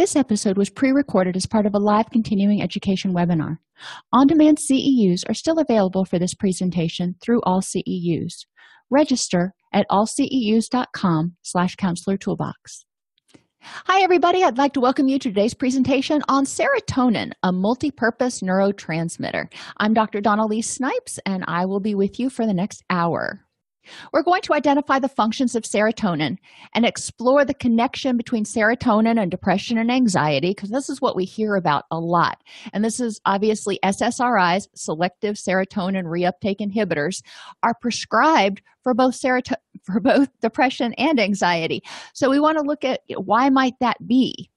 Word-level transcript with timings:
This 0.00 0.16
episode 0.16 0.56
was 0.56 0.70
pre 0.70 0.92
recorded 0.92 1.36
as 1.36 1.44
part 1.44 1.66
of 1.66 1.74
a 1.74 1.78
live 1.78 2.08
continuing 2.08 2.62
education 2.62 3.12
webinar. 3.12 3.58
On 4.14 4.26
demand 4.26 4.56
CEUs 4.56 5.28
are 5.28 5.34
still 5.34 5.58
available 5.58 6.06
for 6.06 6.18
this 6.18 6.32
presentation 6.32 7.16
through 7.22 7.42
all 7.42 7.60
CEUs. 7.60 8.46
Register 8.88 9.52
at 9.74 9.84
allceus.com 9.90 11.36
slash 11.42 11.76
counselor 11.76 12.16
toolbox. 12.16 12.86
Hi, 13.60 14.02
everybody. 14.02 14.42
I'd 14.42 14.56
like 14.56 14.72
to 14.72 14.80
welcome 14.80 15.06
you 15.06 15.18
to 15.18 15.28
today's 15.28 15.52
presentation 15.52 16.22
on 16.30 16.46
serotonin, 16.46 17.32
a 17.42 17.52
multi 17.52 17.90
purpose 17.90 18.40
neurotransmitter. 18.40 19.52
I'm 19.76 19.92
Dr. 19.92 20.22
Dawn-Elise 20.22 20.70
Snipes, 20.70 21.18
and 21.26 21.44
I 21.46 21.66
will 21.66 21.80
be 21.80 21.94
with 21.94 22.18
you 22.18 22.30
for 22.30 22.46
the 22.46 22.54
next 22.54 22.82
hour. 22.88 23.44
We're 24.12 24.22
going 24.22 24.42
to 24.42 24.54
identify 24.54 24.98
the 24.98 25.08
functions 25.08 25.54
of 25.54 25.62
serotonin 25.62 26.38
and 26.74 26.84
explore 26.84 27.44
the 27.44 27.54
connection 27.54 28.16
between 28.16 28.44
serotonin 28.44 29.20
and 29.20 29.30
depression 29.30 29.78
and 29.78 29.90
anxiety, 29.90 30.50
because 30.50 30.70
this 30.70 30.88
is 30.88 31.00
what 31.00 31.16
we 31.16 31.24
hear 31.24 31.56
about 31.56 31.84
a 31.90 31.98
lot. 31.98 32.42
And 32.72 32.84
this 32.84 33.00
is 33.00 33.20
obviously 33.24 33.78
SSRIs, 33.82 34.68
selective 34.74 35.36
serotonin 35.36 36.04
reuptake 36.04 36.60
inhibitors, 36.60 37.22
are 37.62 37.74
prescribed 37.74 38.62
for 38.82 38.94
both 38.94 39.14
serotonin 39.20 39.56
for 39.82 40.00
both 40.00 40.28
depression 40.40 40.92
and 40.94 41.20
anxiety. 41.20 41.82
So 42.12 42.30
we 42.30 42.40
want 42.40 42.58
to 42.58 42.64
look 42.64 42.84
at 42.84 43.00
why 43.16 43.48
might 43.48 43.74
that 43.80 44.06
be? 44.06 44.49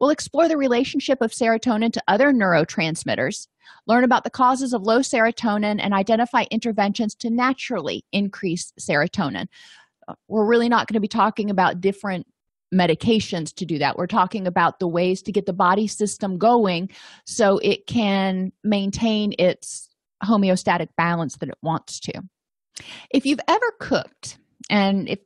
We'll 0.00 0.10
explore 0.10 0.48
the 0.48 0.56
relationship 0.56 1.20
of 1.20 1.32
serotonin 1.32 1.92
to 1.92 2.02
other 2.08 2.32
neurotransmitters 2.32 3.46
learn 3.86 4.04
about 4.04 4.24
the 4.24 4.30
causes 4.30 4.72
of 4.72 4.82
low 4.82 5.00
serotonin, 5.00 5.80
and 5.80 5.94
identify 5.94 6.44
interventions 6.50 7.14
to 7.16 7.30
naturally 7.30 8.04
increase 8.12 8.72
serotonin. 8.78 9.48
We're 10.28 10.46
really 10.46 10.68
not 10.68 10.86
going 10.86 10.94
to 10.94 11.00
be 11.00 11.08
talking 11.08 11.50
about 11.50 11.80
different 11.80 12.26
medications 12.74 13.54
to 13.54 13.64
do 13.64 13.78
that. 13.78 13.96
We're 13.96 14.06
talking 14.06 14.46
about 14.46 14.78
the 14.78 14.88
ways 14.88 15.22
to 15.22 15.32
get 15.32 15.46
the 15.46 15.52
body 15.52 15.86
system 15.86 16.38
going 16.38 16.90
so 17.24 17.58
it 17.58 17.86
can 17.86 18.52
maintain 18.64 19.34
its 19.38 19.88
homeostatic 20.22 20.88
balance 20.96 21.36
that 21.36 21.48
it 21.48 21.58
wants 21.62 22.00
to. 22.00 22.22
If 23.10 23.24
you've 23.24 23.40
ever 23.46 23.72
cooked, 23.78 24.38
and 24.68 25.08
if 25.08 25.20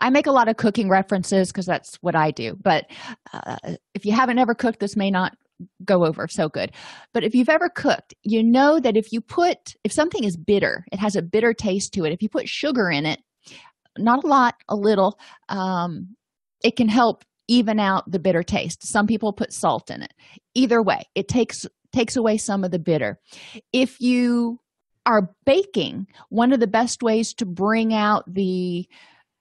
I 0.00 0.10
make 0.10 0.26
a 0.26 0.32
lot 0.32 0.48
of 0.48 0.56
cooking 0.56 0.88
references 0.88 1.48
because 1.48 1.66
that's 1.66 1.96
what 1.96 2.16
I 2.16 2.30
do, 2.30 2.56
but 2.60 2.90
uh, 3.32 3.56
if 3.94 4.04
you 4.04 4.12
haven't 4.12 4.38
ever 4.38 4.54
cooked, 4.54 4.80
this 4.80 4.96
may 4.96 5.10
not 5.10 5.36
go 5.84 6.06
over 6.06 6.26
so 6.26 6.48
good. 6.48 6.72
But 7.12 7.22
if 7.22 7.34
you've 7.34 7.50
ever 7.50 7.68
cooked 7.68 8.14
you 8.22 8.42
know 8.42 8.80
that 8.80 8.96
if 8.96 9.12
you 9.12 9.20
put 9.20 9.76
if 9.84 9.92
something 9.92 10.24
is 10.24 10.36
bitter 10.36 10.86
it 10.90 10.98
has 10.98 11.16
a 11.16 11.22
bitter 11.22 11.52
taste 11.52 11.92
to 11.94 12.04
it 12.06 12.12
if 12.12 12.22
you 12.22 12.30
put 12.30 12.48
sugar 12.48 12.90
in 12.90 13.04
it 13.04 13.20
not 13.98 14.24
a 14.24 14.26
lot 14.26 14.54
a 14.68 14.76
little 14.76 15.18
um, 15.50 16.16
it 16.64 16.76
can 16.76 16.88
help 16.88 17.24
even 17.50 17.80
out 17.80 18.08
the 18.08 18.20
bitter 18.20 18.44
taste. 18.44 18.86
Some 18.86 19.08
people 19.08 19.32
put 19.32 19.52
salt 19.52 19.90
in 19.90 20.02
it. 20.02 20.14
Either 20.54 20.80
way 20.82 21.02
it 21.14 21.28
takes 21.28 21.66
takes 21.92 22.16
away 22.16 22.36
some 22.36 22.62
of 22.62 22.70
the 22.70 22.78
bitter. 22.78 23.18
If 23.72 24.00
you 24.00 24.60
are 25.04 25.30
baking 25.44 26.06
one 26.28 26.52
of 26.52 26.60
the 26.60 26.68
best 26.68 27.02
ways 27.02 27.34
to 27.34 27.46
bring 27.46 27.92
out 27.92 28.22
the 28.32 28.86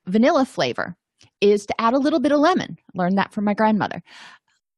vanilla 0.10 0.46
flavor 0.46 0.96
is 1.42 1.66
to 1.66 1.82
add 1.82 1.94
a 1.94 2.00
little 2.00 2.20
bit 2.20 2.32
of 2.32 2.40
lemon 2.40 2.78
learned 2.94 3.18
that 3.18 3.34
from 3.34 3.46
my 3.46 3.54
grandmother 3.54 4.02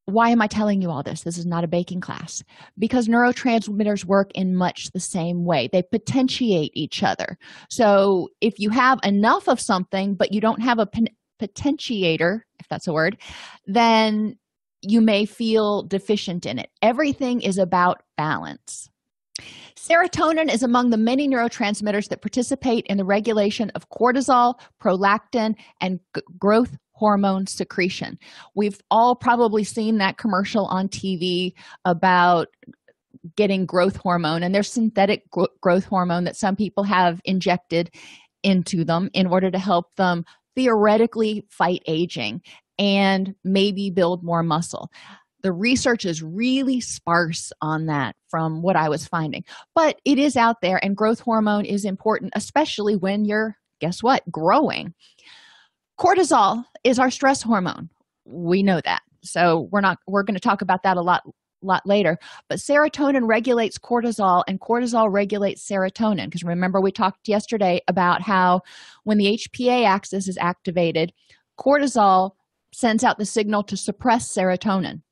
why 0.06 0.30
am 0.30 0.42
I 0.42 0.46
telling 0.46 0.82
you 0.82 0.90
all 0.90 1.02
this? 1.02 1.22
This 1.22 1.38
is 1.38 1.46
not 1.46 1.64
a 1.64 1.68
baking 1.68 2.00
class. 2.00 2.42
Because 2.78 3.08
neurotransmitters 3.08 4.04
work 4.04 4.30
in 4.34 4.56
much 4.56 4.90
the 4.90 5.00
same 5.00 5.44
way. 5.44 5.68
They 5.70 5.82
potentiate 5.82 6.72
each 6.74 7.02
other. 7.02 7.38
So 7.70 8.28
if 8.40 8.58
you 8.58 8.70
have 8.70 8.98
enough 9.04 9.48
of 9.48 9.60
something, 9.60 10.14
but 10.14 10.32
you 10.32 10.40
don't 10.40 10.62
have 10.62 10.78
a 10.78 10.88
potentiator, 11.40 12.40
if 12.58 12.68
that's 12.68 12.88
a 12.88 12.92
word, 12.92 13.18
then 13.66 14.36
you 14.82 15.00
may 15.00 15.24
feel 15.24 15.84
deficient 15.84 16.46
in 16.46 16.58
it. 16.58 16.70
Everything 16.82 17.40
is 17.40 17.58
about 17.58 18.02
balance. 18.16 18.90
Serotonin 19.76 20.52
is 20.52 20.62
among 20.62 20.90
the 20.90 20.96
many 20.96 21.28
neurotransmitters 21.28 22.08
that 22.08 22.22
participate 22.22 22.86
in 22.86 22.98
the 22.98 23.04
regulation 23.04 23.70
of 23.70 23.88
cortisol, 23.90 24.54
prolactin, 24.80 25.56
and 25.80 26.00
g- 26.14 26.22
growth 26.38 26.76
hormone 26.92 27.46
secretion. 27.46 28.18
We've 28.54 28.80
all 28.90 29.16
probably 29.16 29.64
seen 29.64 29.98
that 29.98 30.18
commercial 30.18 30.66
on 30.66 30.88
TV 30.88 31.52
about 31.84 32.48
getting 33.36 33.66
growth 33.66 33.96
hormone, 33.96 34.42
and 34.42 34.54
there's 34.54 34.70
synthetic 34.70 35.28
gro- 35.30 35.48
growth 35.60 35.84
hormone 35.84 36.24
that 36.24 36.36
some 36.36 36.56
people 36.56 36.84
have 36.84 37.20
injected 37.24 37.90
into 38.42 38.84
them 38.84 39.10
in 39.14 39.26
order 39.26 39.50
to 39.50 39.58
help 39.58 39.94
them 39.96 40.24
theoretically 40.54 41.44
fight 41.48 41.82
aging 41.86 42.42
and 42.78 43.34
maybe 43.44 43.90
build 43.90 44.22
more 44.22 44.42
muscle. 44.42 44.90
The 45.42 45.52
research 45.52 46.04
is 46.04 46.22
really 46.22 46.80
sparse 46.80 47.52
on 47.60 47.86
that 47.86 48.16
from 48.28 48.62
what 48.62 48.76
I 48.76 48.88
was 48.88 49.06
finding, 49.06 49.44
but 49.74 50.00
it 50.04 50.18
is 50.18 50.36
out 50.36 50.60
there, 50.60 50.82
and 50.84 50.96
growth 50.96 51.20
hormone 51.20 51.64
is 51.64 51.84
important, 51.84 52.32
especially 52.36 52.96
when 52.96 53.24
you're, 53.24 53.56
guess 53.80 54.02
what, 54.02 54.22
growing. 54.30 54.94
Cortisol 55.98 56.64
is 56.84 56.98
our 56.98 57.10
stress 57.10 57.42
hormone. 57.42 57.90
We 58.24 58.62
know 58.62 58.80
that. 58.84 59.02
So 59.24 59.68
we're 59.70 59.80
not 59.80 59.98
we're 60.06 60.22
going 60.24 60.34
to 60.34 60.40
talk 60.40 60.62
about 60.62 60.82
that 60.82 60.96
a 60.96 61.02
lot 61.02 61.22
lot 61.62 61.86
later. 61.86 62.18
But 62.48 62.58
serotonin 62.58 63.28
regulates 63.28 63.78
cortisol 63.78 64.42
and 64.48 64.60
cortisol 64.60 65.12
regulates 65.12 65.66
serotonin. 65.68 66.24
Because 66.24 66.42
remember 66.42 66.80
we 66.80 66.92
talked 66.92 67.28
yesterday 67.28 67.80
about 67.88 68.22
how 68.22 68.62
when 69.04 69.18
the 69.18 69.38
hpa 69.38 69.84
axis 69.84 70.28
is 70.28 70.38
activated 70.38 71.12
cortisol 71.58 72.32
sends 72.72 73.04
out 73.04 73.18
the 73.18 73.26
signal 73.26 73.62
to 73.62 73.76
suppress 73.76 74.34
serotonin 74.34 75.02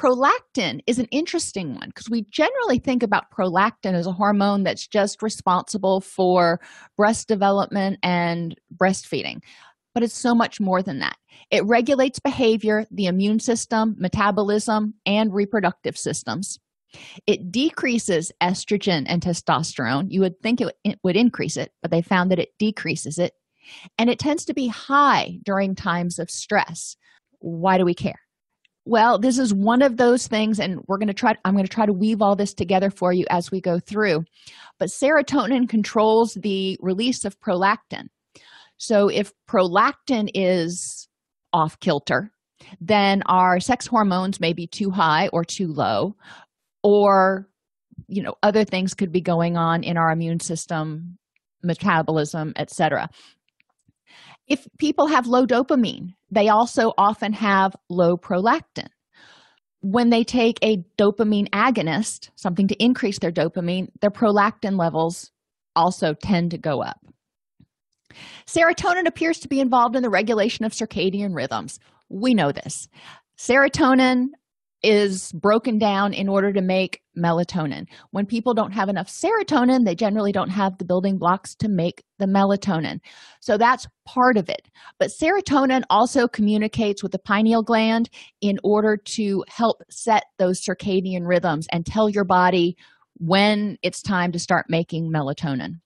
prolactin 0.00 0.80
is 0.86 0.98
an 0.98 1.06
interesting 1.06 1.74
one 1.74 1.88
because 1.88 2.10
we 2.10 2.26
generally 2.30 2.78
think 2.78 3.02
about 3.02 3.30
prolactin 3.30 3.94
as 3.94 4.06
a 4.06 4.12
hormone 4.12 4.64
that's 4.64 4.86
just 4.86 5.22
responsible 5.22 6.00
for 6.00 6.60
breast 6.96 7.28
development 7.28 7.98
and 8.02 8.56
breastfeeding 8.76 9.40
but 9.94 10.02
it's 10.02 10.16
so 10.16 10.34
much 10.34 10.60
more 10.60 10.82
than 10.82 11.00
that. 11.00 11.16
It 11.50 11.64
regulates 11.64 12.18
behavior, 12.18 12.86
the 12.90 13.06
immune 13.06 13.40
system, 13.40 13.94
metabolism, 13.98 14.94
and 15.04 15.34
reproductive 15.34 15.98
systems. 15.98 16.58
It 17.26 17.50
decreases 17.50 18.32
estrogen 18.42 19.04
and 19.06 19.22
testosterone. 19.22 20.06
You 20.10 20.20
would 20.20 20.40
think 20.40 20.60
it 20.60 20.98
would 21.02 21.16
increase 21.16 21.56
it, 21.56 21.72
but 21.80 21.90
they 21.90 22.02
found 22.02 22.30
that 22.30 22.38
it 22.38 22.50
decreases 22.58 23.18
it. 23.18 23.32
And 23.98 24.10
it 24.10 24.18
tends 24.18 24.44
to 24.46 24.54
be 24.54 24.68
high 24.68 25.38
during 25.44 25.74
times 25.74 26.18
of 26.18 26.30
stress. 26.30 26.96
Why 27.38 27.78
do 27.78 27.84
we 27.84 27.94
care? 27.94 28.20
Well, 28.84 29.18
this 29.18 29.38
is 29.38 29.54
one 29.54 29.80
of 29.80 29.96
those 29.96 30.26
things, 30.26 30.58
and 30.58 30.80
we're 30.88 30.98
going 30.98 31.08
to 31.08 31.14
try, 31.14 31.34
I'm 31.44 31.54
going 31.54 31.64
to 31.64 31.72
try 31.72 31.86
to 31.86 31.92
weave 31.92 32.20
all 32.20 32.34
this 32.34 32.52
together 32.52 32.90
for 32.90 33.12
you 33.12 33.24
as 33.30 33.50
we 33.50 33.60
go 33.60 33.78
through. 33.78 34.24
But 34.78 34.88
serotonin 34.88 35.68
controls 35.68 36.34
the 36.34 36.76
release 36.80 37.24
of 37.24 37.38
prolactin. 37.40 38.08
So 38.78 39.08
if 39.08 39.32
prolactin 39.48 40.30
is 40.34 41.08
off 41.52 41.78
kilter, 41.78 42.32
then 42.80 43.22
our 43.26 43.60
sex 43.60 43.86
hormones 43.86 44.40
may 44.40 44.52
be 44.52 44.66
too 44.66 44.90
high 44.90 45.28
or 45.28 45.44
too 45.44 45.68
low, 45.68 46.16
or 46.82 47.48
you 48.08 48.22
know, 48.22 48.34
other 48.42 48.64
things 48.64 48.94
could 48.94 49.12
be 49.12 49.20
going 49.20 49.56
on 49.56 49.84
in 49.84 49.96
our 49.96 50.10
immune 50.10 50.40
system, 50.40 51.18
metabolism, 51.62 52.52
etc. 52.56 53.08
If 54.48 54.66
people 54.78 55.06
have 55.06 55.26
low 55.26 55.46
dopamine, 55.46 56.14
they 56.30 56.48
also 56.48 56.92
often 56.98 57.32
have 57.32 57.76
low 57.88 58.16
prolactin. 58.16 58.88
When 59.80 60.10
they 60.10 60.24
take 60.24 60.58
a 60.62 60.84
dopamine 60.96 61.48
agonist, 61.50 62.30
something 62.36 62.68
to 62.68 62.82
increase 62.82 63.18
their 63.18 63.32
dopamine, 63.32 63.88
their 64.00 64.10
prolactin 64.10 64.78
levels 64.78 65.30
also 65.74 66.14
tend 66.14 66.50
to 66.52 66.58
go 66.58 66.82
up. 66.82 67.00
Serotonin 68.46 69.06
appears 69.06 69.38
to 69.40 69.48
be 69.48 69.60
involved 69.60 69.96
in 69.96 70.02
the 70.02 70.10
regulation 70.10 70.64
of 70.64 70.72
circadian 70.72 71.34
rhythms. 71.34 71.78
We 72.08 72.34
know 72.34 72.52
this. 72.52 72.88
Serotonin 73.38 74.28
is 74.82 75.32
broken 75.32 75.78
down 75.78 76.12
in 76.12 76.28
order 76.28 76.52
to 76.52 76.60
make 76.60 77.00
melatonin. 77.16 77.86
When 78.10 78.26
people 78.26 78.54
don't 78.54 78.72
have 78.72 78.88
enough 78.88 79.08
serotonin, 79.08 79.84
they 79.84 79.94
generally 79.94 80.32
don't 80.32 80.50
have 80.50 80.78
the 80.78 80.84
building 80.84 81.18
blocks 81.18 81.54
to 81.56 81.68
make 81.68 82.02
the 82.18 82.26
melatonin. 82.26 82.98
So 83.40 83.56
that's 83.56 83.86
part 84.06 84.36
of 84.36 84.48
it. 84.48 84.68
But 84.98 85.10
serotonin 85.10 85.82
also 85.90 86.26
communicates 86.26 87.02
with 87.02 87.12
the 87.12 87.18
pineal 87.18 87.62
gland 87.62 88.10
in 88.40 88.58
order 88.64 88.96
to 88.96 89.44
help 89.48 89.82
set 89.90 90.24
those 90.38 90.60
circadian 90.60 91.26
rhythms 91.26 91.66
and 91.70 91.86
tell 91.86 92.08
your 92.08 92.24
body 92.24 92.76
when 93.18 93.78
it's 93.82 94.02
time 94.02 94.32
to 94.32 94.38
start 94.38 94.66
making 94.68 95.12
melatonin. 95.12 95.80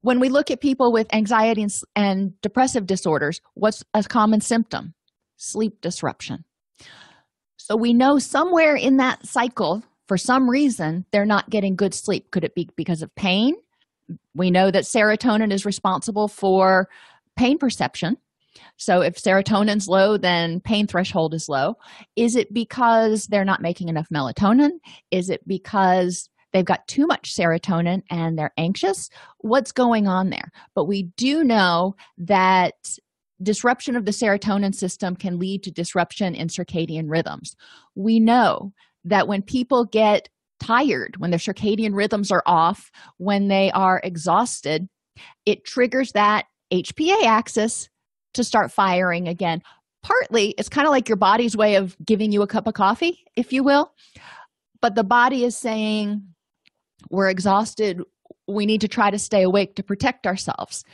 When 0.00 0.20
we 0.20 0.28
look 0.28 0.50
at 0.50 0.60
people 0.60 0.92
with 0.92 1.12
anxiety 1.14 1.66
and, 1.96 2.40
depressive 2.42 2.86
disorders, 2.86 3.40
what's 3.54 3.82
a 3.94 4.02
common 4.02 4.40
symptom? 4.40 4.94
Sleep 5.36 5.80
disruption 5.80 6.44
so 7.64 7.76
we 7.76 7.94
know 7.94 8.18
somewhere 8.18 8.76
in 8.76 8.98
that 8.98 9.24
cycle, 9.24 9.82
for 10.06 10.18
some 10.18 10.50
reason, 10.50 11.06
they're 11.12 11.24
not 11.24 11.48
getting 11.48 11.76
good 11.76 11.94
sleep. 11.94 12.30
Could 12.30 12.44
it 12.44 12.54
be 12.54 12.68
because 12.76 13.00
of 13.00 13.14
pain? 13.14 13.54
We 14.34 14.50
know 14.50 14.70
that 14.70 14.84
serotonin 14.84 15.50
is 15.50 15.64
responsible 15.64 16.28
for 16.28 16.90
pain 17.36 17.56
perception. 17.56 18.18
So 18.76 19.00
if 19.00 19.14
serotonin's 19.14 19.88
low, 19.88 20.18
then 20.18 20.60
pain 20.60 20.86
threshold 20.86 21.32
is 21.32 21.48
low. 21.48 21.76
Is 22.16 22.36
it 22.36 22.52
because 22.52 23.28
they're 23.28 23.46
not 23.46 23.62
making 23.62 23.88
enough 23.88 24.10
melatonin? 24.12 24.72
Is 25.10 25.30
it 25.30 25.40
because 25.48 26.28
they've 26.52 26.66
got 26.66 26.86
too 26.86 27.06
much 27.06 27.34
serotonin 27.34 28.02
and 28.10 28.38
they're 28.38 28.52
anxious? 28.58 29.08
What's 29.38 29.72
going 29.72 30.06
on 30.06 30.28
there? 30.28 30.52
But 30.74 30.84
we 30.84 31.04
do 31.16 31.42
know 31.42 31.96
that 32.18 32.74
disruption 33.44 33.96
of 33.96 34.04
the 34.04 34.10
serotonin 34.10 34.74
system 34.74 35.14
can 35.14 35.38
lead 35.38 35.62
to 35.62 35.70
disruption 35.70 36.34
in 36.34 36.48
circadian 36.48 37.08
rhythms. 37.08 37.54
We 37.94 38.18
know 38.20 38.72
that 39.04 39.28
when 39.28 39.42
people 39.42 39.84
get 39.84 40.28
tired, 40.60 41.16
when 41.18 41.30
their 41.30 41.38
circadian 41.38 41.94
rhythms 41.94 42.30
are 42.30 42.42
off, 42.46 42.90
when 43.18 43.48
they 43.48 43.70
are 43.72 44.00
exhausted, 44.02 44.88
it 45.46 45.64
triggers 45.64 46.12
that 46.12 46.46
HPA 46.72 47.24
axis 47.24 47.88
to 48.34 48.44
start 48.44 48.72
firing 48.72 49.28
again. 49.28 49.62
Partly, 50.02 50.50
it's 50.58 50.68
kind 50.68 50.86
of 50.86 50.90
like 50.90 51.08
your 51.08 51.16
body's 51.16 51.56
way 51.56 51.76
of 51.76 51.96
giving 52.04 52.32
you 52.32 52.42
a 52.42 52.46
cup 52.46 52.66
of 52.66 52.74
coffee, 52.74 53.24
if 53.36 53.52
you 53.52 53.62
will. 53.62 53.94
But 54.80 54.94
the 54.94 55.04
body 55.04 55.44
is 55.44 55.56
saying, 55.56 56.22
We're 57.10 57.30
exhausted. 57.30 58.02
We 58.46 58.66
need 58.66 58.82
to 58.82 58.88
try 58.88 59.10
to 59.10 59.18
stay 59.18 59.42
awake 59.42 59.76
to 59.76 59.82
protect 59.82 60.26
ourselves. 60.26 60.84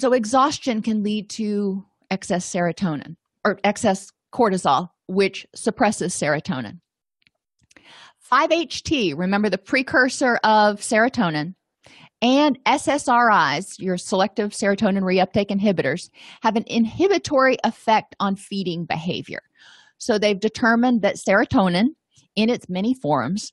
So, 0.00 0.12
exhaustion 0.12 0.82
can 0.82 1.02
lead 1.02 1.28
to 1.30 1.84
excess 2.10 2.48
serotonin 2.48 3.16
or 3.44 3.58
excess 3.64 4.12
cortisol, 4.32 4.90
which 5.06 5.46
suppresses 5.54 6.14
serotonin. 6.14 6.80
5-HT, 8.30 9.16
remember 9.16 9.48
the 9.48 9.58
precursor 9.58 10.38
of 10.44 10.80
serotonin, 10.80 11.54
and 12.20 12.62
SSRIs, 12.64 13.78
your 13.78 13.96
selective 13.96 14.50
serotonin 14.50 15.02
reuptake 15.02 15.48
inhibitors, 15.48 16.10
have 16.42 16.56
an 16.56 16.64
inhibitory 16.66 17.56
effect 17.64 18.14
on 18.20 18.36
feeding 18.36 18.84
behavior. 18.84 19.42
So 19.98 20.18
they've 20.18 20.38
determined 20.38 21.02
that 21.02 21.16
serotonin, 21.16 21.88
in 22.36 22.50
its 22.50 22.68
many 22.68 22.94
forms, 22.94 23.52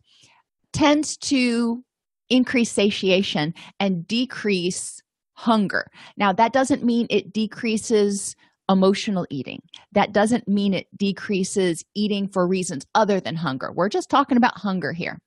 tends 0.74 1.15
to 1.18 1.83
increase 2.30 2.71
satiation 2.71 3.53
and 3.80 4.06
decrease 4.07 5.01
hunger. 5.36 5.92
Now, 6.18 6.34
that 6.34 6.54
doesn't 6.54 6.84
mean 6.84 7.08
it 7.10 7.32
decreases 7.34 8.36
emotional 8.70 9.28
eating. 9.30 9.62
That 9.92 10.12
doesn't 10.12 10.48
mean 10.48 10.74
it 10.74 10.88
decreases 10.98 11.84
eating 11.94 12.28
for 12.28 12.48
reasons 12.48 12.86
other 12.96 13.20
than 13.20 13.36
hunger. 13.36 13.72
We're 13.72 13.90
just 13.90 14.10
talking 14.10 14.38
about 14.38 14.58
hunger 14.58 14.92
here. 14.92 15.20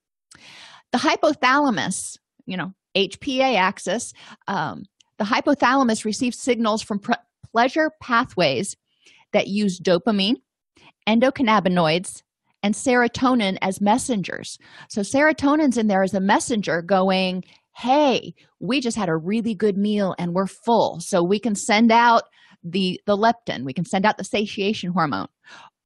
The 0.92 0.98
hypothalamus, 0.98 2.18
you 2.46 2.56
know, 2.56 2.72
HPA 2.96 3.56
axis, 3.56 4.12
um, 4.48 4.84
the 5.18 5.24
hypothalamus 5.24 6.04
receives 6.04 6.38
signals 6.38 6.82
from 6.82 6.98
pre- 6.98 7.14
pleasure 7.52 7.92
pathways 8.00 8.76
that 9.32 9.48
use 9.48 9.78
dopamine, 9.78 10.36
endocannabinoids, 11.08 12.22
and 12.62 12.74
serotonin 12.74 13.56
as 13.62 13.80
messengers. 13.80 14.58
So, 14.88 15.02
serotonin's 15.02 15.76
in 15.76 15.86
there 15.86 16.02
as 16.02 16.14
a 16.14 16.20
messenger 16.20 16.82
going, 16.82 17.44
hey 17.78 18.34
we 18.58 18.80
just 18.80 18.96
had 18.96 19.08
a 19.08 19.16
really 19.16 19.54
good 19.54 19.76
meal 19.76 20.14
and 20.18 20.34
we're 20.34 20.46
full. 20.46 20.98
So 21.00 21.22
we 21.22 21.38
can 21.38 21.54
send 21.54 21.92
out 21.92 22.24
the 22.64 23.00
the 23.06 23.16
leptin. 23.16 23.64
We 23.64 23.72
can 23.72 23.84
send 23.84 24.04
out 24.04 24.18
the 24.18 24.24
satiation 24.24 24.92
hormone. 24.92 25.28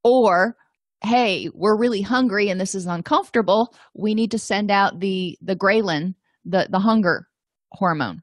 Or 0.03 0.55
hey 1.03 1.49
we're 1.53 1.77
really 1.77 2.01
hungry 2.01 2.49
and 2.49 2.59
this 2.59 2.73
is 2.73 2.87
uncomfortable. 2.87 3.75
We 3.93 4.15
need 4.15 4.31
to 4.31 4.39
send 4.39 4.71
out 4.71 4.99
the 4.99 5.37
the 5.41 5.55
ghrelin 5.55 6.15
the 6.45 6.67
the 6.69 6.79
hunger 6.79 7.27
hormone. 7.71 8.21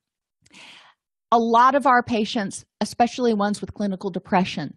A 1.32 1.38
lot 1.38 1.76
of 1.76 1.86
our 1.86 2.02
patients 2.02 2.64
especially 2.80 3.34
ones 3.34 3.60
with 3.60 3.74
clinical 3.74 4.10
depression 4.10 4.76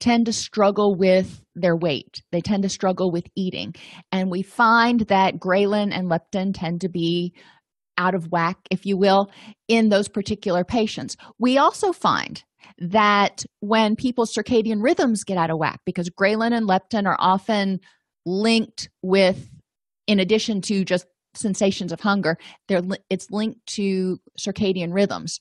tend 0.00 0.26
to 0.26 0.32
struggle 0.32 0.96
with 0.96 1.42
their 1.54 1.76
weight. 1.76 2.22
They 2.32 2.40
tend 2.40 2.62
to 2.64 2.68
struggle 2.68 3.10
with 3.10 3.26
eating. 3.36 3.74
And 4.10 4.30
we 4.30 4.42
find 4.42 5.00
that 5.00 5.36
ghrelin 5.38 5.92
and 5.92 6.10
leptin 6.10 6.52
tend 6.54 6.80
to 6.82 6.88
be 6.88 7.34
out 7.98 8.14
of 8.14 8.30
whack, 8.30 8.58
if 8.70 8.86
you 8.86 8.96
will, 8.96 9.30
in 9.68 9.88
those 9.88 10.08
particular 10.08 10.64
patients. 10.64 11.16
We 11.38 11.58
also 11.58 11.92
find 11.92 12.42
that 12.78 13.44
when 13.60 13.96
people's 13.96 14.34
circadian 14.34 14.82
rhythms 14.82 15.24
get 15.24 15.36
out 15.36 15.50
of 15.50 15.58
whack, 15.58 15.80
because 15.84 16.10
ghrelin 16.10 16.52
and 16.52 16.68
leptin 16.68 17.06
are 17.06 17.16
often 17.18 17.80
linked 18.26 18.88
with, 19.02 19.50
in 20.06 20.18
addition 20.18 20.60
to 20.62 20.84
just 20.84 21.06
sensations 21.34 21.92
of 21.92 22.00
hunger, 22.00 22.38
they're, 22.68 22.82
it's 23.10 23.30
linked 23.30 23.64
to 23.66 24.18
circadian 24.38 24.92
rhythms. 24.92 25.40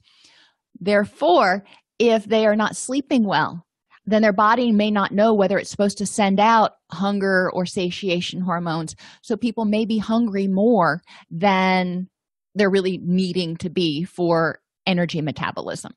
Therefore, 0.80 1.64
if 2.00 2.26
they 2.26 2.46
are 2.46 2.56
not 2.56 2.76
sleeping 2.76 3.24
well, 3.24 3.66
then 4.06 4.22
their 4.22 4.34
body 4.34 4.72
may 4.72 4.92
not 4.92 5.14
know 5.14 5.34
whether 5.34 5.58
it's 5.58 5.70
supposed 5.70 5.98
to 6.00 6.06
send 6.06 6.40
out 6.40 6.74
hunger 6.92 7.50
or 7.52 7.66
satiation 7.66 8.42
hormones. 8.42 8.96
So 9.22 9.38
people 9.38 9.64
may 9.64 9.86
be 9.86 9.98
hungry 9.98 10.48
more 10.48 11.02
than 11.32 12.10
they're 12.56 12.70
really 12.70 13.00
needing 13.04 13.58
to 13.58 13.70
be 13.70 14.04
for 14.04 14.60
energy 14.86 15.22
metabolism. 15.22 15.94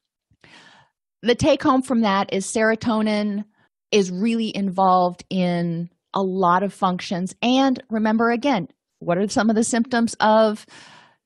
The 1.22 1.34
take 1.34 1.62
home 1.62 1.82
from 1.82 2.02
that 2.02 2.32
is 2.32 2.46
serotonin 2.46 3.44
is 3.90 4.10
really 4.10 4.54
involved 4.54 5.24
in 5.30 5.90
a 6.14 6.22
lot 6.22 6.62
of 6.62 6.72
functions. 6.72 7.34
And 7.42 7.82
remember 7.90 8.30
again, 8.30 8.68
what 9.00 9.18
are 9.18 9.28
some 9.28 9.50
of 9.50 9.56
the 9.56 9.64
symptoms 9.64 10.14
of 10.20 10.66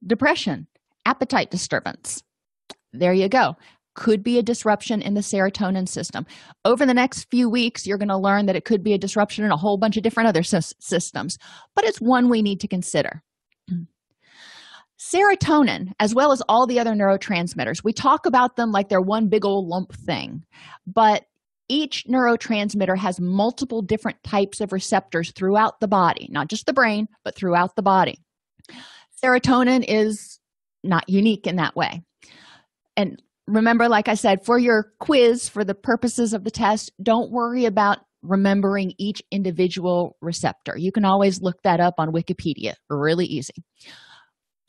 depression? 0.06 0.66
Appetite 1.06 1.50
disturbance. 1.50 2.22
There 2.92 3.12
you 3.12 3.28
go. 3.28 3.56
Could 3.94 4.22
be 4.22 4.38
a 4.38 4.42
disruption 4.42 5.02
in 5.02 5.14
the 5.14 5.20
serotonin 5.20 5.88
system. 5.88 6.26
Over 6.64 6.86
the 6.86 6.94
next 6.94 7.30
few 7.30 7.48
weeks, 7.48 7.86
you're 7.86 7.98
going 7.98 8.08
to 8.08 8.16
learn 8.16 8.46
that 8.46 8.56
it 8.56 8.64
could 8.64 8.82
be 8.82 8.94
a 8.94 8.98
disruption 8.98 9.44
in 9.44 9.50
a 9.50 9.56
whole 9.56 9.78
bunch 9.78 9.96
of 9.96 10.02
different 10.02 10.28
other 10.28 10.42
systems, 10.42 11.38
but 11.74 11.84
it's 11.84 12.00
one 12.00 12.28
we 12.28 12.42
need 12.42 12.60
to 12.60 12.68
consider. 12.68 13.22
Serotonin, 15.12 15.92
as 15.98 16.14
well 16.14 16.32
as 16.32 16.42
all 16.48 16.66
the 16.66 16.78
other 16.78 16.92
neurotransmitters, 16.92 17.82
we 17.82 17.92
talk 17.92 18.26
about 18.26 18.56
them 18.56 18.70
like 18.70 18.88
they're 18.88 19.00
one 19.00 19.28
big 19.28 19.44
old 19.44 19.66
lump 19.66 19.92
thing, 19.94 20.42
but 20.86 21.24
each 21.68 22.04
neurotransmitter 22.08 22.98
has 22.98 23.20
multiple 23.20 23.80
different 23.80 24.22
types 24.24 24.60
of 24.60 24.72
receptors 24.72 25.32
throughout 25.32 25.80
the 25.80 25.88
body, 25.88 26.28
not 26.30 26.48
just 26.48 26.66
the 26.66 26.72
brain, 26.72 27.06
but 27.24 27.34
throughout 27.34 27.76
the 27.76 27.82
body. 27.82 28.18
Serotonin 29.22 29.84
is 29.86 30.40
not 30.82 31.08
unique 31.08 31.46
in 31.46 31.56
that 31.56 31.76
way. 31.76 32.02
And 32.96 33.22
remember, 33.46 33.88
like 33.88 34.08
I 34.08 34.14
said, 34.14 34.44
for 34.44 34.58
your 34.58 34.92
quiz, 34.98 35.48
for 35.48 35.64
the 35.64 35.74
purposes 35.74 36.32
of 36.32 36.44
the 36.44 36.50
test, 36.50 36.90
don't 37.02 37.30
worry 37.30 37.66
about 37.66 37.98
remembering 38.22 38.92
each 38.98 39.22
individual 39.30 40.16
receptor. 40.20 40.76
You 40.76 40.92
can 40.92 41.04
always 41.04 41.40
look 41.40 41.62
that 41.62 41.80
up 41.80 41.94
on 41.98 42.12
Wikipedia, 42.12 42.74
really 42.88 43.26
easy. 43.26 43.54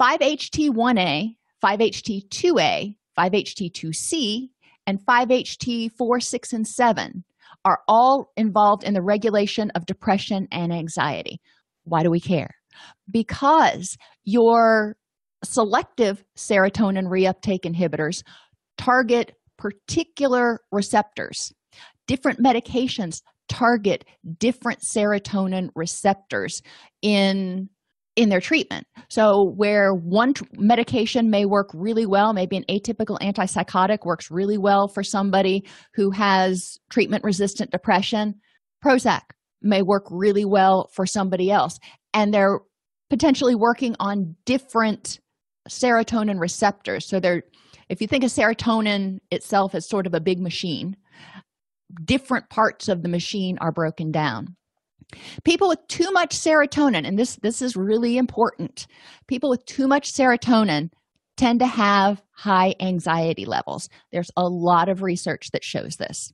5-HT1A, 0.01 1.36
5-HT2A, 1.63 2.96
5-HT2C, 3.17 4.48
and 4.88 5.00
5-HT4, 5.05 6.24
6, 6.24 6.53
and 6.53 6.67
7 6.67 7.24
are 7.65 7.79
all 7.88 8.31
involved 8.36 8.84
in 8.84 8.96
the 8.96 9.03
regulation 9.03 9.70
of 9.75 9.86
depression 9.86 10.48
and 10.51 10.74
anxiety. 10.74 11.39
Why 11.84 12.01
do 12.01 12.10
we 12.10 12.20
care? 12.20 12.50
Because 13.12 13.96
your 14.24 14.96
selective 15.43 16.24
serotonin 16.38 17.05
reuptake 17.05 17.65
inhibitors 17.65 18.24
target 18.77 19.34
particular 19.58 20.60
receptors. 20.72 21.51
Different 22.08 22.39
medications 22.39 23.22
target 23.50 24.05
different 24.39 24.79
serotonin 24.79 25.70
receptors 25.75 26.62
in 27.01 27.70
in 28.15 28.30
their 28.30 28.41
treatment. 28.41 28.86
So, 29.10 29.53
where 29.56 29.94
one 29.94 30.34
t- 30.34 30.46
medication 30.53 31.30
may 31.30 31.46
work 31.46 31.70
really 31.74 32.06
well, 32.06 32.34
maybe 32.34 32.58
an 32.58 32.65
atypical 32.70 33.20
antipsychotic 33.20 34.06
works 34.06 34.30
really 34.30 34.58
well 34.58 34.88
for 34.88 35.03
somebody 35.03 35.65
who 35.94 36.12
has 36.12 36.77
treatment 36.89 37.24
resistant 37.24 37.72
depression, 37.72 38.36
Prozac 38.84 39.22
may 39.62 39.82
work 39.82 40.06
really 40.10 40.46
well 40.46 40.89
for 40.94 41.06
somebody 41.06 41.51
else. 41.51 41.80
And 42.13 42.34
they're 42.34 42.60
potentially 43.10 43.56
working 43.56 43.96
on 44.00 44.36
different 44.46 45.20
serotonin 45.70 46.39
receptors. 46.39 47.08
So 47.08 47.20
they're 47.20 47.44
if 47.89 48.01
you 48.01 48.08
think 48.08 48.24
of 48.24 48.32
serotonin 48.32 49.20
itself 49.32 49.75
as 49.75 49.88
sort 49.88 50.08
of 50.08 50.13
a 50.13 50.22
big 50.22 50.39
machine 50.39 50.96
different 52.06 52.50
parts 52.50 52.88
of 52.88 53.03
the 53.03 53.10
machine 53.10 53.58
are 53.60 53.72
broken 53.72 54.12
down 54.12 54.56
people 55.44 55.68
with 55.68 55.80
too 55.88 56.12
much 56.12 56.36
serotonin 56.36 57.08
and 57.08 57.18
this 57.18 57.38
this 57.38 57.62
is 57.62 57.75
really 57.75 58.18
important. 58.18 58.88
People 59.27 59.50
with 59.50 59.65
too 59.65 59.88
much 59.88 60.12
serotonin 60.12 60.89
tend 61.38 61.60
to 61.60 61.68
have 61.68 62.22
high 62.32 62.75
anxiety 62.80 63.46
levels. 63.46 63.89
There's 64.12 64.32
a 64.38 64.48
lot 64.48 64.89
of 64.89 65.01
research 65.01 65.51
that 65.51 65.63
shows 65.63 65.96
this. 65.98 66.32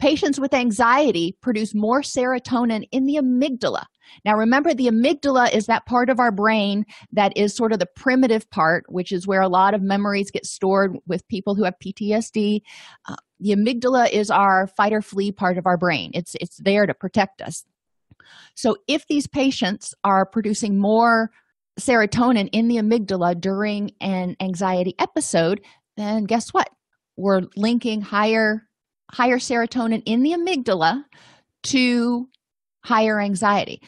Patients 0.00 0.40
with 0.40 0.54
anxiety 0.54 1.36
produce 1.40 1.74
more 1.74 2.00
serotonin 2.00 2.84
in 2.90 3.06
the 3.06 3.16
amygdala. 3.16 3.84
Now 4.24 4.36
remember 4.36 4.74
the 4.74 4.88
amygdala 4.88 5.52
is 5.54 5.66
that 5.66 5.86
part 5.86 6.10
of 6.10 6.18
our 6.18 6.32
brain 6.32 6.84
that 7.12 7.36
is 7.36 7.54
sort 7.54 7.72
of 7.72 7.78
the 7.78 7.86
primitive 7.94 8.50
part 8.50 8.84
which 8.88 9.12
is 9.12 9.26
where 9.26 9.40
a 9.40 9.48
lot 9.48 9.74
of 9.74 9.82
memories 9.82 10.30
get 10.30 10.44
stored 10.44 10.96
with 11.06 11.26
people 11.28 11.54
who 11.54 11.64
have 11.64 11.74
ptsd 11.84 12.60
uh, 13.08 13.16
the 13.42 13.50
amygdala 13.50 14.10
is 14.10 14.30
our 14.30 14.66
fight 14.66 14.92
or 14.92 15.02
flee 15.02 15.32
part 15.32 15.58
of 15.58 15.66
our 15.66 15.76
brain. 15.76 16.12
It's 16.14 16.36
it's 16.40 16.58
there 16.58 16.86
to 16.86 16.94
protect 16.94 17.42
us 17.42 17.64
so 18.54 18.76
if 18.88 19.06
these 19.08 19.26
patients 19.26 19.94
are 20.04 20.26
producing 20.26 20.78
more 20.78 21.30
serotonin 21.80 22.48
in 22.52 22.68
the 22.68 22.76
amygdala 22.76 23.40
during 23.40 23.90
an 24.00 24.36
anxiety 24.40 24.94
episode 24.98 25.60
then 25.96 26.24
guess 26.24 26.50
what? 26.50 26.68
We're 27.16 27.42
linking 27.56 28.00
higher 28.00 28.66
higher 29.10 29.38
serotonin 29.38 30.02
in 30.06 30.22
the 30.22 30.32
amygdala 30.32 31.04
to 31.64 32.28
higher 32.82 33.20
anxiety. 33.20 33.82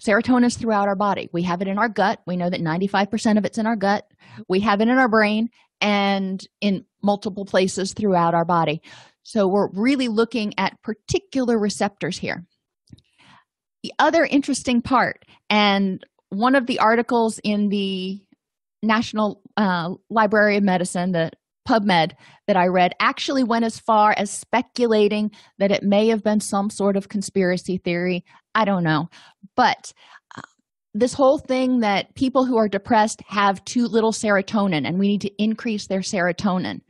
Serotonin 0.00 0.46
is 0.46 0.56
throughout 0.56 0.88
our 0.88 0.96
body. 0.96 1.28
We 1.32 1.42
have 1.42 1.60
it 1.60 1.68
in 1.68 1.78
our 1.78 1.88
gut. 1.88 2.20
We 2.26 2.36
know 2.36 2.50
that 2.50 2.60
95% 2.60 3.38
of 3.38 3.44
it's 3.44 3.58
in 3.58 3.66
our 3.66 3.76
gut. 3.76 4.04
We 4.48 4.60
have 4.60 4.80
it 4.80 4.88
in 4.88 4.96
our 4.96 5.08
brain 5.08 5.48
and 5.80 6.44
in 6.60 6.84
multiple 7.02 7.44
places 7.44 7.92
throughout 7.92 8.34
our 8.34 8.44
body. 8.44 8.80
So 9.22 9.48
we're 9.48 9.70
really 9.72 10.08
looking 10.08 10.54
at 10.56 10.80
particular 10.82 11.58
receptors 11.58 12.18
here 12.18 12.44
the 13.84 13.92
other 13.98 14.24
interesting 14.24 14.80
part 14.80 15.26
and 15.50 16.04
one 16.30 16.54
of 16.54 16.66
the 16.66 16.78
articles 16.78 17.38
in 17.44 17.68
the 17.68 18.18
national 18.82 19.42
uh, 19.58 19.90
library 20.08 20.56
of 20.56 20.62
medicine 20.62 21.12
the 21.12 21.30
PubMed 21.68 22.12
that 22.46 22.56
I 22.56 22.66
read 22.66 22.94
actually 22.98 23.44
went 23.44 23.66
as 23.66 23.78
far 23.78 24.14
as 24.16 24.30
speculating 24.30 25.30
that 25.58 25.70
it 25.70 25.82
may 25.82 26.08
have 26.08 26.24
been 26.24 26.40
some 26.40 26.70
sort 26.70 26.96
of 26.96 27.10
conspiracy 27.10 27.76
theory. 27.76 28.24
I 28.54 28.64
don't 28.64 28.84
know. 28.84 29.08
But 29.54 29.92
uh, 30.36 30.42
this 30.94 31.12
whole 31.12 31.38
thing 31.38 31.80
that 31.80 32.14
people 32.14 32.46
who 32.46 32.56
are 32.56 32.68
depressed 32.68 33.22
have 33.26 33.64
too 33.66 33.86
little 33.86 34.12
serotonin 34.12 34.86
and 34.86 34.98
we 34.98 35.08
need 35.08 35.22
to 35.22 35.42
increase 35.42 35.88
their 35.88 36.00
serotonin 36.00 36.80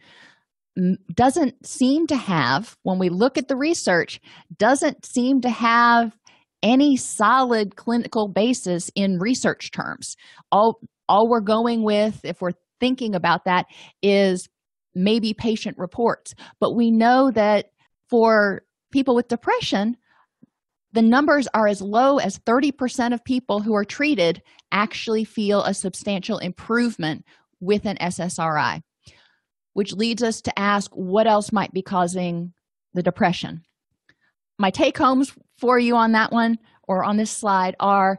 doesn't 1.13 1.67
seem 1.67 2.07
to 2.09 2.17
have, 2.17 2.77
when 2.83 2.99
we 2.99 3.09
look 3.09 3.39
at 3.39 3.49
the 3.49 3.57
research, 3.57 4.21
doesn't 4.59 5.05
seem 5.05 5.41
to 5.41 5.51
have 5.51 6.17
any 6.64 6.97
solid 6.97 7.76
clinical 7.76 8.26
basis 8.26 8.90
in 8.97 9.18
research 9.18 9.71
terms 9.71 10.16
all 10.50 10.80
all 11.09 11.28
we're 11.28 11.40
going 11.40 11.85
with 11.85 12.21
if 12.25 12.40
we're 12.40 12.52
thinking 12.80 13.14
about 13.14 13.44
that 13.44 13.66
is 14.02 14.49
maybe 14.94 15.35
patient 15.35 15.76
reports 15.78 16.35
but 16.59 16.75
we 16.75 16.90
know 16.90 17.30
that 17.30 17.66
for 18.09 18.62
people 18.90 19.14
with 19.14 19.28
depression 19.28 19.97
the 20.94 21.02
numbers 21.02 21.49
are 21.52 21.66
as 21.66 21.83
low 21.83 22.18
as 22.18 22.38
30% 22.38 23.12
of 23.12 23.25
people 23.25 23.61
who 23.61 23.75
are 23.75 23.85
treated 23.85 24.40
actually 24.71 25.25
feel 25.25 25.64
a 25.64 25.75
substantial 25.75 26.38
improvement 26.38 27.25
with 27.59 27.85
an 27.85 27.97
SSRI, 28.00 28.80
which 29.73 29.92
leads 29.92 30.23
us 30.23 30.40
to 30.42 30.56
ask 30.56 30.92
what 30.94 31.26
else 31.26 31.50
might 31.50 31.73
be 31.73 31.83
causing 31.83 32.52
the 32.94 33.02
depression. 33.02 33.62
My 34.59 34.71
take 34.71 34.97
homes 34.97 35.33
for 35.59 35.79
you 35.79 35.97
on 35.97 36.13
that 36.13 36.33
one 36.33 36.59
or 36.87 37.05
on 37.05 37.17
this 37.17 37.31
slide 37.31 37.75
are 37.81 38.19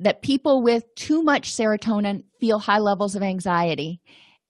that 0.00 0.22
people 0.22 0.62
with 0.62 0.84
too 0.94 1.22
much 1.22 1.52
serotonin 1.52 2.24
feel 2.38 2.58
high 2.58 2.78
levels 2.78 3.16
of 3.16 3.22
anxiety 3.22 4.00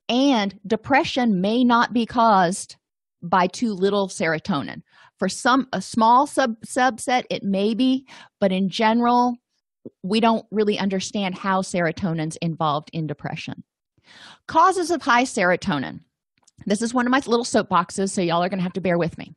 and 0.09 0.59
depression 0.67 1.41
may 1.41 1.65
not 1.65 1.93
be 1.93 2.07
caused 2.07 2.77
by 3.23 3.47
too 3.47 3.73
little 3.73 4.09
serotonin. 4.09 4.83
For 5.19 5.29
some 5.29 5.69
a 5.73 5.81
small 5.81 6.27
sub 6.27 6.61
subset 6.67 7.25
it 7.31 7.43
may 7.43 7.75
be 7.75 8.07
but 8.41 8.53
in 8.53 8.69
general 8.69 9.37
we 10.03 10.21
don't 10.21 10.45
really 10.51 10.79
understand 10.79 11.39
how 11.39 11.63
serotonin's 11.63 12.37
involved 12.37 12.91
in 12.93 13.07
depression. 13.07 13.63
Causes 14.49 14.91
of 14.91 15.03
high 15.03 15.25
serotonin. 15.25 16.01
This 16.67 16.83
is 16.83 16.93
one 16.93 17.07
of 17.07 17.11
my 17.11 17.23
little 17.27 17.45
soapboxes 17.45 18.11
so 18.11 18.21
y'all 18.21 18.43
are 18.43 18.49
going 18.49 18.59
to 18.59 18.65
have 18.65 18.73
to 18.75 18.81
bear 18.81 18.99
with 18.99 19.17
me 19.17 19.35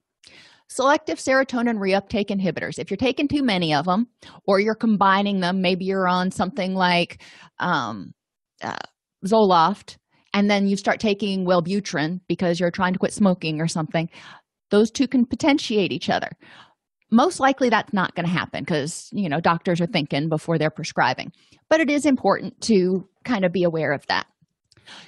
selective 0.70 1.18
serotonin 1.18 1.78
reuptake 1.78 2.30
inhibitors. 2.30 2.80
If 2.80 2.90
you're 2.90 2.98
taking 2.98 3.28
too 3.28 3.44
many 3.44 3.74
of 3.74 3.86
them 3.86 4.08
or 4.46 4.60
you're 4.60 4.76
combining 4.76 5.40
them 5.40 5.62
maybe 5.62 5.86
you're 5.86 6.08
on 6.08 6.32
something 6.32 6.76
like 6.76 7.22
um, 7.60 8.14
uh, 8.62 8.78
zoloft 9.26 9.98
and 10.34 10.50
then 10.50 10.68
you 10.68 10.78
start 10.78 11.00
taking 11.00 11.46
wellbutrin 11.46 12.20
because 12.28 12.60
you're 12.60 12.72
trying 12.72 12.94
to 12.94 13.00
quit 13.00 13.14
smoking 13.14 13.60
or 13.60 13.68
something 13.68 14.10
those 14.70 14.92
two 14.92 15.08
can 15.08 15.26
potentiate 15.26 15.92
each 15.92 16.10
other. 16.10 16.30
Most 17.12 17.40
likely 17.40 17.70
that's 17.70 17.92
not 17.92 18.14
going 18.16 18.26
to 18.26 18.32
happen 18.32 18.64
because 18.64 19.10
you 19.12 19.30
know 19.30 19.40
doctors 19.40 19.82
are 19.82 19.88
thinking 19.88 20.30
before 20.30 20.58
they're 20.58 20.70
prescribing. 20.70 21.32
But 21.70 21.80
it 21.80 21.90
is 21.90 22.06
important 22.06 22.62
to 22.62 23.08
kind 23.26 23.46
of 23.46 23.52
be 23.52 23.64
aware 23.64 23.94
of 23.94 24.06
that 24.08 24.28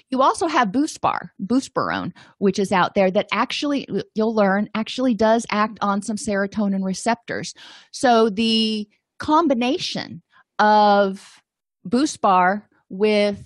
you 0.09 0.21
also 0.21 0.47
have 0.47 0.69
Buspar, 0.69 1.29
buspirone, 1.43 2.11
which 2.37 2.59
is 2.59 2.71
out 2.71 2.95
there 2.95 3.11
that 3.11 3.27
actually, 3.31 3.87
you'll 4.15 4.35
learn, 4.35 4.69
actually 4.75 5.13
does 5.13 5.45
act 5.51 5.77
on 5.81 6.01
some 6.01 6.17
serotonin 6.17 6.83
receptors. 6.83 7.53
So 7.91 8.29
the 8.29 8.87
combination 9.19 10.21
of 10.59 11.41
Buspar 11.87 12.63
with 12.89 13.43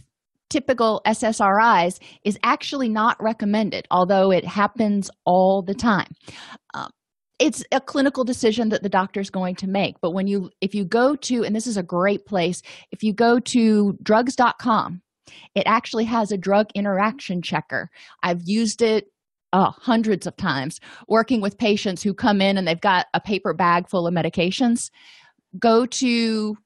typical 0.49 1.01
SSRIs 1.05 1.99
is 2.23 2.37
actually 2.43 2.89
not 2.89 3.21
recommended, 3.21 3.87
although 3.91 4.31
it 4.31 4.45
happens 4.45 5.09
all 5.25 5.61
the 5.61 5.73
time. 5.73 6.07
Um, 6.73 6.89
it's 7.39 7.63
a 7.71 7.81
clinical 7.81 8.23
decision 8.23 8.69
that 8.69 8.83
the 8.83 8.89
doctor 8.89 9.19
is 9.19 9.29
going 9.29 9.55
to 9.55 9.67
make. 9.67 9.95
But 10.01 10.11
when 10.11 10.27
you, 10.27 10.49
if 10.61 10.73
you 10.73 10.85
go 10.85 11.15
to, 11.17 11.43
and 11.43 11.55
this 11.55 11.67
is 11.67 11.77
a 11.77 11.83
great 11.83 12.25
place, 12.25 12.61
if 12.91 13.03
you 13.03 13.13
go 13.13 13.39
to 13.39 13.97
drugs.com 14.01 15.01
it 15.53 15.63
actually 15.65 16.05
has 16.05 16.31
a 16.31 16.37
drug 16.37 16.69
interaction 16.75 17.41
checker. 17.41 17.89
I've 18.23 18.41
used 18.43 18.81
it 18.81 19.11
uh, 19.53 19.71
hundreds 19.71 20.27
of 20.27 20.35
times 20.35 20.79
working 21.07 21.41
with 21.41 21.57
patients 21.57 22.03
who 22.03 22.13
come 22.13 22.41
in 22.41 22.57
and 22.57 22.67
they've 22.67 22.81
got 22.81 23.07
a 23.13 23.21
paper 23.21 23.53
bag 23.53 23.87
full 23.87 24.05
of 24.05 24.13
medications. 24.13 24.91
Go 25.57 25.85
to 25.85 26.57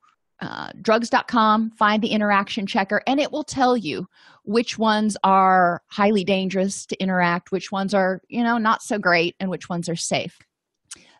uh, 0.41 0.71
drugs.com, 0.81 1.71
find 1.71 2.01
the 2.01 2.07
interaction 2.07 2.65
checker, 2.65 3.01
and 3.05 3.19
it 3.19 3.31
will 3.31 3.43
tell 3.43 3.75
you 3.75 4.07
which 4.43 4.79
ones 4.79 5.17
are 5.23 5.83
highly 5.87 6.23
dangerous 6.23 6.85
to 6.87 6.99
interact, 7.01 7.51
which 7.51 7.71
ones 7.71 7.93
are, 7.93 8.21
you 8.29 8.43
know, 8.43 8.57
not 8.57 8.81
so 8.81 8.97
great, 8.97 9.35
and 9.39 9.49
which 9.49 9.69
ones 9.69 9.89
are 9.89 9.97
safe. 9.97 10.39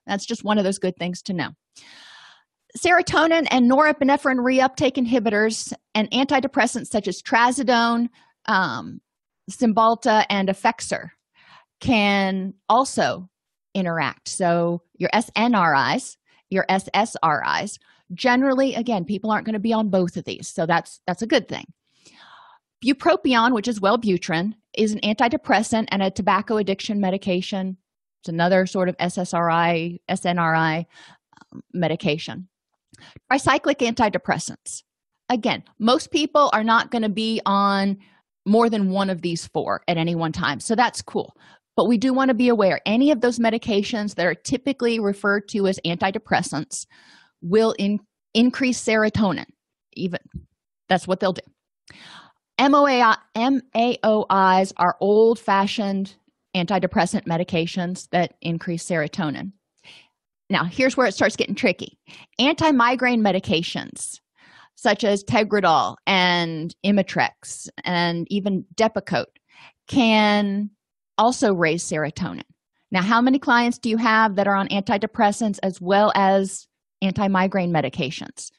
That's 0.08 0.26
just 0.26 0.44
one 0.44 0.58
of 0.58 0.64
those 0.64 0.80
good 0.80 0.96
things 0.96 1.22
to 1.24 1.34
know 1.34 1.50
serotonin 2.78 3.48
and 3.50 3.70
norepinephrine 3.70 4.40
reuptake 4.40 4.96
inhibitors 4.96 5.74
and 5.96 6.10
antidepressants 6.12 6.88
such 6.88 7.08
as 7.08 7.22
trazodone 7.22 8.10
um, 8.46 9.00
cymbalta 9.50 10.26
and 10.30 10.50
effexor 10.50 11.10
can 11.80 12.54
also 12.68 13.28
interact. 13.74 14.28
So 14.28 14.82
your 14.98 15.10
snris 15.14 16.18
your 16.50 16.66
ssris 16.70 17.78
generally 18.14 18.74
again 18.74 19.06
people 19.06 19.32
aren't 19.32 19.46
going 19.46 19.54
to 19.54 19.60
be 19.60 19.72
on 19.72 19.90
both 19.90 20.18
of 20.18 20.26
these 20.26 20.48
so 20.48 20.66
that's 20.66 21.00
that's 21.08 21.22
a 21.22 21.28
good 21.28 21.48
thing. 21.48 21.66
Bupropion 22.84 23.54
which 23.54 23.68
is 23.68 23.80
wellbutrin 23.80 24.54
is 24.78 24.94
an 24.94 25.00
antidepressant 25.02 25.88
and 25.90 26.02
a 26.02 26.12
tobacco 26.12 26.58
addiction 26.58 27.00
medication. 27.00 27.78
It's 28.22 28.30
another 28.30 28.66
sort 28.66 28.90
of 28.90 28.98
ssri 28.98 30.00
snri 30.10 30.86
um, 31.52 31.62
medication 31.74 32.48
Tricyclic 33.32 33.80
antidepressants. 33.80 34.84
Again, 35.30 35.64
most 35.78 36.12
people 36.12 36.50
are 36.54 36.64
not 36.64 36.92
going 36.92 37.04
to 37.04 37.10
be 37.10 37.42
on 37.46 37.98
more 38.46 38.70
than 38.70 38.90
one 38.90 39.10
of 39.10 39.22
these 39.22 39.48
four 39.48 39.82
at 39.88 39.98
any 39.98 40.16
one 40.16 40.32
time. 40.32 40.60
So 40.60 40.76
that's 40.76 41.02
cool. 41.02 41.36
But 41.76 41.88
we 41.88 41.98
do 41.98 42.14
want 42.14 42.30
to 42.30 42.34
be 42.34 42.50
aware 42.50 42.82
any 42.86 43.12
of 43.12 43.22
those 43.22 43.40
medications 43.40 44.16
that 44.16 44.26
are 44.26 44.36
typically 44.36 45.00
referred 45.00 45.48
to 45.50 45.68
as 45.68 45.80
antidepressants 45.86 46.86
will 47.42 47.74
in, 47.78 48.00
increase 48.34 48.84
serotonin. 48.84 49.46
Even 49.94 50.20
that's 50.90 51.08
what 51.08 51.20
they'll 51.20 51.34
do. 51.34 51.42
MOAI, 52.60 53.16
MAOIs 53.36 54.74
are 54.76 54.98
old 55.00 55.40
fashioned 55.40 56.16
antidepressant 56.56 57.26
medications 57.26 58.10
that 58.10 58.34
increase 58.42 58.86
serotonin. 58.86 59.54
Now 60.50 60.64
here's 60.64 60.98
where 60.98 61.08
it 61.08 61.14
starts 61.14 61.36
getting 61.36 61.56
tricky. 61.56 61.98
Anti-migraine 62.40 63.22
medications 63.22 64.20
such 64.76 65.04
as 65.04 65.24
tegretol 65.24 65.98
and 66.08 66.74
imitrex 66.86 67.68
and 67.84 68.26
even 68.30 68.66
depakote 68.76 69.26
can 69.88 70.70
also 71.18 71.54
raise 71.54 71.84
serotonin. 71.84 72.44
Now 72.92 73.02
how 73.02 73.22
many 73.22 73.40
clients 73.40 73.78
do 73.78 73.90
you 73.90 73.98
have 73.98 74.36
that 74.36 74.48
are 74.48 74.56
on 74.56 74.70
antidepressants 74.70 75.60
as 75.64 75.82
well 75.82 76.12
as 76.16 76.68
anti-migraine 77.02 77.74
medications? 77.74 78.52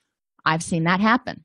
I've 0.45 0.63
seen 0.63 0.85
that 0.85 1.01
happen. 1.01 1.45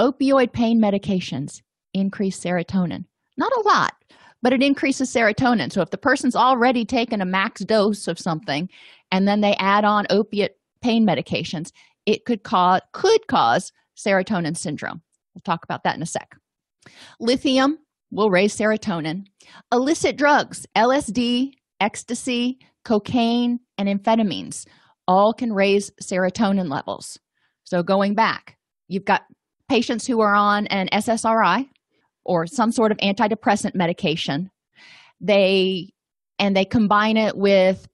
Opioid 0.00 0.52
pain 0.52 0.80
medications 0.80 1.62
increase 1.94 2.38
serotonin. 2.38 3.04
Not 3.36 3.52
a 3.56 3.60
lot 3.60 3.94
but 4.42 4.52
it 4.52 4.62
increases 4.62 5.12
serotonin. 5.12 5.72
So 5.72 5.82
if 5.82 5.90
the 5.90 5.98
person's 5.98 6.36
already 6.36 6.84
taken 6.84 7.20
a 7.20 7.26
max 7.26 7.64
dose 7.64 8.08
of 8.08 8.18
something 8.18 8.68
and 9.10 9.26
then 9.26 9.40
they 9.40 9.54
add 9.58 9.84
on 9.84 10.06
opiate 10.10 10.52
pain 10.82 11.06
medications 11.06 11.72
it 12.06 12.24
could 12.24 12.42
cause 12.42 12.80
could 12.92 13.26
cause 13.26 13.70
serotonin 13.96 14.56
syndrome. 14.56 15.02
We'll 15.34 15.42
talk 15.44 15.62
about 15.62 15.84
that 15.84 15.94
in 15.94 16.02
a 16.02 16.06
sec. 16.06 16.36
Lithium 17.20 17.78
will 18.10 18.30
raise 18.30 18.56
serotonin. 18.56 19.24
Illicit 19.72 20.16
drugs 20.16 20.66
lsd 20.76 21.52
ecstasy 21.80 22.58
cocaine 22.84 23.58
and 23.76 23.88
amphetamines 23.88 24.64
all 25.06 25.32
can 25.32 25.52
raise 25.52 25.90
serotonin 26.02 26.70
levels. 26.70 27.18
So 27.64 27.82
going 27.82 28.14
back 28.14 28.56
you've 28.88 29.04
got 29.04 29.22
patients 29.68 30.06
who 30.06 30.20
are 30.20 30.34
on 30.34 30.66
an 30.68 30.88
ssri 30.92 31.68
or 32.28 32.46
some 32.46 32.70
sort 32.70 32.92
of 32.92 32.98
antidepressant 32.98 33.74
medication. 33.74 34.50
They 35.20 35.90
and 36.38 36.56
they 36.56 36.64
combine 36.64 37.16
it 37.16 37.36
with 37.36 37.88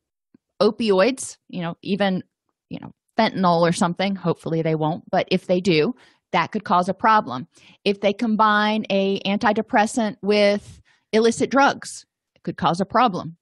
opioids 0.60 1.38
you 1.48 1.62
know 1.62 1.76
even 1.82 2.22
you 2.68 2.78
know 2.80 2.92
fentanyl 3.18 3.62
or 3.62 3.72
something. 3.72 4.14
Hopefully 4.14 4.60
they 4.60 4.74
won't 4.74 5.08
but 5.10 5.26
if 5.30 5.46
they 5.46 5.60
do 5.60 5.94
that 6.32 6.50
could 6.50 6.64
cause 6.64 6.88
a 6.88 6.94
problem. 6.94 7.46
If 7.84 8.00
they 8.00 8.12
combine 8.12 8.84
a 8.90 9.20
antidepressant 9.20 10.16
with 10.20 10.82
illicit 11.12 11.50
drugs 11.50 12.04
it 12.34 12.42
could 12.42 12.58
cause 12.58 12.80
a 12.80 12.84
problem. 12.84 13.36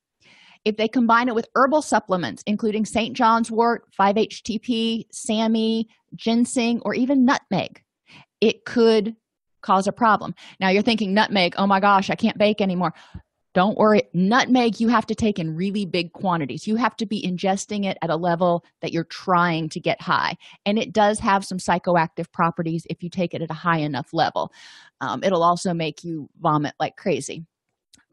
If 0.65 0.77
they 0.77 0.87
combine 0.87 1.27
it 1.27 1.35
with 1.35 1.49
herbal 1.57 1.83
supplements 1.83 2.45
including 2.47 2.85
st 2.85 3.17
john's 3.17 3.51
wort 3.51 3.85
5-htp 3.99 5.07
SAMe 5.11 5.89
ginseng 6.15 6.81
or 6.85 6.95
even 6.95 7.25
nutmeg 7.25 7.83
it 8.43 8.65
could 8.67 9.17
cause 9.63 9.87
a 9.87 9.93
problem. 9.93 10.35
Now 10.61 10.69
you're 10.69 10.83
thinking 10.83 11.15
nutmeg 11.15 11.55
oh 11.57 11.67
my 11.67 11.81
gosh 11.81 12.11
i 12.11 12.15
can't 12.15 12.39
bake 12.39 12.61
anymore. 12.61 12.95
Don't 13.55 13.77
worry 13.77 14.03
nutmeg 14.15 14.81
you 14.81 14.89
have 14.89 15.07
to 15.07 15.15
take 15.15 15.39
in 15.39 15.57
really 15.57 15.85
big 15.85 16.13
quantities. 16.13 16.67
You 16.67 16.77
have 16.77 16.97
to 16.97 17.07
be 17.07 17.23
ingesting 17.23 17.85
it 17.85 17.99
at 18.03 18.11
a 18.11 18.17
level 18.17 18.65
that 18.81 18.93
you're 18.93 19.05
trying 19.05 19.69
to 19.71 19.81
get 19.81 20.01
high. 20.01 20.37
And 20.65 20.79
it 20.79 20.93
does 20.93 21.19
have 21.19 21.45
some 21.45 21.59
psychoactive 21.59 22.33
properties 22.33 22.87
if 22.89 23.03
you 23.03 23.11
take 23.11 23.35
it 23.35 23.43
at 23.43 23.51
a 23.51 23.55
high 23.55 23.79
enough 23.79 24.13
level. 24.13 24.53
Um, 25.01 25.23
it'll 25.23 25.43
also 25.43 25.75
make 25.75 26.03
you 26.03 26.31
vomit 26.41 26.75
like 26.81 26.97
crazy. 26.97 27.45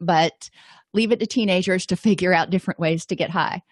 But 0.00 0.50
leave 0.92 1.12
it 1.12 1.20
to 1.20 1.26
teenagers 1.26 1.86
to 1.86 1.96
figure 1.96 2.32
out 2.32 2.50
different 2.50 2.80
ways 2.80 3.06
to 3.06 3.16
get 3.16 3.30
high. 3.30 3.62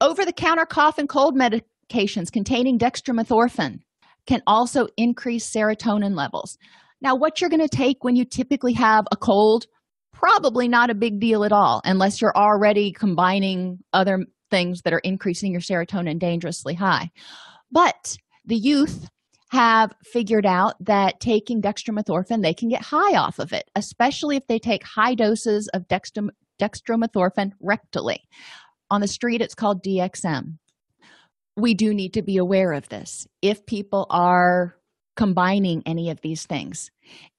Over 0.00 0.24
the 0.24 0.32
counter 0.32 0.66
cough 0.66 0.98
and 0.98 1.08
cold 1.08 1.36
medications 1.36 2.30
containing 2.32 2.78
dextromethorphan 2.78 3.80
can 4.26 4.42
also 4.46 4.88
increase 4.96 5.48
serotonin 5.48 6.16
levels 6.16 6.58
now, 7.02 7.16
what 7.16 7.40
you're 7.40 7.50
going 7.50 7.66
to 7.66 7.76
take 7.76 8.04
when 8.04 8.14
you 8.14 8.24
typically 8.24 8.74
have 8.74 9.06
a 9.10 9.16
cold, 9.16 9.66
probably 10.12 10.68
not 10.68 10.88
a 10.88 10.94
big 10.94 11.18
deal 11.18 11.44
at 11.44 11.50
all, 11.50 11.80
unless 11.84 12.20
you're 12.20 12.36
already 12.36 12.92
combining 12.92 13.80
other 13.92 14.24
things 14.50 14.82
that 14.82 14.92
are 14.92 15.00
increasing 15.00 15.50
your 15.50 15.60
serotonin 15.60 16.20
dangerously 16.20 16.74
high. 16.74 17.10
But 17.72 18.16
the 18.44 18.56
youth 18.56 19.08
have 19.50 19.92
figured 20.04 20.46
out 20.46 20.74
that 20.80 21.18
taking 21.18 21.60
dextromethorphan, 21.60 22.40
they 22.40 22.54
can 22.54 22.68
get 22.68 22.82
high 22.82 23.16
off 23.16 23.40
of 23.40 23.52
it, 23.52 23.64
especially 23.74 24.36
if 24.36 24.46
they 24.46 24.60
take 24.60 24.84
high 24.84 25.14
doses 25.14 25.68
of 25.74 25.88
dextrom- 25.88 26.30
dextromethorphan 26.60 27.50
rectally. 27.62 28.18
On 28.90 29.00
the 29.00 29.08
street, 29.08 29.40
it's 29.40 29.54
called 29.54 29.82
DXM. 29.82 30.58
We 31.56 31.74
do 31.74 31.92
need 31.92 32.14
to 32.14 32.22
be 32.22 32.36
aware 32.36 32.72
of 32.72 32.88
this. 32.88 33.26
If 33.42 33.66
people 33.66 34.06
are 34.08 34.76
combining 35.16 35.82
any 35.86 36.10
of 36.10 36.20
these 36.20 36.46
things. 36.46 36.90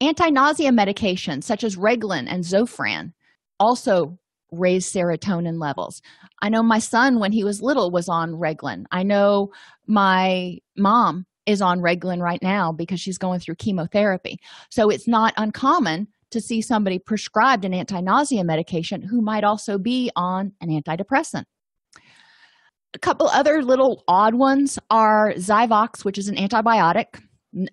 Anti 0.02 0.30
nausea 0.30 0.72
medications 0.72 1.44
such 1.44 1.64
as 1.64 1.76
Reglan 1.76 2.28
and 2.28 2.44
Zofran 2.44 3.14
also 3.60 4.18
raise 4.52 4.92
serotonin 4.92 5.60
levels. 5.60 6.02
I 6.42 6.50
know 6.50 6.64
my 6.64 6.80
son, 6.80 7.20
when 7.20 7.32
he 7.32 7.44
was 7.44 7.62
little, 7.62 7.92
was 7.92 8.08
on 8.08 8.34
Reglan. 8.34 8.86
I 8.92 9.04
know 9.04 9.52
my 9.88 10.60
mom 10.78 11.26
is 11.46 11.62
on 11.62 11.80
Reglan 11.80 12.22
right 12.22 12.42
now 12.42 12.72
because 12.72 13.00
she's 13.00 13.18
going 13.18 13.40
through 13.40 13.56
chemotherapy. 13.56 14.40
So 14.70 14.90
it's 14.90 15.08
not 15.08 15.34
uncommon 15.38 16.08
to 16.32 16.42
see 16.42 16.62
somebody 16.62 17.00
prescribed 17.00 17.66
an 17.66 17.74
anti 17.74 18.00
nausea 18.02 18.44
medication 18.44 19.02
who 19.02 19.22
might 19.22 19.44
also 19.44 19.78
be 19.78 20.12
on 20.16 20.54
an 20.62 20.70
antidepressant. 20.70 21.46
A 22.96 23.00
couple 23.00 23.28
other 23.28 23.64
little 23.64 24.04
odd 24.08 24.36
ones 24.36 24.78
are 24.90 25.34
Zyvox, 25.34 26.06
which 26.06 26.18
is 26.18 26.28
an 26.28 26.36
antibiotic 26.36 27.22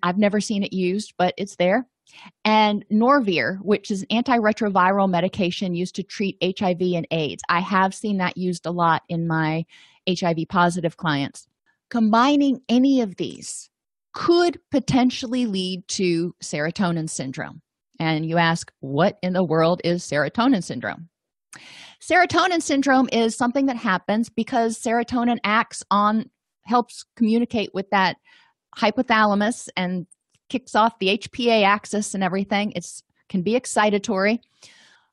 I've 0.03 0.17
never 0.17 0.41
seen 0.41 0.63
it 0.63 0.73
used, 0.73 1.13
but 1.17 1.33
it's 1.37 1.55
there. 1.55 1.87
And 2.43 2.85
Norvir, 2.91 3.57
which 3.61 3.91
is 3.91 4.05
an 4.09 4.23
antiretroviral 4.23 5.09
medication 5.09 5.75
used 5.75 5.95
to 5.95 6.03
treat 6.03 6.37
HIV 6.41 6.81
and 6.81 7.07
AIDS. 7.11 7.43
I 7.49 7.59
have 7.61 7.93
seen 7.93 8.17
that 8.17 8.37
used 8.37 8.65
a 8.65 8.71
lot 8.71 9.03
in 9.09 9.27
my 9.27 9.65
HIV 10.07 10.47
positive 10.49 10.97
clients. 10.97 11.47
Combining 11.89 12.61
any 12.69 13.01
of 13.01 13.15
these 13.15 13.69
could 14.13 14.59
potentially 14.71 15.45
lead 15.45 15.87
to 15.87 16.35
serotonin 16.43 17.09
syndrome. 17.09 17.61
And 17.99 18.25
you 18.25 18.37
ask, 18.37 18.71
what 18.79 19.17
in 19.21 19.33
the 19.33 19.43
world 19.43 19.81
is 19.83 20.03
serotonin 20.03 20.63
syndrome? 20.63 21.09
Serotonin 22.01 22.61
syndrome 22.61 23.07
is 23.11 23.37
something 23.37 23.67
that 23.67 23.77
happens 23.77 24.29
because 24.29 24.81
serotonin 24.81 25.37
acts 25.43 25.83
on, 25.91 26.29
helps 26.63 27.05
communicate 27.15 27.69
with 27.73 27.89
that 27.91 28.17
hypothalamus 28.77 29.69
and 29.75 30.07
kicks 30.49 30.75
off 30.75 30.99
the 30.99 31.17
HPA 31.17 31.63
axis 31.63 32.13
and 32.13 32.23
everything. 32.23 32.73
It's 32.75 33.03
can 33.29 33.41
be 33.41 33.53
excitatory. 33.53 34.39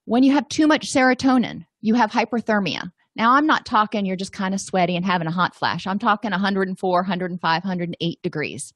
When 0.05 0.23
you 0.23 0.33
have 0.33 0.49
too 0.49 0.66
much 0.66 0.92
serotonin, 0.92 1.64
you 1.81 1.94
have 1.94 2.11
hyperthermia. 2.11 2.90
Now, 3.14 3.33
I'm 3.33 3.47
not 3.47 3.64
talking 3.64 4.05
you're 4.05 4.16
just 4.16 4.33
kind 4.33 4.55
of 4.55 4.61
sweaty 4.61 4.97
and 4.97 5.05
having 5.05 5.29
a 5.29 5.33
hot 5.33 5.55
flash. 5.55 5.87
I'm 5.87 5.99
talking 5.99 6.31
104, 6.31 7.01
105, 7.01 7.62
108 7.62 8.23
degrees. 8.23 8.73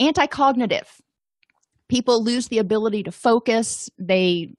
Anti-cognitive. 0.00 0.88
People 1.88 2.22
lose 2.22 2.48
the 2.48 2.58
ability 2.58 3.04
to 3.04 3.12
focus. 3.12 3.88
They 3.98 4.54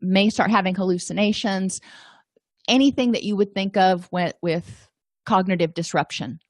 may 0.00 0.28
start 0.30 0.50
having 0.50 0.74
hallucinations. 0.74 1.80
Anything 2.68 3.12
that 3.12 3.22
you 3.22 3.36
would 3.36 3.54
think 3.54 3.76
of 3.76 4.08
with, 4.10 4.34
with 4.42 4.88
cognitive 5.24 5.74
disruption 5.74 6.40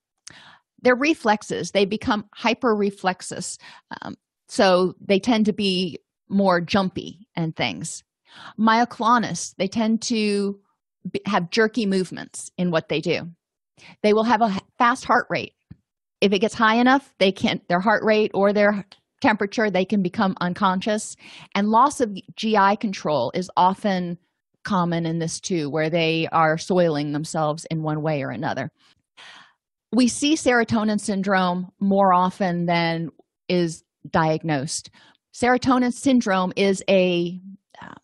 their 0.83 0.95
reflexes. 0.95 1.71
They 1.73 1.85
become 1.85 2.27
hyper 2.35 2.75
reflexes 2.75 3.59
um, 4.03 4.17
so 4.49 4.95
they 5.01 5.21
tend 5.21 5.47
to 5.47 5.53
be 5.53 5.99
more 6.29 6.61
jumpy 6.61 7.27
and 7.37 7.55
things. 7.55 8.03
Myoclonus 8.59 9.55
they 9.57 9.69
tend 9.69 10.03
to 10.03 10.59
have 11.27 11.51
jerky 11.51 11.87
movements 11.87 12.51
in 12.59 12.71
what 12.71 12.89
they 12.89 13.01
do. 13.01 13.31
They 14.03 14.13
will 14.13 14.25
have 14.25 14.43
a 14.43 14.59
fast 14.79 15.05
heart 15.05 15.27
rate. 15.31 15.55
If 16.21 16.33
it 16.33 16.41
gets 16.41 16.55
high 16.55 16.77
enough 16.77 17.15
they 17.19 17.33
can't 17.33 17.67
their 17.69 17.81
heart 17.81 18.05
rate 18.05 18.31
or 18.35 18.53
their 18.53 18.85
temperature 19.21 19.71
they 19.71 19.85
can 19.85 20.03
become 20.03 20.37
unconscious. 20.41 21.17
And 21.55 21.71
loss 21.71 22.01
of 22.01 22.17
gi 22.37 22.77
control 22.77 23.31
is 23.35 23.51
often 23.57 24.19
common 24.65 25.07
in 25.07 25.19
this 25.19 25.41
too 25.41 25.71
where 25.71 25.89
they 25.89 26.29
are 26.33 26.59
soiling 26.59 27.13
themselves 27.13 27.65
in 27.71 27.83
one 27.83 28.03
way 28.03 28.23
or 28.23 28.31
another 28.31 28.71
we 29.93 30.09
see 30.09 30.35
serotonin 30.35 31.01
syndrome 31.01 31.71
more 31.81 32.13
often 32.13 32.67
than 32.67 33.11
is 33.49 33.85
diagnosed. 34.11 34.91
Serotonin 35.35 35.93
syndrome 35.93 36.53
is 36.57 36.83
a 36.89 37.41
um, 37.81 37.95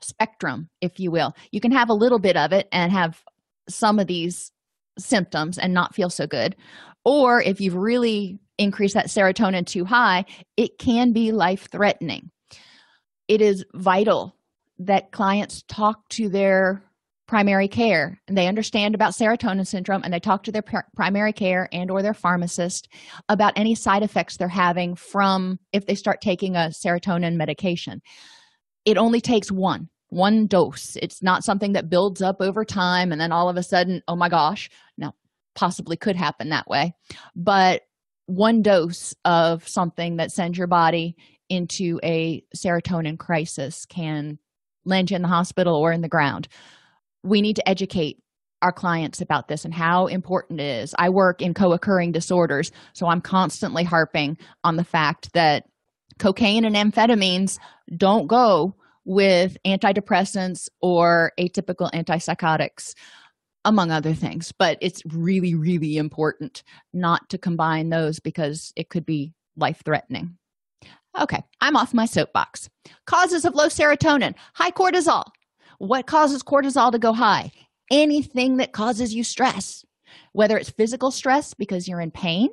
spectrum, 0.00 0.68
if 0.80 0.98
you 0.98 1.10
will. 1.10 1.34
You 1.50 1.60
can 1.60 1.72
have 1.72 1.90
a 1.90 1.94
little 1.94 2.18
bit 2.18 2.36
of 2.36 2.52
it 2.52 2.68
and 2.72 2.90
have 2.92 3.22
some 3.68 3.98
of 3.98 4.06
these 4.06 4.50
symptoms 4.98 5.58
and 5.58 5.72
not 5.72 5.94
feel 5.94 6.10
so 6.10 6.26
good. 6.26 6.56
Or 7.04 7.40
if 7.40 7.60
you've 7.60 7.74
really 7.74 8.38
increased 8.58 8.94
that 8.94 9.06
serotonin 9.06 9.66
too 9.66 9.84
high, 9.84 10.24
it 10.56 10.78
can 10.78 11.12
be 11.12 11.32
life 11.32 11.68
threatening. 11.70 12.30
It 13.28 13.40
is 13.40 13.64
vital 13.74 14.36
that 14.78 15.12
clients 15.12 15.62
talk 15.68 16.08
to 16.10 16.28
their 16.28 16.82
primary 17.26 17.68
care. 17.68 18.20
And 18.28 18.36
they 18.36 18.48
understand 18.48 18.94
about 18.94 19.12
serotonin 19.12 19.66
syndrome 19.66 20.02
and 20.04 20.12
they 20.12 20.20
talk 20.20 20.42
to 20.44 20.52
their 20.52 20.64
primary 20.94 21.32
care 21.32 21.68
and 21.72 21.90
or 21.90 22.02
their 22.02 22.14
pharmacist 22.14 22.88
about 23.28 23.52
any 23.56 23.74
side 23.74 24.02
effects 24.02 24.36
they're 24.36 24.48
having 24.48 24.94
from 24.94 25.58
if 25.72 25.86
they 25.86 25.94
start 25.94 26.20
taking 26.20 26.56
a 26.56 26.70
serotonin 26.70 27.36
medication. 27.36 28.02
It 28.84 28.98
only 28.98 29.20
takes 29.20 29.50
one 29.50 29.88
one 30.08 30.46
dose. 30.46 30.94
It's 31.00 31.22
not 31.22 31.42
something 31.42 31.72
that 31.72 31.88
builds 31.88 32.20
up 32.20 32.36
over 32.40 32.66
time 32.66 33.12
and 33.12 33.20
then 33.20 33.32
all 33.32 33.48
of 33.48 33.56
a 33.56 33.62
sudden 33.62 34.02
oh 34.08 34.16
my 34.16 34.28
gosh 34.28 34.68
now 34.98 35.14
possibly 35.54 35.96
could 35.96 36.16
happen 36.16 36.50
that 36.50 36.68
way. 36.68 36.92
But 37.34 37.82
one 38.26 38.60
dose 38.62 39.14
of 39.24 39.66
something 39.66 40.16
that 40.16 40.32
sends 40.32 40.58
your 40.58 40.66
body 40.66 41.16
into 41.48 41.98
a 42.02 42.44
serotonin 42.54 43.18
crisis 43.18 43.86
can 43.86 44.38
land 44.84 45.10
you 45.10 45.16
in 45.16 45.22
the 45.22 45.28
hospital 45.28 45.76
or 45.76 45.92
in 45.92 46.02
the 46.02 46.08
ground 46.08 46.48
we 47.22 47.40
need 47.40 47.56
to 47.56 47.68
educate 47.68 48.18
our 48.62 48.72
clients 48.72 49.20
about 49.20 49.48
this 49.48 49.64
and 49.64 49.74
how 49.74 50.06
important 50.06 50.60
it 50.60 50.64
is. 50.82 50.94
I 50.98 51.08
work 51.08 51.42
in 51.42 51.52
co 51.52 51.72
occurring 51.72 52.12
disorders, 52.12 52.70
so 52.92 53.06
I'm 53.06 53.20
constantly 53.20 53.84
harping 53.84 54.38
on 54.64 54.76
the 54.76 54.84
fact 54.84 55.32
that 55.34 55.64
cocaine 56.18 56.64
and 56.64 56.76
amphetamines 56.76 57.58
don't 57.96 58.28
go 58.28 58.74
with 59.04 59.56
antidepressants 59.66 60.68
or 60.80 61.32
atypical 61.38 61.90
antipsychotics, 61.92 62.94
among 63.64 63.90
other 63.90 64.14
things. 64.14 64.52
But 64.52 64.78
it's 64.80 65.02
really, 65.06 65.54
really 65.54 65.96
important 65.96 66.62
not 66.92 67.28
to 67.30 67.38
combine 67.38 67.90
those 67.90 68.20
because 68.20 68.72
it 68.76 68.88
could 68.88 69.04
be 69.04 69.34
life 69.56 69.82
threatening. 69.84 70.36
Okay, 71.20 71.42
I'm 71.60 71.76
off 71.76 71.92
my 71.92 72.06
soapbox. 72.06 72.70
Causes 73.06 73.44
of 73.44 73.54
low 73.54 73.66
serotonin, 73.66 74.34
high 74.54 74.70
cortisol. 74.70 75.24
What 75.82 76.06
causes 76.06 76.42
cortisol 76.42 76.92
to 76.92 76.98
go 76.98 77.12
high? 77.12 77.50
anything 77.92 78.56
that 78.56 78.72
causes 78.72 79.14
you 79.14 79.22
stress, 79.22 79.84
whether 80.32 80.56
it's 80.56 80.70
physical 80.70 81.10
stress 81.10 81.54
because 81.54 81.86
you're 81.86 82.00
in 82.00 82.10
pain 82.10 82.48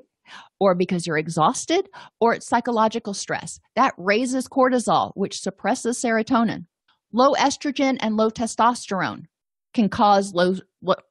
or 0.60 0.76
because 0.76 1.08
you're 1.08 1.18
exhausted 1.18 1.90
or 2.20 2.34
it's 2.34 2.46
psychological 2.46 3.14
stress. 3.14 3.60
That 3.76 3.94
raises 3.98 4.48
cortisol, 4.48 5.12
which 5.16 5.40
suppresses 5.40 5.98
serotonin. 5.98 6.66
Low 7.12 7.34
estrogen 7.34 7.98
and 8.02 8.18
low 8.18 8.30
testosterone 8.30 9.26
can 9.74 9.90
cause 9.90 10.34
low 10.34 10.56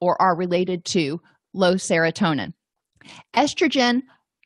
or 0.00 0.20
are 0.20 0.36
related 0.36 0.84
to 0.84 1.20
low 1.54 1.74
serotonin. 1.74 2.52
Estrogen 3.34 4.02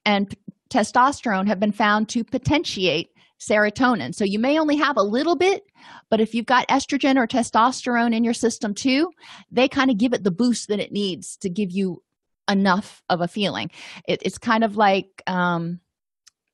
and 0.07 0.35
testosterone 0.71 1.49
have 1.49 1.61
been 1.61 1.73
found 1.73 2.09
to 2.11 2.25
potentiate 2.25 3.11
serotonin. 3.43 4.15
So 4.15 4.25
you 4.25 4.39
may 4.39 4.59
only 4.59 4.77
have 4.77 4.97
a 4.97 5.03
little 5.03 5.37
bit, 5.37 5.65
but 6.11 6.21
if 6.21 6.35
you've 6.35 6.47
got 6.47 6.69
estrogen 6.69 7.17
or 7.17 7.27
testosterone 7.27 8.15
in 8.15 8.25
your 8.25 8.35
system 8.35 8.75
too, 8.75 9.11
they 9.51 9.69
kind 9.69 9.91
of 9.91 9.99
give 9.99 10.13
it 10.13 10.23
the 10.23 10.31
boost 10.31 10.69
that 10.69 10.81
it 10.81 10.93
needs 10.93 11.37
to 11.39 11.51
give 11.51 11.71
you 11.71 12.03
enough 12.49 13.03
of 13.09 13.21
a 13.21 13.29
feeling. 13.29 13.71
It, 14.07 14.23
it's 14.25 14.39
kind 14.39 14.63
of 14.63 14.77
like 14.77 15.23
um, 15.27 15.81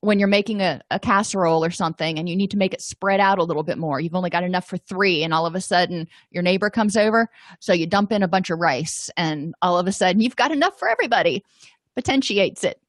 when 0.01 0.17
you're 0.17 0.27
making 0.27 0.61
a, 0.61 0.81
a 0.89 0.99
casserole 0.99 1.63
or 1.63 1.71
something 1.71 2.17
and 2.17 2.27
you 2.27 2.35
need 2.35 2.51
to 2.51 2.57
make 2.57 2.73
it 2.73 2.81
spread 2.81 3.19
out 3.19 3.37
a 3.37 3.43
little 3.43 3.63
bit 3.63 3.77
more. 3.77 3.99
You've 3.99 4.15
only 4.15 4.29
got 4.29 4.43
enough 4.43 4.67
for 4.67 4.77
three, 4.77 5.23
and 5.23 5.33
all 5.33 5.45
of 5.45 5.55
a 5.55 5.61
sudden 5.61 6.07
your 6.31 6.43
neighbor 6.43 6.69
comes 6.69 6.95
over. 6.97 7.29
So 7.59 7.73
you 7.73 7.85
dump 7.85 8.11
in 8.11 8.23
a 8.23 8.27
bunch 8.27 8.49
of 8.49 8.59
rice, 8.59 9.11
and 9.17 9.53
all 9.61 9.77
of 9.77 9.87
a 9.87 9.91
sudden 9.91 10.21
you've 10.21 10.35
got 10.35 10.51
enough 10.51 10.79
for 10.79 10.89
everybody. 10.89 11.43
Potentiates 11.95 12.63
it. 12.63 12.81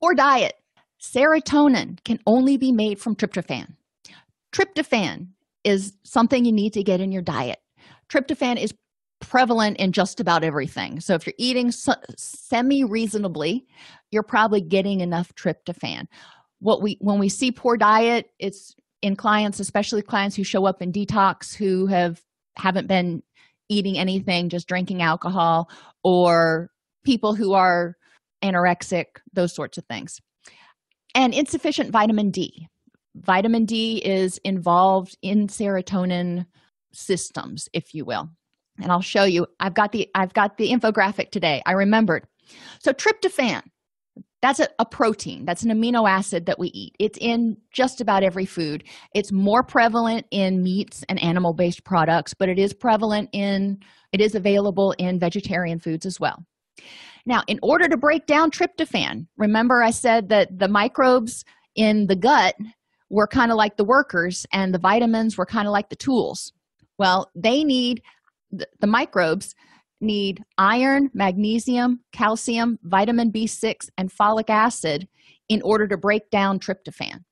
Or 0.00 0.14
diet 0.14 0.54
Serotonin 1.00 2.02
can 2.04 2.18
only 2.26 2.56
be 2.56 2.72
made 2.72 3.00
from 3.00 3.16
tryptophan. 3.16 3.74
Tryptophan 4.52 5.28
is 5.64 5.94
something 6.04 6.44
you 6.44 6.52
need 6.52 6.72
to 6.74 6.82
get 6.82 7.00
in 7.00 7.12
your 7.12 7.22
diet. 7.22 7.58
Tryptophan 8.08 8.62
is 8.62 8.74
prevalent 9.20 9.76
in 9.78 9.92
just 9.92 10.20
about 10.20 10.44
everything. 10.44 11.00
So 11.00 11.14
if 11.14 11.26
you're 11.26 11.34
eating 11.38 11.72
semi 11.72 12.84
reasonably, 12.84 13.66
you're 14.10 14.22
probably 14.22 14.60
getting 14.60 15.00
enough 15.00 15.34
tryptophan. 15.34 16.06
What 16.58 16.82
we 16.82 16.98
when 17.00 17.18
we 17.18 17.28
see 17.28 17.52
poor 17.52 17.76
diet, 17.76 18.26
it's 18.38 18.74
in 19.02 19.16
clients, 19.16 19.60
especially 19.60 20.02
clients 20.02 20.36
who 20.36 20.44
show 20.44 20.66
up 20.66 20.82
in 20.82 20.92
detox 20.92 21.54
who 21.54 21.86
have 21.86 22.20
haven't 22.56 22.88
been 22.88 23.22
eating 23.68 23.96
anything, 23.96 24.48
just 24.48 24.68
drinking 24.68 25.00
alcohol, 25.00 25.70
or 26.02 26.70
people 27.04 27.34
who 27.34 27.54
are 27.54 27.94
anorexic, 28.42 29.04
those 29.32 29.54
sorts 29.54 29.78
of 29.78 29.84
things 29.86 30.20
and 31.14 31.34
insufficient 31.34 31.90
vitamin 31.90 32.30
D. 32.30 32.68
Vitamin 33.14 33.64
D 33.64 33.96
is 34.04 34.38
involved 34.44 35.16
in 35.22 35.48
serotonin 35.48 36.46
systems, 36.92 37.68
if 37.72 37.94
you 37.94 38.04
will. 38.04 38.28
And 38.80 38.90
I'll 38.90 39.02
show 39.02 39.24
you. 39.24 39.46
I've 39.58 39.74
got 39.74 39.92
the 39.92 40.08
I've 40.14 40.32
got 40.32 40.56
the 40.56 40.70
infographic 40.70 41.30
today. 41.30 41.62
I 41.66 41.72
remembered. 41.72 42.26
So 42.80 42.92
tryptophan, 42.92 43.62
that's 44.42 44.60
a, 44.60 44.68
a, 44.78 44.86
protein 44.86 45.44
that's 45.44 45.62
an 45.62 45.70
amino 45.70 46.08
acid 46.08 46.46
that 46.46 46.58
we 46.58 46.68
eat 46.68 46.94
it's 46.98 47.18
in 47.20 47.56
just 47.72 48.00
about 48.00 48.22
every 48.22 48.46
food 48.46 48.84
it's 49.14 49.30
more 49.32 49.62
prevalent 49.62 50.26
in 50.30 50.62
meats 50.62 51.04
and 51.08 51.22
animal 51.22 51.52
based 51.52 51.84
products 51.84 52.34
but 52.34 52.48
it 52.48 52.58
is 52.58 52.72
prevalent 52.72 53.28
in 53.32 53.78
it 54.12 54.20
is 54.20 54.34
available 54.34 54.94
in 54.98 55.18
vegetarian 55.18 55.78
foods 55.78 56.06
as 56.06 56.18
well 56.18 56.44
now, 57.26 57.42
in 57.46 57.58
order 57.62 57.88
to 57.88 57.96
break 57.96 58.26
down 58.26 58.50
tryptophan, 58.50 59.26
remember 59.36 59.82
I 59.82 59.90
said 59.90 60.28
that 60.30 60.58
the 60.58 60.68
microbes 60.68 61.44
in 61.76 62.06
the 62.06 62.16
gut 62.16 62.54
were 63.10 63.26
kind 63.26 63.50
of 63.50 63.56
like 63.56 63.76
the 63.76 63.84
workers 63.84 64.46
and 64.52 64.72
the 64.72 64.78
vitamins 64.78 65.36
were 65.36 65.46
kind 65.46 65.66
of 65.66 65.72
like 65.72 65.90
the 65.90 65.96
tools. 65.96 66.52
Well, 66.98 67.30
they 67.34 67.64
need 67.64 68.02
the 68.50 68.86
microbes 68.86 69.54
need 70.00 70.42
iron, 70.58 71.10
magnesium, 71.12 72.00
calcium, 72.12 72.78
vitamin 72.82 73.30
B6, 73.30 73.88
and 73.98 74.10
folic 74.10 74.48
acid 74.48 75.06
in 75.48 75.60
order 75.62 75.86
to 75.88 75.96
break 75.96 76.30
down 76.30 76.58
tryptophan. 76.58 77.24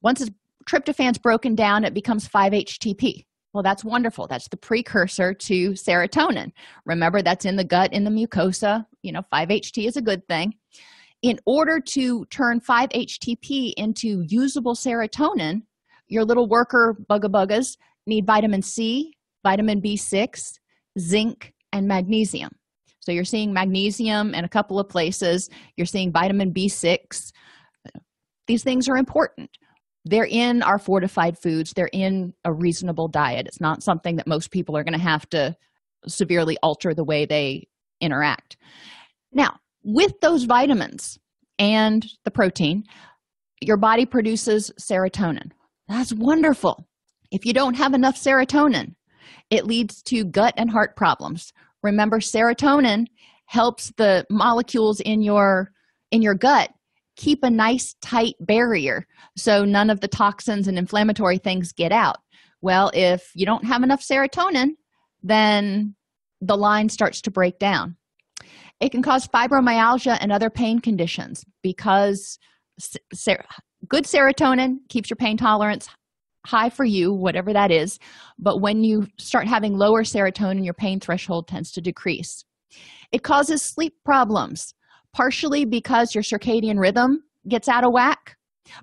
Once 0.00 0.28
tryptophan's 0.66 1.18
broken 1.18 1.54
down, 1.54 1.84
it 1.84 1.92
becomes 1.92 2.28
5-HTP. 2.28 3.24
Well, 3.54 3.62
that's 3.62 3.84
wonderful. 3.84 4.26
That's 4.26 4.48
the 4.48 4.56
precursor 4.56 5.32
to 5.32 5.70
serotonin. 5.70 6.50
Remember, 6.84 7.22
that's 7.22 7.44
in 7.44 7.54
the 7.54 7.64
gut, 7.64 7.92
in 7.92 8.02
the 8.02 8.10
mucosa. 8.10 8.84
You 9.02 9.12
know, 9.12 9.22
5-HT 9.32 9.86
is 9.86 9.96
a 9.96 10.02
good 10.02 10.26
thing. 10.26 10.54
In 11.22 11.38
order 11.46 11.80
to 11.80 12.26
turn 12.26 12.60
5-HTP 12.60 13.74
into 13.76 14.24
usable 14.28 14.74
serotonin, 14.74 15.62
your 16.08 16.24
little 16.24 16.48
worker 16.48 16.98
bugga 17.08 17.76
need 18.06 18.26
vitamin 18.26 18.60
C, 18.60 19.14
vitamin 19.44 19.80
B6, 19.80 20.58
zinc, 20.98 21.54
and 21.72 21.86
magnesium. 21.86 22.50
So 23.00 23.12
you're 23.12 23.24
seeing 23.24 23.52
magnesium 23.52 24.34
in 24.34 24.44
a 24.44 24.48
couple 24.48 24.80
of 24.80 24.88
places. 24.88 25.48
You're 25.76 25.86
seeing 25.86 26.10
vitamin 26.10 26.52
B6. 26.52 27.32
These 28.46 28.64
things 28.64 28.88
are 28.88 28.96
important 28.96 29.48
they're 30.04 30.26
in 30.26 30.62
our 30.62 30.78
fortified 30.78 31.38
foods. 31.38 31.72
They're 31.72 31.90
in 31.92 32.34
a 32.44 32.52
reasonable 32.52 33.08
diet. 33.08 33.46
It's 33.46 33.60
not 33.60 33.82
something 33.82 34.16
that 34.16 34.26
most 34.26 34.50
people 34.50 34.76
are 34.76 34.84
going 34.84 34.98
to 34.98 35.04
have 35.04 35.28
to 35.30 35.56
severely 36.06 36.58
alter 36.62 36.92
the 36.94 37.04
way 37.04 37.24
they 37.24 37.68
interact. 38.00 38.56
Now 39.32 39.56
with 39.82 40.20
those 40.20 40.44
vitamins 40.44 41.18
and 41.58 42.04
the 42.24 42.30
protein 42.30 42.84
your 43.60 43.76
body 43.78 44.04
produces 44.04 44.70
serotonin. 44.78 45.52
That's 45.88 46.12
wonderful. 46.12 46.86
If 47.30 47.46
you 47.46 47.54
don't 47.54 47.74
have 47.74 47.94
enough 47.94 48.16
serotonin 48.16 48.94
it 49.50 49.66
leads 49.66 50.02
to 50.02 50.24
gut 50.24 50.54
and 50.56 50.70
heart 50.70 50.96
problems. 50.96 51.52
Remember 51.82 52.18
serotonin 52.18 53.06
helps 53.46 53.92
the 53.96 54.26
molecules 54.30 55.00
in 55.00 55.22
your 55.22 55.70
in 56.10 56.22
your 56.22 56.34
gut 56.34 56.70
keep 57.16 57.40
a 57.42 57.50
nice 57.50 57.94
tight 58.02 58.34
barrier 58.40 59.06
so 59.36 59.64
none 59.64 59.90
of 59.90 60.00
the 60.00 60.08
toxins 60.08 60.68
and 60.68 60.78
inflammatory 60.78 61.38
things 61.38 61.72
get 61.72 61.92
out. 61.92 62.16
Well, 62.60 62.90
if 62.94 63.30
you 63.34 63.46
don't 63.46 63.64
have 63.64 63.82
enough 63.82 64.02
serotonin, 64.02 64.70
then 65.22 65.94
the 66.40 66.56
line 66.56 66.88
starts 66.88 67.20
to 67.22 67.30
break 67.30 67.58
down. 67.58 67.96
It 68.80 68.90
can 68.90 69.02
cause 69.02 69.28
fibromyalgia 69.28 70.18
and 70.20 70.32
other 70.32 70.50
pain 70.50 70.80
conditions 70.80 71.44
because 71.62 72.38
ser- 73.12 73.44
good 73.88 74.04
serotonin 74.04 74.78
keeps 74.88 75.10
your 75.10 75.16
pain 75.16 75.36
tolerance 75.36 75.88
high 76.46 76.68
for 76.68 76.84
you, 76.84 77.12
whatever 77.12 77.52
that 77.52 77.70
is. 77.70 77.98
But 78.38 78.60
when 78.60 78.84
you 78.84 79.06
start 79.18 79.48
having 79.48 79.76
lower 79.76 80.02
serotonin, 80.02 80.64
your 80.64 80.74
pain 80.74 81.00
threshold 81.00 81.48
tends 81.48 81.72
to 81.72 81.80
decrease. 81.80 82.44
It 83.12 83.22
causes 83.22 83.62
sleep 83.62 83.94
problems 84.04 84.74
partially 85.14 85.64
because 85.64 86.14
your 86.14 86.24
circadian 86.24 86.78
rhythm 86.78 87.22
gets 87.48 87.68
out 87.68 87.84
of 87.84 87.92
whack, 87.92 88.36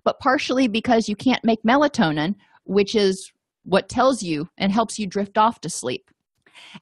but 0.03 0.19
partially 0.19 0.67
because 0.67 1.07
you 1.07 1.15
can't 1.15 1.43
make 1.43 1.61
melatonin, 1.63 2.35
which 2.63 2.95
is 2.95 3.31
what 3.63 3.89
tells 3.89 4.23
you 4.23 4.47
and 4.57 4.71
helps 4.71 4.97
you 4.97 5.05
drift 5.05 5.37
off 5.37 5.61
to 5.61 5.69
sleep. 5.69 6.09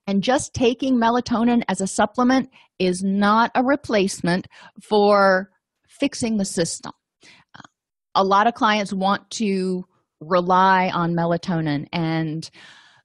And 0.08 0.24
just 0.24 0.54
taking 0.54 0.96
melatonin 0.96 1.64
as 1.68 1.82
a 1.82 1.88
supplement 1.88 2.50
is 2.78 3.04
not 3.04 3.52
a 3.56 3.64
replacement 3.64 4.48
for 4.82 5.50
fixing 5.88 6.38
the 6.38 6.46
system. 6.46 6.92
A 8.16 8.24
lot 8.24 8.48
of 8.48 8.54
clients 8.54 8.94
want 8.94 9.30
to 9.32 9.86
rely 10.20 10.90
on 10.94 11.14
melatonin, 11.14 11.88
and 11.94 12.50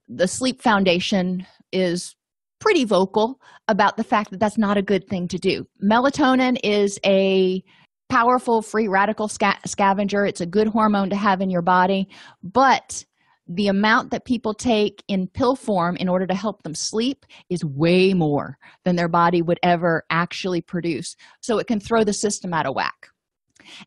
the 0.07 0.27
Sleep 0.27 0.61
Foundation 0.61 1.45
is 1.71 2.15
pretty 2.59 2.85
vocal 2.85 3.39
about 3.67 3.97
the 3.97 4.03
fact 4.03 4.31
that 4.31 4.39
that's 4.39 4.57
not 4.57 4.77
a 4.77 4.81
good 4.81 5.07
thing 5.07 5.27
to 5.27 5.37
do. 5.37 5.67
Melatonin 5.83 6.57
is 6.63 6.99
a 7.05 7.63
powerful 8.09 8.61
free 8.61 8.87
radical 8.87 9.27
sca- 9.27 9.59
scavenger. 9.65 10.25
It's 10.25 10.41
a 10.41 10.45
good 10.45 10.67
hormone 10.67 11.09
to 11.09 11.15
have 11.15 11.41
in 11.41 11.49
your 11.49 11.61
body, 11.61 12.07
but 12.43 13.03
the 13.47 13.67
amount 13.67 14.11
that 14.11 14.25
people 14.25 14.53
take 14.53 15.03
in 15.07 15.27
pill 15.27 15.55
form 15.55 15.95
in 15.97 16.09
order 16.09 16.25
to 16.25 16.33
help 16.33 16.63
them 16.63 16.73
sleep 16.73 17.25
is 17.49 17.63
way 17.63 18.13
more 18.13 18.57
than 18.83 18.95
their 18.95 19.07
body 19.07 19.41
would 19.41 19.59
ever 19.61 20.03
actually 20.09 20.61
produce. 20.61 21.15
So 21.41 21.59
it 21.59 21.67
can 21.67 21.79
throw 21.79 22.03
the 22.03 22.13
system 22.13 22.53
out 22.53 22.65
of 22.65 22.75
whack. 22.75 23.09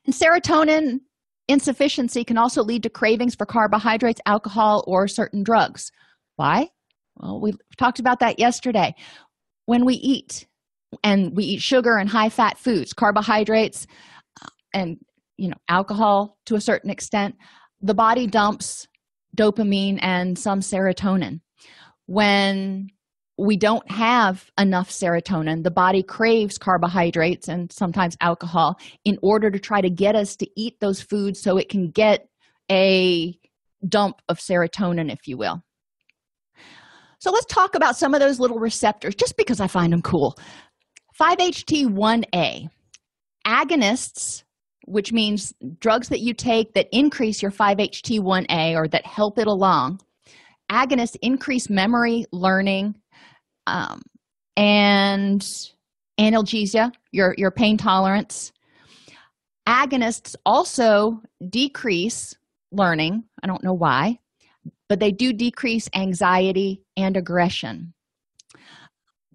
And 0.04 0.14
serotonin 0.14 1.00
insufficiency 1.48 2.24
can 2.24 2.38
also 2.38 2.62
lead 2.62 2.83
to 2.85 2.90
cravings 2.90 3.35
for 3.35 3.46
carbohydrates, 3.46 4.20
alcohol, 4.26 4.85
or 4.87 5.09
certain 5.09 5.42
drugs. 5.42 5.90
Why? 6.37 6.68
Well, 7.18 7.40
we 7.40 7.52
talked 7.76 7.98
about 7.98 8.20
that 8.20 8.38
yesterday. 8.38 8.94
When 9.66 9.85
we 9.85 9.94
eat, 9.94 10.46
and 11.04 11.37
we 11.37 11.44
eat 11.44 11.62
sugar 11.62 11.96
and 11.96 12.09
high 12.09 12.31
fat 12.31 12.59
foods, 12.59 12.92
carbohydrates, 12.92 13.87
uh, 14.42 14.48
and 14.72 14.96
you 15.37 15.48
know 15.48 15.57
alcohol 15.68 16.38
to 16.46 16.54
a 16.54 16.61
certain 16.61 16.90
extent, 16.90 17.37
the 17.81 17.94
body 17.94 18.26
dumps 18.26 18.87
dopamine 19.37 19.98
and 20.00 20.38
some 20.38 20.61
serotonin. 20.61 21.40
When 22.07 22.88
we 23.37 23.57
don't 23.57 23.88
have 23.90 24.50
enough 24.59 24.90
serotonin, 24.90 25.62
the 25.62 25.70
body 25.70 26.02
craves 26.02 26.59
carbohydrates 26.59 27.48
and 27.48 27.70
sometimes 27.70 28.16
alcohol 28.20 28.78
in 29.04 29.18
order 29.22 29.50
to 29.50 29.59
try 29.61 29.81
to 29.81 29.90
get 29.90 30.16
us 30.16 30.35
to 30.37 30.48
eat 30.57 30.81
those 30.81 31.00
foods 31.00 31.40
so 31.40 31.57
it 31.57 31.68
can 31.68 31.90
get 31.90 32.26
a 32.70 33.38
dump 33.88 34.20
of 34.28 34.38
serotonin, 34.38 35.12
if 35.12 35.28
you 35.28 35.37
will. 35.37 35.62
So 37.18 37.31
let's 37.31 37.46
talk 37.46 37.74
about 37.74 37.96
some 37.96 38.14
of 38.14 38.20
those 38.20 38.38
little 38.38 38.59
receptors 38.59 39.14
just 39.14 39.37
because 39.37 39.61
I 39.61 39.66
find 39.66 39.92
them 39.92 40.02
cool. 40.02 40.37
5-HT1A. 41.20 42.68
Agonists 43.46 44.44
which 44.88 45.12
means 45.12 45.52
drugs 45.81 46.09
that 46.09 46.20
you 46.20 46.33
take 46.33 46.72
that 46.72 46.88
increase 46.92 47.42
your 47.42 47.50
5-HT1A 47.50 48.74
or 48.74 48.88
that 48.88 49.07
help 49.07 49.38
it 49.38 49.46
along. 49.46 50.00
Agonists 50.72 51.16
increase 51.22 51.68
memory, 51.68 52.24
learning, 52.33 52.94
um, 53.66 54.00
and 54.57 55.46
analgesia, 56.18 56.90
your, 57.12 57.35
your 57.37 57.50
pain 57.50 57.76
tolerance. 57.76 58.52
Agonists 59.68 60.35
also 60.46 61.20
decrease 61.50 62.35
learning. 62.72 63.24
I 63.42 63.46
don't 63.46 63.62
know 63.62 63.74
why, 63.74 64.18
but 64.88 65.01
they 65.01 65.12
do 65.12 65.33
decrease 65.33 65.88
anxiety 65.94 66.83
and 66.96 67.16
aggression. 67.16 67.92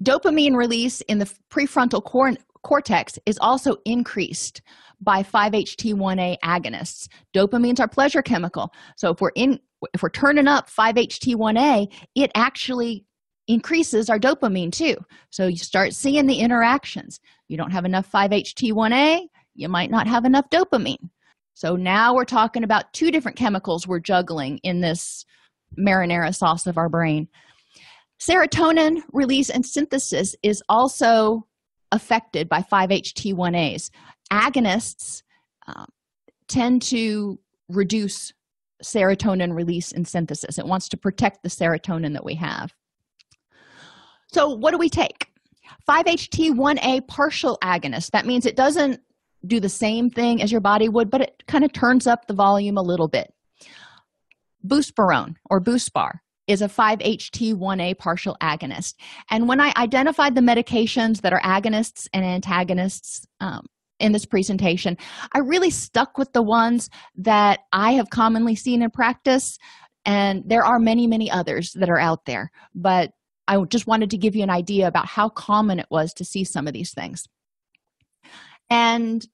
Dopamine 0.03 0.55
release 0.55 1.01
in 1.01 1.19
the 1.19 1.31
prefrontal 1.51 2.03
cor- 2.03 2.35
cortex 2.63 3.19
is 3.25 3.37
also 3.39 3.77
increased 3.85 4.61
by 5.01 5.21
5-HT1A 5.21 6.37
agonists. 6.43 7.07
Dopamine's 7.35 7.79
our 7.79 7.87
pleasure 7.87 8.21
chemical. 8.21 8.71
So 8.97 9.11
if 9.11 9.21
we're 9.21 9.31
in 9.35 9.59
if 9.93 10.01
we're 10.01 10.09
turning 10.09 10.47
up 10.47 10.69
5-HT1A, 10.69 11.91
it 12.15 12.31
actually 12.35 13.05
increases 13.49 14.09
our 14.09 14.17
dopamine 14.17 14.71
too. 14.71 14.95
So 15.29 15.47
you 15.47 15.57
start 15.57 15.93
seeing 15.93 16.25
the 16.25 16.39
interactions. 16.39 17.19
You 17.49 17.57
don't 17.57 17.71
have 17.71 17.83
enough 17.83 18.09
5-HT1A, 18.09 19.27
you 19.55 19.67
might 19.67 19.91
not 19.91 20.07
have 20.07 20.23
enough 20.23 20.49
dopamine. 20.49 21.09
So 21.53 21.75
now 21.75 22.15
we're 22.15 22.25
talking 22.25 22.63
about 22.63 22.93
two 22.93 23.11
different 23.11 23.37
chemicals 23.37 23.87
we're 23.87 23.99
juggling 23.99 24.57
in 24.59 24.81
this 24.81 25.25
marinara 25.77 26.35
sauce 26.35 26.67
of 26.67 26.77
our 26.77 26.89
brain. 26.89 27.27
Serotonin 28.19 29.01
release 29.11 29.49
and 29.49 29.65
synthesis 29.65 30.35
is 30.43 30.63
also 30.69 31.45
affected 31.91 32.47
by 32.49 32.61
5-HT1As 32.61 33.89
agonists 34.31 35.23
um, 35.67 35.85
tend 36.47 36.81
to 36.81 37.39
reduce 37.69 38.33
serotonin 38.83 39.53
release 39.53 39.91
and 39.91 40.07
synthesis. 40.07 40.57
It 40.57 40.65
wants 40.65 40.89
to 40.89 40.97
protect 40.97 41.43
the 41.43 41.49
serotonin 41.49 42.13
that 42.13 42.25
we 42.25 42.35
have. 42.35 42.73
So, 44.31 44.49
what 44.49 44.71
do 44.71 44.77
we 44.77 44.89
take? 44.89 45.27
5-HT1A 45.87 47.07
partial 47.07 47.57
agonist. 47.63 48.11
That 48.11 48.25
means 48.25 48.45
it 48.45 48.55
doesn't 48.55 49.01
do 49.45 49.59
the 49.59 49.69
same 49.69 50.09
thing 50.09 50.41
as 50.41 50.51
your 50.51 50.61
body 50.61 50.89
would, 50.89 51.09
but 51.09 51.21
it 51.21 51.43
kind 51.47 51.63
of 51.63 51.73
turns 51.73 52.07
up 52.07 52.27
the 52.27 52.33
volume 52.33 52.77
a 52.77 52.81
little 52.81 53.07
bit. 53.07 53.32
Buspirone 54.65 55.35
or 55.49 55.61
Buspar 55.61 56.19
is 56.47 56.61
a 56.61 56.67
5-HT1A 56.67 57.97
partial 57.97 58.35
agonist. 58.41 58.95
And 59.29 59.47
when 59.47 59.61
I 59.61 59.73
identified 59.77 60.35
the 60.35 60.41
medications 60.41 61.21
that 61.21 61.33
are 61.33 61.41
agonists 61.41 62.07
and 62.13 62.25
antagonists 62.25 63.25
um, 63.39 63.65
in 63.99 64.11
this 64.11 64.25
presentation, 64.25 64.97
I 65.31 65.39
really 65.39 65.69
stuck 65.69 66.17
with 66.17 66.33
the 66.33 66.43
ones 66.43 66.89
that 67.15 67.61
I 67.71 67.93
have 67.93 68.09
commonly 68.09 68.55
seen 68.55 68.81
in 68.81 68.91
practice, 68.91 69.57
and 70.05 70.43
there 70.45 70.65
are 70.65 70.79
many, 70.79 71.07
many 71.07 71.31
others 71.31 71.71
that 71.75 71.89
are 71.89 71.99
out 71.99 72.25
there. 72.25 72.51
But 72.75 73.11
I 73.47 73.61
just 73.69 73.87
wanted 73.87 74.09
to 74.09 74.17
give 74.17 74.35
you 74.35 74.43
an 74.43 74.49
idea 74.49 74.87
about 74.87 75.07
how 75.07 75.29
common 75.29 75.79
it 75.79 75.87
was 75.89 76.13
to 76.15 76.25
see 76.25 76.43
some 76.43 76.67
of 76.67 76.73
these 76.73 76.93
things. 76.93 77.23
And 78.69 79.25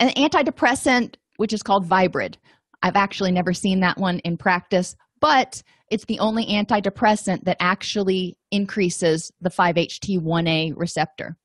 an 0.00 0.10
antidepressant, 0.10 1.16
which 1.36 1.52
is 1.52 1.62
called 1.62 1.88
Viibryd, 1.88 2.36
I've 2.82 2.96
actually 2.96 3.32
never 3.32 3.52
seen 3.52 3.80
that 3.80 3.98
one 3.98 4.20
in 4.20 4.36
practice, 4.36 4.96
but 5.20 5.62
it's 5.90 6.04
the 6.04 6.18
only 6.18 6.46
antidepressant 6.46 7.44
that 7.44 7.56
actually 7.60 8.36
increases 8.50 9.32
the 9.40 9.50
5-HT1A 9.50 10.74
receptor. 10.76 11.36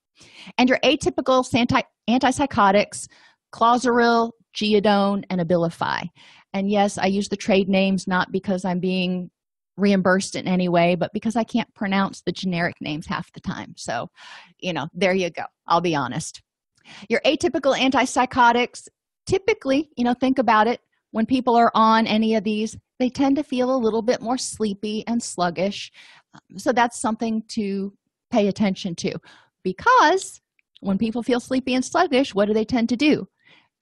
And 0.57 0.69
your 0.69 0.79
atypical 0.83 1.45
anti- 1.53 1.83
antipsychotics, 2.09 3.07
Clozaril, 3.53 4.31
Geodon, 4.55 5.23
and 5.29 5.41
Abilify. 5.41 6.09
And 6.53 6.69
yes, 6.69 6.97
I 6.97 7.07
use 7.07 7.29
the 7.29 7.37
trade 7.37 7.67
names 7.67 8.07
not 8.07 8.31
because 8.31 8.63
I'm 8.65 8.79
being 8.79 9.31
reimbursed 9.75 10.35
in 10.35 10.47
any 10.47 10.69
way, 10.69 10.95
but 10.95 11.11
because 11.13 11.35
I 11.35 11.43
can't 11.43 11.73
pronounce 11.73 12.21
the 12.21 12.31
generic 12.31 12.75
names 12.79 13.07
half 13.07 13.31
the 13.33 13.39
time. 13.39 13.73
So, 13.75 14.09
you 14.59 14.73
know, 14.73 14.87
there 14.93 15.13
you 15.13 15.31
go. 15.31 15.43
I'll 15.67 15.81
be 15.81 15.95
honest. 15.95 16.41
Your 17.09 17.21
atypical 17.21 17.75
antipsychotics, 17.75 18.87
typically, 19.25 19.89
you 19.97 20.03
know, 20.03 20.13
think 20.13 20.37
about 20.37 20.67
it. 20.67 20.79
When 21.13 21.27
people 21.27 21.55
are 21.55 21.71
on 21.75 22.07
any 22.07 22.33
of 22.33 22.43
these, 22.43 22.75
they 22.97 23.07
tend 23.07 23.35
to 23.35 23.43
feel 23.43 23.73
a 23.73 23.77
little 23.77 24.01
bit 24.01 24.19
more 24.19 24.35
sleepy 24.35 25.03
and 25.05 25.21
sluggish. 25.21 25.91
Um, 26.33 26.57
so 26.57 26.71
that's 26.71 26.99
something 26.99 27.43
to 27.49 27.93
pay 28.31 28.47
attention 28.47 28.95
to 28.95 29.13
because 29.63 30.41
when 30.79 30.97
people 30.97 31.21
feel 31.21 31.39
sleepy 31.39 31.75
and 31.75 31.85
sluggish, 31.85 32.33
what 32.33 32.45
do 32.45 32.53
they 32.55 32.65
tend 32.65 32.89
to 32.89 32.97
do? 32.97 33.27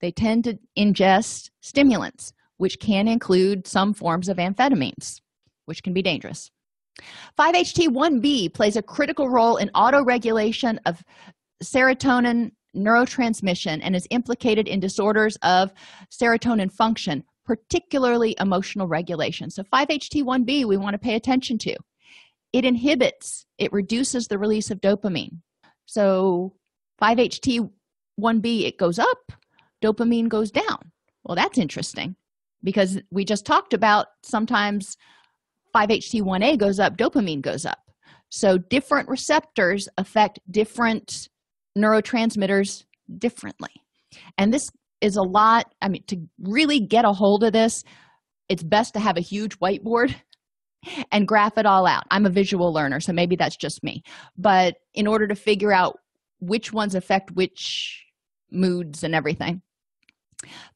They 0.02 0.12
tend 0.12 0.44
to 0.44 0.58
ingest 0.78 1.48
stimulants, 1.62 2.34
which 2.58 2.78
can 2.78 3.08
include 3.08 3.66
some 3.66 3.94
forms 3.94 4.28
of 4.28 4.36
amphetamines, 4.36 5.22
which 5.64 5.82
can 5.82 5.94
be 5.94 6.02
dangerous. 6.02 6.50
5-HT1B 7.38 8.52
plays 8.52 8.76
a 8.76 8.82
critical 8.82 9.30
role 9.30 9.56
in 9.56 9.70
autoregulation 9.70 10.76
of 10.84 11.02
serotonin 11.64 12.50
neurotransmission 12.76 13.80
and 13.82 13.94
is 13.94 14.06
implicated 14.10 14.68
in 14.68 14.80
disorders 14.80 15.36
of 15.42 15.72
serotonin 16.10 16.72
function, 16.72 17.24
particularly 17.44 18.34
emotional 18.38 18.86
regulation. 18.86 19.50
So 19.50 19.62
5-HT1B 19.62 20.64
we 20.64 20.76
want 20.76 20.94
to 20.94 20.98
pay 20.98 21.14
attention 21.14 21.58
to. 21.58 21.76
It 22.52 22.64
inhibits, 22.64 23.46
it 23.58 23.72
reduces 23.72 24.26
the 24.26 24.38
release 24.38 24.70
of 24.70 24.80
dopamine. 24.80 25.40
So 25.86 26.54
5-HT1B, 27.02 28.62
it 28.66 28.78
goes 28.78 28.98
up, 28.98 29.32
dopamine 29.82 30.28
goes 30.28 30.50
down. 30.50 30.92
Well, 31.24 31.36
that's 31.36 31.58
interesting 31.58 32.16
because 32.62 33.00
we 33.10 33.24
just 33.24 33.46
talked 33.46 33.74
about 33.74 34.06
sometimes 34.22 34.96
5-HT1A 35.74 36.58
goes 36.58 36.78
up, 36.78 36.96
dopamine 36.96 37.40
goes 37.40 37.64
up. 37.64 37.78
So 38.28 38.56
different 38.56 39.08
receptors 39.08 39.88
affect 39.98 40.38
different 40.50 41.28
neurotransmitters 41.76 42.84
differently. 43.18 43.70
And 44.38 44.52
this 44.52 44.70
is 45.00 45.16
a 45.16 45.22
lot, 45.22 45.72
I 45.80 45.88
mean, 45.88 46.04
to 46.08 46.16
really 46.40 46.80
get 46.80 47.04
a 47.04 47.12
hold 47.12 47.44
of 47.44 47.52
this, 47.52 47.82
it's 48.48 48.62
best 48.62 48.94
to 48.94 49.00
have 49.00 49.16
a 49.16 49.22
huge 49.22 49.58
whiteboard 49.58 50.14
and 51.12 51.26
graph 51.26 51.58
it 51.58 51.66
all 51.66 51.86
out. 51.86 52.04
I'm 52.10 52.26
a 52.26 52.30
visual 52.30 52.72
learner, 52.72 53.00
so 53.00 53.12
maybe 53.12 53.36
that's 53.36 53.56
just 53.56 53.82
me. 53.82 54.02
But 54.36 54.76
in 54.94 55.06
order 55.06 55.26
to 55.26 55.34
figure 55.34 55.72
out 55.72 55.98
which 56.42 56.72
ones 56.72 56.94
affect 56.94 57.30
which 57.32 58.04
moods 58.50 59.04
and 59.04 59.14
everything. 59.14 59.62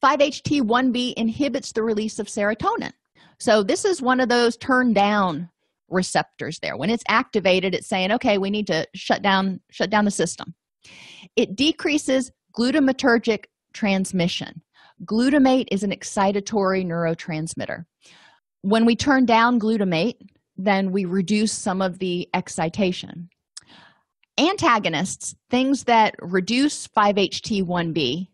5-HT1B 0.03 1.15
inhibits 1.17 1.73
the 1.73 1.83
release 1.83 2.19
of 2.21 2.29
serotonin. 2.29 2.93
So 3.41 3.63
this 3.63 3.85
is 3.85 4.01
one 4.01 4.21
of 4.21 4.29
those 4.29 4.57
turn 4.57 4.93
down 4.93 5.51
receptors 5.89 6.61
there. 6.61 6.77
When 6.77 6.89
it's 6.89 7.05
activated, 7.09 7.75
it's 7.75 7.89
saying, 7.89 8.13
okay, 8.13 8.39
we 8.39 8.51
need 8.51 8.69
to 8.69 8.87
shut 8.95 9.23
down 9.23 9.61
shut 9.71 9.91
down 9.91 10.05
the 10.05 10.11
system. 10.11 10.55
It 11.37 11.57
decreases 11.57 12.31
glutamatergic 12.57 13.45
transmission. 13.73 14.63
Glutamate 15.05 15.67
is 15.71 15.83
an 15.83 15.91
excitatory 15.91 16.85
neurotransmitter. 16.85 17.85
When 18.63 18.87
we 18.87 18.97
turn 18.97 19.27
down 19.27 19.61
glutamate, 19.61 20.17
then 20.57 20.91
we 20.91 21.05
reduce 21.05 21.53
some 21.53 21.83
of 21.83 21.99
the 21.99 22.29
excitation. 22.33 23.29
Antagonists, 24.39 25.35
things 25.51 25.85
that 25.85 26.15
reduce 26.21 26.89
5-HT1B, 26.89 28.29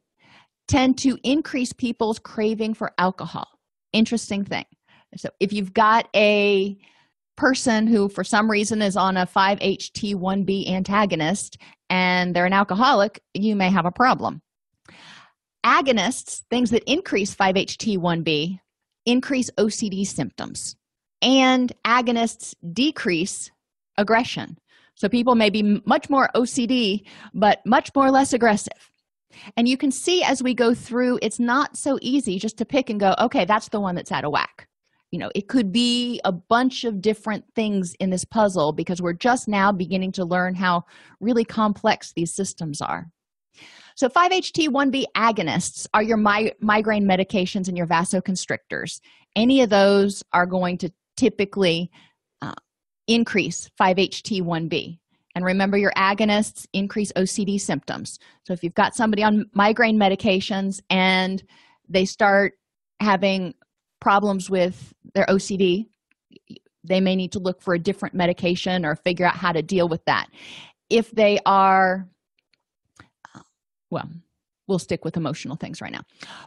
tend 0.68 0.98
to 0.98 1.18
increase 1.24 1.72
people's 1.72 2.18
craving 2.18 2.74
for 2.74 2.92
alcohol. 2.98 3.48
Interesting 3.92 4.44
thing. 4.44 4.64
So 5.16 5.28
if 5.40 5.52
you've 5.52 5.74
got 5.74 6.08
a 6.14 6.78
person 7.36 7.86
who, 7.86 8.08
for 8.08 8.24
some 8.24 8.50
reason, 8.50 8.82
is 8.82 8.96
on 8.96 9.16
a 9.16 9.26
5-HT1B 9.26 10.70
antagonist 10.70 11.58
and 11.90 12.34
they're 12.34 12.46
an 12.46 12.52
alcoholic, 12.52 13.20
you 13.34 13.56
may 13.56 13.70
have 13.70 13.86
a 13.86 13.92
problem. 13.92 14.42
Agonists, 15.64 16.42
things 16.50 16.70
that 16.70 16.82
increase 16.90 17.34
5-HT1B, 17.34 18.58
increase 19.06 19.50
OCD 19.58 20.06
symptoms, 20.06 20.76
and 21.20 21.72
agonists 21.84 22.54
decrease 22.72 23.50
aggression. 23.96 24.58
So 24.94 25.08
people 25.08 25.34
may 25.34 25.50
be 25.50 25.80
much 25.84 26.10
more 26.10 26.28
OCD, 26.34 27.04
but 27.34 27.64
much 27.64 27.90
more 27.94 28.10
less 28.10 28.32
aggressive. 28.32 28.90
And 29.56 29.66
you 29.66 29.76
can 29.76 29.90
see 29.90 30.22
as 30.22 30.42
we 30.42 30.54
go 30.54 30.74
through, 30.74 31.18
it's 31.22 31.40
not 31.40 31.76
so 31.76 31.98
easy 32.02 32.38
just 32.38 32.58
to 32.58 32.64
pick 32.64 32.90
and 32.90 33.00
go, 33.00 33.14
okay, 33.18 33.44
that's 33.44 33.68
the 33.68 33.80
one 33.80 33.94
that's 33.94 34.12
out 34.12 34.24
of 34.24 34.32
whack. 34.32 34.68
You 35.12 35.18
know, 35.20 35.30
it 35.34 35.46
could 35.46 35.70
be 35.70 36.20
a 36.24 36.32
bunch 36.32 36.82
of 36.82 37.00
different 37.00 37.44
things 37.54 37.94
in 38.00 38.10
this 38.10 38.24
puzzle 38.24 38.72
because 38.72 39.00
we're 39.00 39.12
just 39.12 39.46
now 39.46 39.70
beginning 39.70 40.10
to 40.12 40.24
learn 40.24 40.56
how 40.56 40.84
really 41.20 41.44
complex 41.44 42.12
these 42.16 42.34
systems 42.34 42.80
are. 42.80 43.06
So 43.94 44.08
5-HT1B 44.08 45.04
agonists 45.16 45.86
are 45.94 46.02
your 46.02 46.16
mi- 46.16 46.52
migraine 46.60 47.06
medications 47.06 47.68
and 47.68 47.76
your 47.76 47.86
vasoconstrictors. 47.86 49.00
Any 49.36 49.60
of 49.60 49.70
those 49.70 50.22
are 50.32 50.46
going 50.46 50.78
to 50.78 50.90
typically 51.16 51.90
uh, 52.40 52.54
increase 53.06 53.70
5-HT1B. 53.80 54.98
And 55.34 55.44
remember, 55.44 55.78
your 55.78 55.92
agonists 55.96 56.66
increase 56.72 57.12
OCD 57.12 57.60
symptoms. 57.60 58.18
So 58.46 58.52
if 58.52 58.62
you've 58.62 58.74
got 58.74 58.94
somebody 58.94 59.22
on 59.22 59.46
migraine 59.54 59.98
medications 59.98 60.80
and 60.90 61.42
they 61.88 62.04
start 62.04 62.54
having 63.00 63.54
problems 64.02 64.50
with 64.50 64.92
their 65.14 65.24
OCD, 65.26 65.86
they 66.84 67.00
may 67.00 67.14
need 67.14 67.32
to 67.32 67.38
look 67.38 67.62
for 67.62 67.74
a 67.74 67.78
different 67.78 68.14
medication 68.14 68.84
or 68.84 68.96
figure 68.96 69.24
out 69.24 69.36
how 69.36 69.52
to 69.52 69.62
deal 69.62 69.88
with 69.88 70.04
that. 70.06 70.26
If 70.90 71.12
they 71.12 71.38
are, 71.46 72.08
well, 73.90 74.10
we'll 74.66 74.80
stick 74.80 75.04
with 75.04 75.16
emotional 75.16 75.54
things 75.54 75.80
right 75.80 75.92
now. 75.92 76.02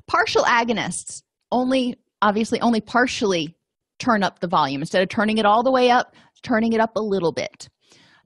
Partial 0.06 0.44
agonists 0.44 1.24
only, 1.52 1.96
obviously, 2.22 2.60
only 2.60 2.82
partially 2.82 3.56
turn 4.00 4.22
up 4.22 4.40
the 4.40 4.48
volume. 4.48 4.82
Instead 4.82 5.02
of 5.02 5.08
turning 5.08 5.38
it 5.38 5.46
all 5.46 5.64
the 5.64 5.72
way 5.72 5.90
up, 5.90 6.14
turning 6.44 6.74
it 6.74 6.82
up 6.82 6.98
a 6.98 7.02
little 7.02 7.32
bit. 7.32 7.70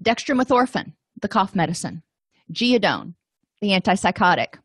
Dextromethorphan, 0.03 0.93
the 1.21 1.27
cough 1.27 1.55
medicine. 1.55 2.01
Geodon, 2.51 3.13
the 3.61 3.69
antipsychotic. 3.69 4.55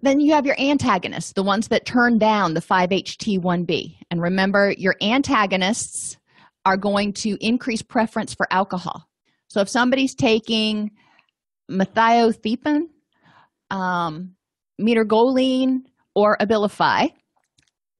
Then 0.00 0.20
you 0.20 0.32
have 0.32 0.46
your 0.46 0.58
antagonists, 0.60 1.32
the 1.32 1.42
ones 1.42 1.68
that 1.68 1.84
turn 1.84 2.18
down 2.18 2.54
the 2.54 2.60
5-HT1B. 2.60 3.96
And 4.10 4.22
remember, 4.22 4.72
your 4.76 4.94
antagonists 5.02 6.16
are 6.64 6.76
going 6.76 7.12
to 7.14 7.36
increase 7.44 7.82
preference 7.82 8.34
for 8.34 8.46
alcohol. 8.50 9.08
So 9.48 9.60
if 9.60 9.68
somebody's 9.68 10.14
taking 10.14 10.92
methiothepin, 11.70 12.82
um, 13.70 14.34
metergoline, 14.80 15.82
or 16.14 16.36
abilify, 16.38 17.12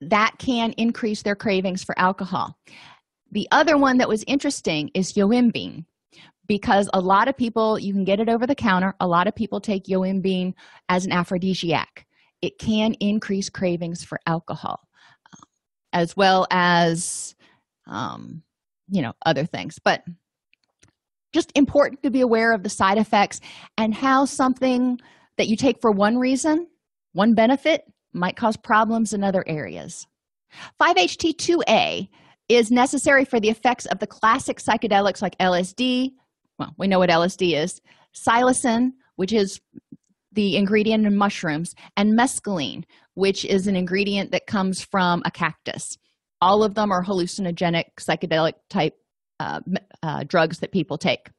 that 0.00 0.34
can 0.38 0.72
increase 0.72 1.22
their 1.22 1.34
cravings 1.34 1.82
for 1.82 1.98
alcohol. 1.98 2.56
The 3.32 3.48
other 3.50 3.76
one 3.76 3.98
that 3.98 4.08
was 4.08 4.24
interesting 4.26 4.90
is 4.94 5.14
yohimbine 5.14 5.84
because 6.48 6.88
a 6.94 7.00
lot 7.00 7.28
of 7.28 7.36
people 7.36 7.78
you 7.78 7.92
can 7.92 8.04
get 8.04 8.20
it 8.20 8.28
over 8.28 8.46
the 8.46 8.54
counter. 8.54 8.94
A 9.00 9.06
lot 9.06 9.28
of 9.28 9.34
people 9.34 9.60
take 9.60 9.84
yohimbine 9.84 10.54
as 10.88 11.04
an 11.04 11.12
aphrodisiac. 11.12 12.06
It 12.42 12.58
can 12.58 12.94
increase 12.94 13.50
cravings 13.50 14.02
for 14.02 14.18
alcohol 14.26 14.80
uh, 15.32 15.44
as 15.92 16.16
well 16.16 16.46
as 16.50 17.34
um, 17.86 18.42
you 18.88 19.02
know 19.02 19.12
other 19.24 19.44
things. 19.44 19.78
But 19.78 20.02
just 21.32 21.52
important 21.54 22.02
to 22.02 22.10
be 22.10 22.22
aware 22.22 22.52
of 22.52 22.62
the 22.62 22.70
side 22.70 22.98
effects 22.98 23.40
and 23.76 23.94
how 23.94 24.24
something 24.24 24.98
that 25.36 25.46
you 25.46 25.56
take 25.56 25.80
for 25.80 25.92
one 25.92 26.16
reason 26.16 26.66
one 27.12 27.34
benefit 27.34 27.82
might 28.12 28.36
cause 28.36 28.56
problems 28.56 29.12
in 29.12 29.24
other 29.24 29.44
areas. 29.46 30.06
5-ht2a 30.80 32.08
is 32.48 32.70
necessary 32.70 33.24
for 33.24 33.40
the 33.40 33.50
effects 33.50 33.86
of 33.86 33.98
the 33.98 34.06
classic 34.06 34.58
psychedelics 34.58 35.20
like 35.20 35.36
lsd 35.38 36.12
well, 36.58 36.74
we 36.76 36.88
know 36.88 36.98
what 36.98 37.10
LSD 37.10 37.56
is, 37.56 37.80
psilocin, 38.14 38.92
which 39.16 39.32
is 39.32 39.60
the 40.32 40.56
ingredient 40.56 41.06
in 41.06 41.16
mushrooms, 41.16 41.74
and 41.96 42.18
mescaline, 42.18 42.84
which 43.14 43.44
is 43.44 43.66
an 43.66 43.76
ingredient 43.76 44.30
that 44.32 44.46
comes 44.46 44.82
from 44.82 45.22
a 45.24 45.30
cactus. 45.30 45.96
All 46.40 46.62
of 46.62 46.74
them 46.74 46.92
are 46.92 47.04
hallucinogenic, 47.04 47.84
psychedelic 47.98 48.54
type 48.70 48.94
uh, 49.40 49.60
uh, 50.02 50.24
drugs 50.24 50.58
that 50.60 50.72
people 50.72 50.98
take. 50.98 51.30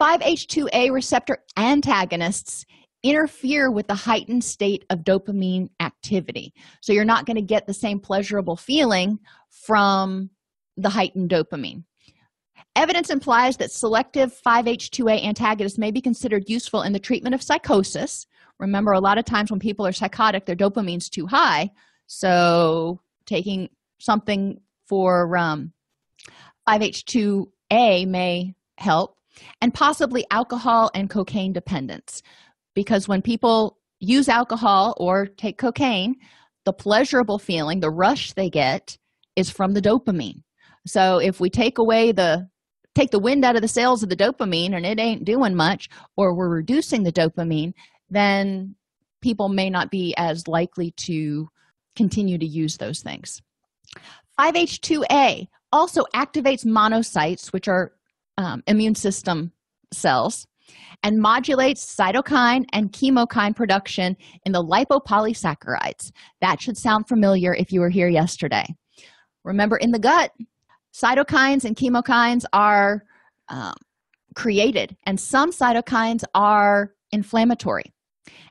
5-H2A 0.00 0.90
receptor 0.92 1.38
antagonists 1.56 2.64
interfere 3.02 3.70
with 3.70 3.86
the 3.86 3.94
heightened 3.94 4.42
state 4.42 4.84
of 4.90 5.00
dopamine 5.00 5.68
activity. 5.80 6.52
So 6.80 6.92
you're 6.92 7.04
not 7.04 7.26
going 7.26 7.36
to 7.36 7.42
get 7.42 7.66
the 7.66 7.74
same 7.74 8.00
pleasurable 8.00 8.56
feeling 8.56 9.18
from 9.50 10.30
the 10.76 10.88
heightened 10.88 11.30
dopamine. 11.30 11.84
Evidence 12.76 13.08
implies 13.08 13.56
that 13.56 13.70
selective 13.70 14.38
5-H2A 14.46 15.24
antagonists 15.24 15.78
may 15.78 15.90
be 15.90 16.02
considered 16.02 16.44
useful 16.46 16.82
in 16.82 16.92
the 16.92 17.00
treatment 17.00 17.34
of 17.34 17.42
psychosis. 17.42 18.26
Remember, 18.58 18.92
a 18.92 19.00
lot 19.00 19.16
of 19.16 19.24
times 19.24 19.50
when 19.50 19.58
people 19.58 19.86
are 19.86 19.92
psychotic, 19.92 20.44
their 20.44 20.54
dopamine's 20.54 21.08
too 21.08 21.26
high. 21.26 21.70
So, 22.06 23.00
taking 23.24 23.70
something 23.98 24.60
for 24.86 25.34
um, 25.38 25.72
5-H2A 26.68 28.06
may 28.06 28.54
help, 28.76 29.16
and 29.62 29.72
possibly 29.72 30.26
alcohol 30.30 30.90
and 30.94 31.08
cocaine 31.08 31.54
dependence. 31.54 32.22
Because 32.74 33.08
when 33.08 33.22
people 33.22 33.78
use 34.00 34.28
alcohol 34.28 34.94
or 34.98 35.24
take 35.24 35.56
cocaine, 35.56 36.16
the 36.66 36.74
pleasurable 36.74 37.38
feeling, 37.38 37.80
the 37.80 37.90
rush 37.90 38.34
they 38.34 38.50
get, 38.50 38.98
is 39.34 39.48
from 39.48 39.72
the 39.72 39.80
dopamine. 39.80 40.42
So, 40.86 41.18
if 41.18 41.40
we 41.40 41.48
take 41.48 41.78
away 41.78 42.12
the 42.12 42.48
take 42.96 43.10
the 43.10 43.18
wind 43.18 43.44
out 43.44 43.56
of 43.56 43.62
the 43.62 43.68
sails 43.68 44.02
of 44.02 44.08
the 44.08 44.16
dopamine 44.16 44.74
and 44.74 44.86
it 44.86 44.98
ain't 44.98 45.24
doing 45.24 45.54
much 45.54 45.88
or 46.16 46.34
we're 46.34 46.48
reducing 46.48 47.02
the 47.02 47.12
dopamine 47.12 47.72
then 48.08 48.74
people 49.20 49.48
may 49.48 49.68
not 49.68 49.90
be 49.90 50.14
as 50.16 50.48
likely 50.48 50.92
to 50.92 51.48
continue 51.94 52.38
to 52.38 52.46
use 52.46 52.76
those 52.76 53.00
things. 53.00 53.42
5h2a 54.38 55.48
also 55.72 56.04
activates 56.14 56.64
monocytes 56.64 57.52
which 57.52 57.68
are 57.68 57.92
um, 58.38 58.62
immune 58.66 58.94
system 58.94 59.52
cells 59.92 60.46
and 61.02 61.18
modulates 61.20 61.94
cytokine 61.94 62.64
and 62.72 62.92
chemokine 62.92 63.54
production 63.54 64.16
in 64.44 64.52
the 64.52 64.62
lipopolysaccharides. 64.62 66.12
That 66.40 66.60
should 66.60 66.76
sound 66.76 67.08
familiar 67.08 67.54
if 67.54 67.72
you 67.72 67.80
were 67.80 67.90
here 67.90 68.08
yesterday. 68.08 68.66
Remember 69.44 69.76
in 69.76 69.92
the 69.92 69.98
gut 69.98 70.32
cytokines 70.96 71.64
and 71.64 71.76
chemokines 71.76 72.44
are 72.52 73.02
um, 73.48 73.74
created 74.34 74.96
and 75.04 75.18
some 75.18 75.50
cytokines 75.50 76.24
are 76.34 76.92
inflammatory. 77.12 77.92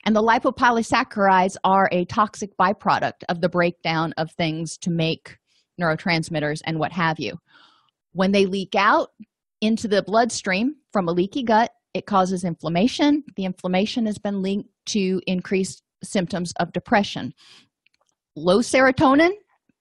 And 0.05 0.15
the 0.15 0.21
lipopolysaccharides 0.21 1.57
are 1.63 1.89
a 1.91 2.05
toxic 2.05 2.55
byproduct 2.57 3.23
of 3.27 3.41
the 3.41 3.49
breakdown 3.49 4.13
of 4.17 4.31
things 4.31 4.77
to 4.79 4.91
make 4.91 5.37
neurotransmitters 5.81 6.61
and 6.65 6.79
what 6.79 6.91
have 6.91 7.19
you. 7.19 7.37
When 8.13 8.31
they 8.31 8.45
leak 8.45 8.75
out 8.75 9.09
into 9.61 9.87
the 9.87 10.03
bloodstream 10.03 10.75
from 10.93 11.07
a 11.07 11.11
leaky 11.11 11.43
gut 11.43 11.71
it 11.95 12.05
causes 12.05 12.43
inflammation. 12.43 13.23
The 13.37 13.45
inflammation 13.45 14.05
has 14.05 14.17
been 14.17 14.41
linked 14.41 14.69
to 14.87 15.21
increased 15.27 15.81
symptoms 16.03 16.51
of 16.59 16.73
depression. 16.73 17.33
Low 18.35 18.59
serotonin 18.59 19.31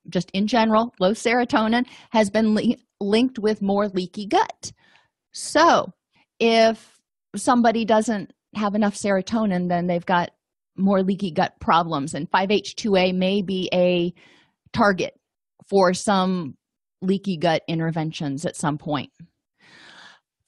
just 0.08 0.30
in 0.32 0.46
general, 0.46 0.94
low 1.00 1.12
serotonin 1.12 1.86
has 2.10 2.30
been 2.30 2.54
li- 2.54 2.84
linked 3.00 3.38
with 3.38 3.62
more 3.62 3.88
leaky 3.88 4.26
gut. 4.26 4.72
So, 5.32 5.92
if 6.38 6.98
somebody 7.36 7.84
doesn't 7.84 8.32
have 8.54 8.74
enough 8.74 8.94
serotonin, 8.94 9.68
then 9.68 9.86
they've 9.86 10.04
got 10.04 10.30
more 10.76 11.02
leaky 11.02 11.30
gut 11.30 11.58
problems, 11.60 12.14
and 12.14 12.30
5-H2A 12.30 13.14
may 13.14 13.42
be 13.42 13.68
a 13.72 14.12
target 14.72 15.14
for 15.68 15.94
some 15.94 16.56
leaky 17.00 17.36
gut 17.36 17.62
interventions 17.68 18.44
at 18.44 18.56
some 18.56 18.78
point. 18.78 19.10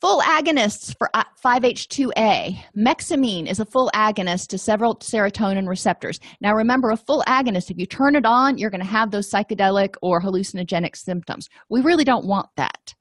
Full 0.07 0.21
agonists 0.21 0.97
for 0.97 1.11
5-H2A. 1.45 2.57
Mexamine 2.77 3.51
is 3.51 3.59
a 3.59 3.65
full 3.65 3.91
agonist 3.93 4.47
to 4.51 4.57
several 4.57 4.95
serotonin 4.95 5.67
receptors. 5.67 6.21
Now 6.41 6.55
remember, 6.55 6.91
a 6.91 6.97
full 6.97 7.25
agonist, 7.27 7.73
if 7.73 7.77
you 7.77 7.87
turn 7.87 8.15
it 8.15 8.25
on, 8.25 8.57
you're 8.57 8.71
going 8.71 8.83
to 8.83 8.87
have 8.87 9.11
those 9.11 9.29
psychedelic 9.29 9.97
or 10.03 10.23
hallucinogenic 10.23 10.95
symptoms. 10.95 11.49
We 11.69 11.81
really 11.81 12.05
don't 12.05 12.25
want 12.25 12.47
that 12.57 12.95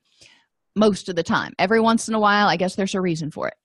most 0.76 1.08
of 1.08 1.16
the 1.16 1.22
time. 1.22 1.54
Every 1.60 1.80
once 1.80 2.08
in 2.08 2.16
a 2.16 2.20
while, 2.20 2.48
I 2.48 2.56
guess 2.56 2.74
there's 2.74 2.96
a 2.96 3.02
reason 3.02 3.30
for 3.30 3.50
it. 3.50 3.56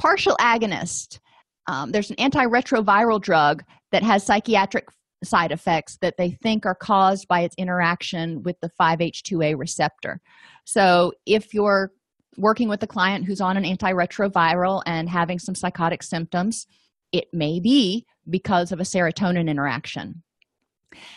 Partial 0.00 0.36
agonist. 0.40 1.20
Um, 1.68 1.92
there's 1.92 2.10
an 2.10 2.16
antiretroviral 2.16 3.20
drug 3.20 3.62
that 3.92 4.02
has 4.02 4.26
psychiatric 4.26 4.88
side 5.22 5.52
effects 5.52 5.98
that 6.00 6.16
they 6.18 6.32
think 6.32 6.66
are 6.66 6.74
caused 6.74 7.28
by 7.28 7.42
its 7.42 7.54
interaction 7.58 8.42
with 8.42 8.56
the 8.60 8.70
5H2A 8.80 9.56
receptor. 9.56 10.20
So, 10.64 11.12
if 11.26 11.54
you're 11.54 11.92
working 12.36 12.68
with 12.68 12.82
a 12.82 12.86
client 12.86 13.24
who's 13.26 13.40
on 13.40 13.56
an 13.56 13.64
antiretroviral 13.64 14.82
and 14.86 15.08
having 15.08 15.38
some 15.38 15.54
psychotic 15.54 16.02
symptoms, 16.02 16.66
it 17.12 17.26
may 17.32 17.60
be 17.60 18.06
because 18.30 18.72
of 18.72 18.80
a 18.80 18.84
serotonin 18.84 19.48
interaction. 19.48 20.22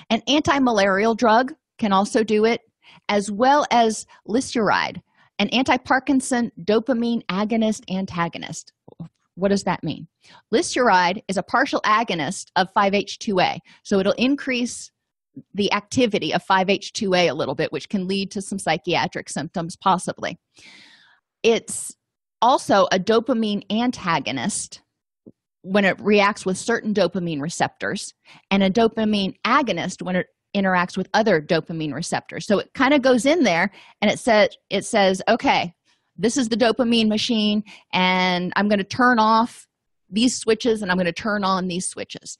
An 0.09 0.21
anti-malarial 0.27 1.15
drug 1.15 1.53
can 1.77 1.91
also 1.91 2.23
do 2.23 2.45
it, 2.45 2.61
as 3.09 3.31
well 3.31 3.65
as 3.71 4.05
lisuride, 4.27 5.01
an 5.39 5.49
anti-Parkinson 5.49 6.51
dopamine 6.61 7.25
agonist 7.25 7.83
antagonist. 7.89 8.71
What 9.35 9.49
does 9.49 9.63
that 9.63 9.83
mean? 9.83 10.07
Lisuride 10.53 11.21
is 11.27 11.37
a 11.37 11.43
partial 11.43 11.81
agonist 11.81 12.51
of 12.55 12.73
5-HT2A, 12.73 13.59
so 13.83 13.99
it'll 13.99 14.13
increase 14.13 14.91
the 15.53 15.71
activity 15.73 16.33
of 16.33 16.45
5-HT2A 16.45 17.29
a 17.29 17.33
little 17.33 17.55
bit, 17.55 17.71
which 17.73 17.89
can 17.89 18.07
lead 18.07 18.31
to 18.31 18.41
some 18.41 18.57
psychiatric 18.57 19.29
symptoms 19.29 19.75
possibly. 19.75 20.39
It's 21.45 21.95
also 22.41 22.87
a 22.91 22.97
dopamine 22.97 23.71
antagonist 23.71 24.81
when 25.61 25.85
it 25.85 25.99
reacts 26.01 26.43
with 26.43 26.57
certain 26.57 26.91
dopamine 26.91 27.39
receptors 27.39 28.15
and 28.49 28.63
a 28.63 28.69
dopamine 28.69 29.35
agonist 29.45 30.01
when 30.01 30.15
it 30.15 30.25
interacts 30.55 30.97
with 30.97 31.07
other 31.13 31.39
dopamine 31.39 31.93
receptors. 31.93 32.47
So 32.47 32.57
it 32.57 32.73
kind 32.73 32.95
of 32.95 33.03
goes 33.03 33.27
in 33.27 33.43
there 33.43 33.71
and 34.01 34.09
it 34.09 34.17
says 34.17 34.49
it 34.71 34.85
says 34.85 35.21
okay 35.27 35.75
this 36.17 36.35
is 36.35 36.49
the 36.49 36.57
dopamine 36.57 37.09
machine 37.09 37.61
and 37.93 38.51
i'm 38.55 38.67
going 38.69 38.79
to 38.79 38.83
turn 38.83 39.19
off 39.19 39.67
these 40.09 40.35
switches 40.35 40.81
and 40.81 40.89
i'm 40.89 40.97
going 40.97 41.05
to 41.05 41.11
turn 41.11 41.43
on 41.43 41.67
these 41.67 41.87
switches 41.87 42.37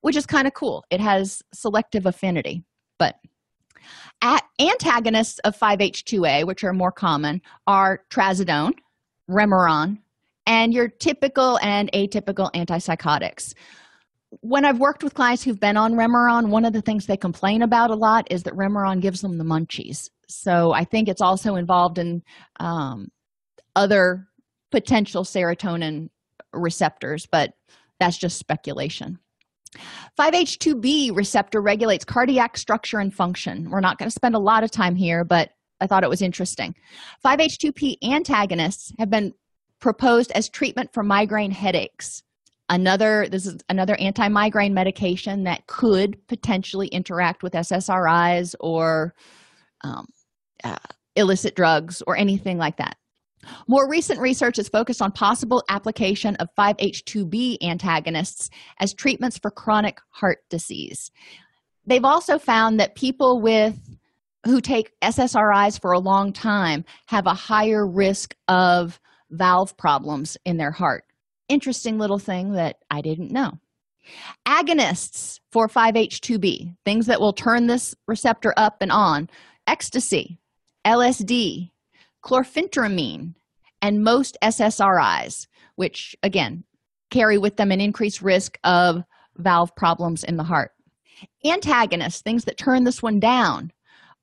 which 0.00 0.16
is 0.16 0.26
kind 0.26 0.48
of 0.48 0.54
cool. 0.54 0.84
It 0.90 1.00
has 1.00 1.42
selective 1.52 2.06
affinity 2.06 2.64
but 2.98 3.16
antagonists 4.60 5.38
of 5.40 5.58
5h2a 5.58 6.46
which 6.46 6.64
are 6.64 6.72
more 6.72 6.92
common 6.92 7.40
are 7.66 8.00
trazodone 8.10 8.72
remeron 9.30 9.98
and 10.46 10.74
your 10.74 10.88
typical 10.88 11.58
and 11.60 11.90
atypical 11.92 12.52
antipsychotics. 12.52 13.54
When 14.40 14.64
I've 14.64 14.78
worked 14.78 15.04
with 15.04 15.14
clients 15.14 15.42
who've 15.42 15.60
been 15.60 15.76
on 15.76 15.92
Remeron, 15.92 16.48
one 16.48 16.64
of 16.64 16.72
the 16.72 16.80
things 16.80 17.06
they 17.06 17.16
complain 17.16 17.62
about 17.62 17.90
a 17.90 17.94
lot 17.94 18.26
is 18.30 18.44
that 18.44 18.54
Remeron 18.54 19.00
gives 19.00 19.20
them 19.20 19.36
the 19.36 19.44
munchies. 19.44 20.08
So 20.28 20.72
I 20.72 20.84
think 20.84 21.08
it's 21.08 21.20
also 21.20 21.56
involved 21.56 21.98
in 21.98 22.22
um, 22.58 23.08
other 23.76 24.26
potential 24.70 25.24
serotonin 25.24 26.08
receptors, 26.54 27.26
but 27.26 27.52
that's 28.00 28.16
just 28.16 28.38
speculation. 28.38 29.18
5H2B 30.18 31.16
receptor 31.16 31.60
regulates 31.60 32.04
cardiac 32.04 32.56
structure 32.56 32.98
and 32.98 33.14
function. 33.14 33.70
We're 33.70 33.80
not 33.80 33.98
going 33.98 34.08
to 34.08 34.14
spend 34.14 34.34
a 34.34 34.40
lot 34.40 34.64
of 34.64 34.70
time 34.70 34.94
here, 34.94 35.24
but 35.24 35.50
I 35.80 35.86
thought 35.86 36.04
it 36.04 36.10
was 36.10 36.22
interesting. 36.22 36.74
5H2B 37.24 37.98
antagonists 38.02 38.92
have 38.98 39.10
been 39.10 39.32
proposed 39.80 40.30
as 40.32 40.48
treatment 40.48 40.92
for 40.92 41.02
migraine 41.02 41.50
headaches 41.50 42.22
another 42.72 43.28
this 43.30 43.46
is 43.46 43.58
another 43.68 43.94
anti-migraine 43.96 44.72
medication 44.72 45.44
that 45.44 45.66
could 45.66 46.16
potentially 46.26 46.88
interact 46.88 47.42
with 47.42 47.52
ssris 47.52 48.54
or 48.60 49.14
um, 49.82 50.06
uh, 50.64 50.76
illicit 51.14 51.54
drugs 51.54 52.02
or 52.06 52.16
anything 52.16 52.58
like 52.58 52.78
that 52.78 52.96
more 53.68 53.88
recent 53.88 54.20
research 54.20 54.58
is 54.58 54.68
focused 54.68 55.02
on 55.02 55.12
possible 55.12 55.62
application 55.68 56.36
of 56.36 56.48
5h2b 56.58 57.58
antagonists 57.62 58.50
as 58.78 58.94
treatments 58.94 59.38
for 59.38 59.50
chronic 59.50 59.98
heart 60.10 60.38
disease 60.50 61.10
they've 61.86 62.04
also 62.04 62.38
found 62.38 62.80
that 62.80 62.94
people 62.94 63.40
with 63.40 63.78
who 64.44 64.60
take 64.60 64.92
ssris 65.00 65.80
for 65.80 65.92
a 65.92 65.98
long 65.98 66.32
time 66.32 66.84
have 67.06 67.26
a 67.26 67.34
higher 67.34 67.86
risk 67.86 68.34
of 68.48 69.00
valve 69.32 69.76
problems 69.76 70.36
in 70.44 70.58
their 70.58 70.70
heart. 70.70 71.04
Interesting 71.48 71.98
little 71.98 72.18
thing 72.18 72.52
that 72.52 72.76
I 72.90 73.00
didn't 73.00 73.32
know. 73.32 73.58
Agonists 74.46 75.40
for 75.50 75.68
5H2B, 75.68 76.76
things 76.84 77.06
that 77.06 77.20
will 77.20 77.32
turn 77.32 77.66
this 77.66 77.94
receptor 78.06 78.52
up 78.56 78.78
and 78.80 78.92
on, 78.92 79.28
ecstasy, 79.66 80.38
LSD, 80.86 81.70
chlorpheniramine, 82.24 83.34
and 83.80 84.04
most 84.04 84.36
SSRIs, 84.42 85.46
which 85.76 86.16
again 86.22 86.64
carry 87.10 87.38
with 87.38 87.56
them 87.56 87.70
an 87.72 87.80
increased 87.80 88.22
risk 88.22 88.58
of 88.64 89.02
valve 89.36 89.74
problems 89.76 90.24
in 90.24 90.36
the 90.36 90.44
heart. 90.44 90.72
Antagonists, 91.44 92.22
things 92.22 92.44
that 92.44 92.56
turn 92.56 92.84
this 92.84 93.02
one 93.02 93.20
down, 93.20 93.72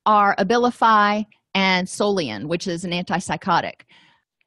are 0.06 0.34
Abilify 0.36 1.24
and 1.54 1.86
Solium, 1.86 2.46
which 2.46 2.66
is 2.66 2.84
an 2.84 2.90
antipsychotic. 2.90 3.82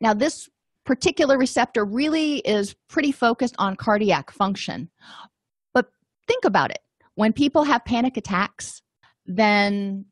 Now, 0.02 0.14
this 0.14 0.50
particular 0.86 1.38
receptor 1.38 1.86
really 1.86 2.38
is 2.40 2.76
pretty 2.90 3.12
focused 3.12 3.56
on 3.58 3.76
cardiac 3.76 4.32
function. 4.32 4.90
But 5.74 5.88
think 6.28 6.44
about 6.46 6.72
it 6.72 6.80
when 7.16 7.34
people 7.34 7.64
have 7.64 7.86
panic 7.86 8.18
attacks, 8.18 8.82
then 9.26 10.06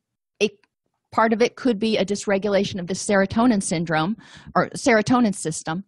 part 1.11 1.33
of 1.33 1.41
it 1.41 1.55
could 1.55 1.79
be 1.79 1.97
a 1.97 2.05
dysregulation 2.05 2.79
of 2.79 2.87
the 2.87 2.93
serotonin 2.93 3.61
syndrome 3.61 4.15
or 4.55 4.69
serotonin 4.69 5.35
system 5.35 5.83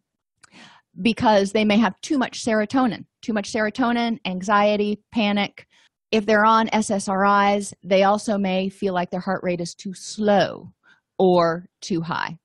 because 1.02 1.52
they 1.52 1.66
may 1.66 1.78
have 1.78 2.00
too 2.02 2.18
much 2.18 2.44
serotonin, 2.44 3.06
too 3.22 3.34
much 3.34 3.52
serotonin, 3.52 4.20
anxiety, 4.26 5.02
panic. 5.12 5.66
If 6.12 6.26
they're 6.26 6.46
on 6.46 6.68
SSRIs, 6.68 7.74
they 7.84 8.04
also 8.04 8.38
may 8.38 8.70
feel 8.70 8.94
like 8.94 9.10
their 9.10 9.20
heart 9.20 9.42
rate 9.44 9.62
is 9.62 9.74
too 9.74 9.94
slow 9.96 10.72
or 11.18 11.66
too 11.82 12.02
high. 12.02 12.38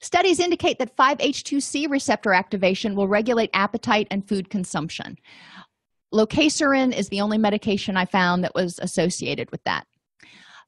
Studies 0.00 0.38
indicate 0.38 0.78
that 0.78 0.96
5H2C 0.96 1.90
receptor 1.90 2.32
activation 2.32 2.94
will 2.94 3.08
regulate 3.08 3.50
appetite 3.54 4.06
and 4.10 4.28
food 4.28 4.50
consumption. 4.50 5.16
Locazepam 6.12 6.94
is 6.94 7.08
the 7.08 7.22
only 7.22 7.38
medication 7.38 7.96
I 7.96 8.04
found 8.04 8.44
that 8.44 8.54
was 8.54 8.78
associated 8.80 9.50
with 9.50 9.64
that. 9.64 9.86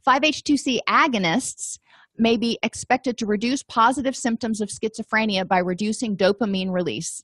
5H2C 0.06 0.78
agonists 0.88 1.78
may 2.16 2.36
be 2.36 2.58
expected 2.62 3.18
to 3.18 3.26
reduce 3.26 3.62
positive 3.62 4.14
symptoms 4.14 4.60
of 4.60 4.68
schizophrenia 4.68 5.46
by 5.46 5.58
reducing 5.58 6.16
dopamine 6.16 6.72
release. 6.72 7.22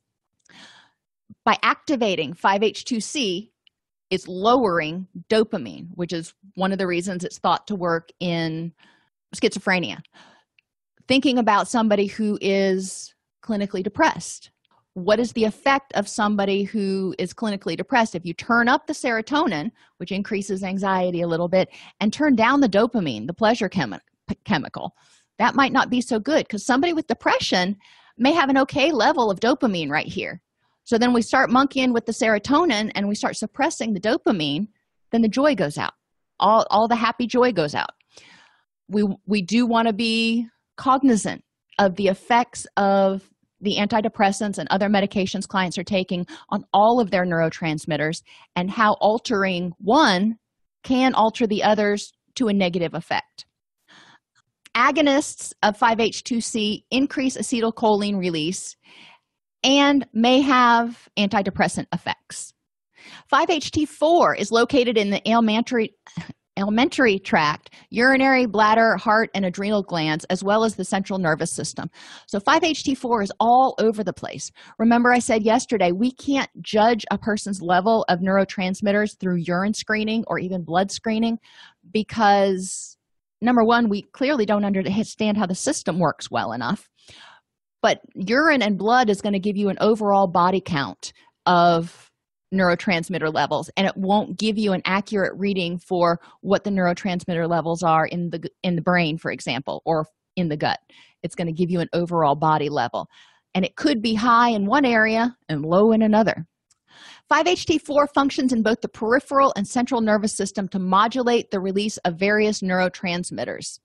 By 1.44 1.58
activating 1.62 2.34
5H2C, 2.34 3.50
it's 4.10 4.26
lowering 4.26 5.06
dopamine, 5.28 5.88
which 5.94 6.12
is 6.12 6.34
one 6.54 6.72
of 6.72 6.78
the 6.78 6.86
reasons 6.86 7.24
it's 7.24 7.38
thought 7.38 7.68
to 7.68 7.76
work 7.76 8.10
in 8.18 8.72
schizophrenia 9.34 10.00
thinking 11.10 11.38
about 11.38 11.66
somebody 11.66 12.06
who 12.06 12.38
is 12.40 13.16
clinically 13.42 13.82
depressed 13.82 14.52
what 14.94 15.20
is 15.20 15.32
the 15.32 15.44
effect 15.44 15.92
of 15.94 16.08
somebody 16.08 16.64
who 16.64 17.14
is 17.18 17.32
clinically 17.32 17.76
depressed? 17.76 18.14
If 18.14 18.26
you 18.26 18.34
turn 18.34 18.68
up 18.68 18.86
the 18.86 18.92
serotonin 18.92 19.70
which 19.98 20.12
increases 20.12 20.62
anxiety 20.62 21.22
a 21.22 21.28
little 21.28 21.48
bit 21.48 21.68
and 22.00 22.12
turn 22.12 22.34
down 22.34 22.60
the 22.60 22.68
dopamine 22.68 23.26
the 23.26 23.34
pleasure 23.34 23.68
chemi- 23.68 24.00
chemical 24.44 24.94
that 25.38 25.54
might 25.54 25.72
not 25.72 25.90
be 25.90 26.00
so 26.00 26.18
good 26.18 26.46
because 26.46 26.66
somebody 26.66 26.92
with 26.92 27.06
depression 27.06 27.76
may 28.18 28.32
have 28.32 28.50
an 28.50 28.58
okay 28.58 28.92
level 28.92 29.30
of 29.30 29.40
dopamine 29.40 29.88
right 29.88 30.06
here. 30.06 30.42
So 30.84 30.98
then 30.98 31.12
we 31.12 31.22
start 31.22 31.50
monkeying 31.50 31.92
with 31.92 32.04
the 32.04 32.12
serotonin 32.12 32.92
and 32.94 33.08
we 33.08 33.14
start 33.14 33.36
suppressing 33.36 33.94
the 33.94 34.00
dopamine 34.00 34.68
then 35.10 35.22
the 35.22 35.28
joy 35.28 35.54
goes 35.54 35.76
out. 35.78 35.94
All, 36.38 36.66
all 36.70 36.88
the 36.88 36.96
happy 36.96 37.26
joy 37.26 37.52
goes 37.52 37.74
out. 37.74 37.90
We 38.88 39.04
we 39.26 39.42
do 39.42 39.66
want 39.66 39.88
to 39.88 39.94
be 39.94 40.48
cognizant 40.76 41.44
of 41.78 41.96
the 41.96 42.08
effects 42.08 42.66
of 42.76 43.28
the 43.60 43.76
antidepressants 43.76 44.58
and 44.58 44.68
other 44.70 44.88
medications 44.88 45.46
clients 45.46 45.78
are 45.78 45.84
taking 45.84 46.26
on 46.48 46.64
all 46.72 47.00
of 47.00 47.10
their 47.10 47.24
neurotransmitters 47.24 48.22
and 48.56 48.70
how 48.70 48.94
altering 49.00 49.72
one 49.78 50.36
can 50.82 51.14
alter 51.14 51.46
the 51.46 51.62
others 51.62 52.12
to 52.36 52.48
a 52.48 52.52
negative 52.52 52.94
effect. 52.94 53.46
Agonists 54.76 55.52
of 55.62 55.78
5H2C 55.78 56.84
increase 56.90 57.36
acetylcholine 57.36 58.18
release 58.18 58.76
and 59.62 60.06
may 60.12 60.40
have 60.40 61.08
antidepressant 61.18 61.86
effects. 61.92 62.54
5-HT4 63.32 64.38
is 64.38 64.52
located 64.52 64.96
in 64.96 65.10
the 65.10 65.26
alimentary 65.28 65.94
alimentary 66.60 67.18
tract, 67.18 67.70
urinary, 67.90 68.46
bladder, 68.46 68.96
heart, 68.96 69.30
and 69.34 69.44
adrenal 69.44 69.82
glands, 69.82 70.24
as 70.26 70.44
well 70.44 70.64
as 70.64 70.74
the 70.74 70.84
central 70.84 71.18
nervous 71.18 71.52
system. 71.52 71.90
So 72.26 72.38
5-HT4 72.38 73.24
is 73.24 73.32
all 73.40 73.74
over 73.78 74.04
the 74.04 74.12
place. 74.12 74.50
Remember, 74.78 75.12
I 75.12 75.18
said 75.18 75.42
yesterday, 75.42 75.92
we 75.92 76.12
can't 76.12 76.50
judge 76.60 77.04
a 77.10 77.18
person's 77.18 77.60
level 77.62 78.04
of 78.08 78.20
neurotransmitters 78.20 79.18
through 79.18 79.42
urine 79.46 79.74
screening 79.74 80.24
or 80.26 80.38
even 80.38 80.64
blood 80.64 80.90
screening 80.90 81.38
because, 81.90 82.96
number 83.40 83.64
one, 83.64 83.88
we 83.88 84.02
clearly 84.02 84.44
don't 84.44 84.64
understand 84.64 85.36
how 85.36 85.46
the 85.46 85.54
system 85.54 85.98
works 85.98 86.30
well 86.30 86.52
enough. 86.52 86.88
But 87.82 88.00
urine 88.14 88.60
and 88.60 88.76
blood 88.76 89.08
is 89.08 89.22
going 89.22 89.32
to 89.32 89.38
give 89.38 89.56
you 89.56 89.70
an 89.70 89.78
overall 89.80 90.26
body 90.26 90.60
count 90.60 91.14
of 91.46 92.09
neurotransmitter 92.52 93.32
levels 93.32 93.70
and 93.76 93.86
it 93.86 93.96
won't 93.96 94.38
give 94.38 94.58
you 94.58 94.72
an 94.72 94.82
accurate 94.84 95.32
reading 95.36 95.78
for 95.78 96.20
what 96.40 96.64
the 96.64 96.70
neurotransmitter 96.70 97.48
levels 97.48 97.82
are 97.82 98.06
in 98.06 98.30
the 98.30 98.48
in 98.62 98.74
the 98.74 98.82
brain 98.82 99.16
for 99.16 99.30
example 99.30 99.82
or 99.84 100.06
in 100.36 100.48
the 100.48 100.56
gut 100.56 100.80
it's 101.22 101.34
going 101.34 101.46
to 101.46 101.52
give 101.52 101.70
you 101.70 101.80
an 101.80 101.88
overall 101.92 102.34
body 102.34 102.68
level 102.68 103.08
and 103.54 103.64
it 103.64 103.76
could 103.76 104.02
be 104.02 104.14
high 104.14 104.48
in 104.48 104.66
one 104.66 104.84
area 104.84 105.36
and 105.48 105.64
low 105.64 105.92
in 105.92 106.02
another 106.02 106.46
5-HT4 107.30 108.12
functions 108.12 108.52
in 108.52 108.62
both 108.62 108.80
the 108.80 108.88
peripheral 108.88 109.52
and 109.56 109.66
central 109.66 110.00
nervous 110.00 110.32
system 110.32 110.66
to 110.68 110.80
modulate 110.80 111.50
the 111.50 111.60
release 111.60 111.96
of 111.98 112.16
various 112.16 112.60
neurotransmitters. 112.60 113.78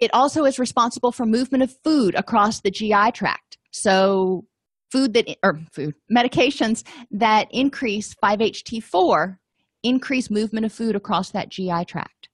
It 0.00 0.12
also 0.14 0.44
is 0.44 0.58
responsible 0.58 1.12
for 1.12 1.26
movement 1.26 1.62
of 1.62 1.76
food 1.84 2.14
across 2.14 2.60
the 2.60 2.70
GI 2.70 3.12
tract. 3.12 3.58
So, 3.72 4.46
food 4.94 5.12
that 5.12 5.26
or 5.42 5.58
food 5.72 5.92
medications 6.16 6.84
that 7.10 7.48
increase 7.50 8.14
5-HT4 8.22 9.36
increase 9.82 10.30
movement 10.30 10.64
of 10.64 10.72
food 10.72 10.94
across 10.94 11.32
that 11.32 11.48
GI 11.48 11.84
tract. 11.86 12.28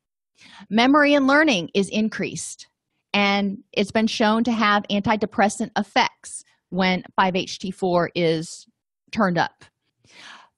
Memory 0.69 1.15
and 1.15 1.27
learning 1.27 1.71
is 1.75 1.89
increased 1.89 2.69
and 3.15 3.59
it's 3.73 3.91
been 3.91 4.07
shown 4.07 4.45
to 4.45 4.53
have 4.53 4.83
antidepressant 4.91 5.71
effects 5.79 6.45
when 6.69 7.03
5-HT4 7.19 8.09
is 8.15 8.67
turned 9.11 9.39
up. 9.39 9.65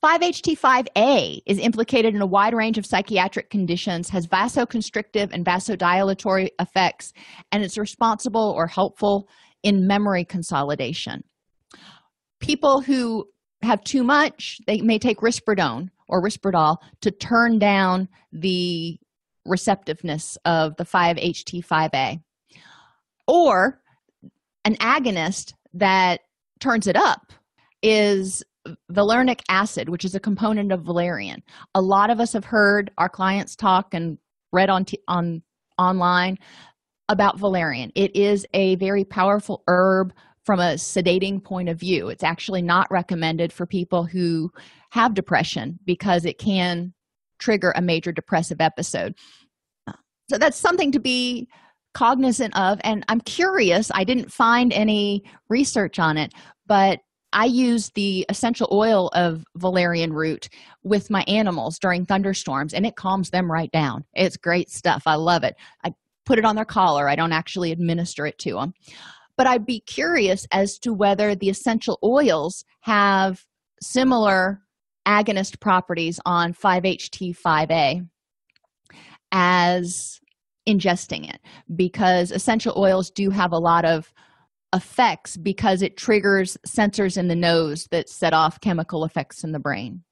5-HT5A 0.05 1.43
is 1.47 1.61
implicated 1.61 2.17
in 2.17 2.21
a 2.21 2.27
wide 2.27 2.53
range 2.53 2.79
of 2.79 2.85
psychiatric 2.85 3.49
conditions, 3.49 4.11
has 4.11 4.27
vasoconstrictive 4.27 5.31
and 5.33 5.47
vasodilatory 5.47 6.49
effects, 6.59 7.13
and 7.53 7.63
it's 7.63 7.79
responsible 7.79 8.53
or 8.57 8.67
helpful 8.67 9.29
in 9.63 9.87
memory 9.87 10.25
consolidation. 10.25 11.23
People 12.43 12.81
who 12.83 13.27
have 13.63 13.83
too 13.85 14.03
much, 14.03 14.59
they 14.67 14.81
may 14.81 14.99
take 14.99 15.19
risperidone 15.21 15.89
or 16.09 16.23
Risperdal 16.23 16.77
to 17.01 17.11
turn 17.11 17.59
down 17.59 18.09
the 18.33 18.99
receptiveness 19.47 20.37
of 20.45 20.77
the 20.77 20.85
5-HT5A. 20.85 22.21
Or 23.27 23.81
an 24.65 24.77
agonist 24.77 25.55
that 25.75 26.21
turns 26.61 26.87
it 26.87 26.97
up 26.97 27.33
is 27.83 28.43
valeric 28.91 29.43
acid, 29.49 29.89
which 29.89 30.05
is 30.05 30.15
a 30.15 30.21
component 30.21 30.71
of 30.71 30.83
valerian. 30.83 31.43
A 31.75 31.81
lot 31.81 32.11
of 32.11 32.21
us 32.21 32.33
have 32.33 32.45
heard 32.45 32.91
our 32.99 33.09
clients 33.09 33.57
talk 33.57 33.95
and 33.95 34.19
read 34.53 34.71
on 34.71 34.85
t- 34.85 35.01
on 35.09 35.43
online 35.79 36.39
about 37.09 37.39
valerian. 37.39 37.91
It 37.95 38.15
is 38.15 38.47
a 38.55 38.77
very 38.77 39.05
powerful 39.05 39.65
herb 39.67 40.13
from 40.45 40.61
a 40.61 40.75
sedating 40.75 41.43
point 41.43 41.69
of 41.69 41.79
view. 41.79 42.09
It's 42.09 42.25
actually 42.25 42.63
not 42.63 42.91
recommended 42.91 43.53
for 43.53 43.67
people 43.67 44.05
who 44.05 44.51
have 44.91 45.15
depression 45.15 45.79
because 45.85 46.25
it 46.25 46.39
can 46.39 46.93
trigger 47.39 47.73
a 47.77 47.83
major 47.83 48.13
depressive 48.13 48.61
episode. 48.61 49.15
So 50.29 50.39
that's 50.39 50.57
something 50.57 50.93
to 50.93 51.01
be 51.01 51.49
cognizant 51.95 52.57
of 52.57 52.81
and 52.85 53.05
I'm 53.09 53.21
curious, 53.21 53.91
I 53.95 54.05
didn't 54.05 54.33
find 54.33 54.73
any 54.73 55.25
research 55.49 55.99
on 55.99 56.17
it, 56.17 56.33
but 56.67 57.01
I 57.35 57.47
use 57.47 57.91
the 57.95 58.27
essential 58.29 58.69
oil 58.71 59.09
of 59.09 59.45
valerian 59.57 60.13
root 60.13 60.49
with 60.83 61.11
my 61.11 61.23
animals 61.27 61.79
during 61.79 62.05
thunderstorms 62.05 62.75
and 62.75 62.87
it 62.87 62.97
calms 62.97 63.31
them 63.31 63.51
right 63.51 63.71
down. 63.73 64.05
It's 64.15 64.37
great 64.37 64.71
stuff. 64.71 65.03
I 65.07 65.15
love 65.15 65.43
it. 65.45 65.55
I 65.85 65.93
put 66.25 66.39
it 66.39 66.45
on 66.45 66.57
their 66.57 66.65
collar. 66.65 67.09
I 67.09 67.17
don't 67.17 67.33
actually 67.33 67.73
administer 67.73 68.27
it 68.27 68.39
to 68.39 68.55
them. 68.55 68.75
But 69.43 69.51
I'd 69.51 69.67
be 69.67 69.81
curious 69.81 70.47
as 70.53 70.79
to 70.79 70.95
whether 70.95 71.35
the 71.35 71.51
essential 71.51 71.99
oils 72.05 72.65
have 72.83 73.45
similar 73.81 74.63
agonist 75.05 75.59
properties 75.59 76.21
on 76.25 76.55
5-HT5A 76.55 78.09
as 79.33 80.21
ingesting 80.69 81.29
it 81.29 81.41
because 81.75 82.31
essential 82.31 82.75
oils 82.79 83.11
do 83.11 83.31
have 83.31 83.51
a 83.51 83.59
lot 83.59 83.85
of 83.85 84.15
effects 84.73 85.37
because 85.37 85.83
it 85.83 85.97
triggers 85.97 86.57
sensors 86.65 87.19
in 87.19 87.27
the 87.27 87.35
nose 87.35 87.89
that 87.91 88.09
set 88.09 88.33
off 88.33 88.61
chemical 88.61 89.05
effects 89.05 89.43
in 89.43 89.51
the 89.51 89.59
brain. 89.59 90.05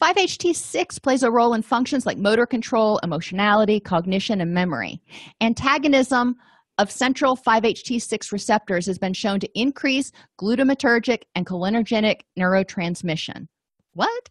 5-HT6 0.00 1.02
plays 1.02 1.24
a 1.24 1.30
role 1.32 1.54
in 1.54 1.62
functions 1.62 2.06
like 2.06 2.18
motor 2.18 2.46
control, 2.46 3.00
emotionality, 3.02 3.80
cognition, 3.80 4.40
and 4.40 4.54
memory. 4.54 5.02
Antagonism 5.40 6.36
of 6.78 6.90
central 6.90 7.36
5-HT6 7.36 8.32
receptors 8.32 8.86
has 8.86 8.98
been 8.98 9.12
shown 9.12 9.40
to 9.40 9.48
increase 9.58 10.10
glutamatergic 10.40 11.22
and 11.34 11.46
cholinergic 11.46 12.20
neurotransmission. 12.38 13.46
What? 13.92 14.28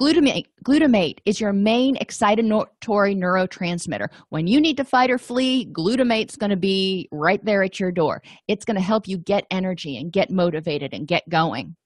Glutamate, 0.00 0.46
glutamate 0.64 1.18
is 1.26 1.40
your 1.40 1.52
main 1.52 1.96
excitatory 1.96 3.14
neurotransmitter. 3.14 4.08
When 4.30 4.46
you 4.46 4.58
need 4.58 4.78
to 4.78 4.84
fight 4.84 5.10
or 5.10 5.18
flee, 5.18 5.70
glutamate's 5.72 6.36
going 6.36 6.50
to 6.50 6.56
be 6.56 7.06
right 7.12 7.44
there 7.44 7.62
at 7.62 7.78
your 7.78 7.92
door. 7.92 8.22
It's 8.48 8.64
going 8.64 8.76
to 8.76 8.82
help 8.82 9.06
you 9.06 9.18
get 9.18 9.44
energy 9.50 9.98
and 9.98 10.10
get 10.10 10.30
motivated 10.30 10.94
and 10.94 11.06
get 11.06 11.28
going. 11.28 11.76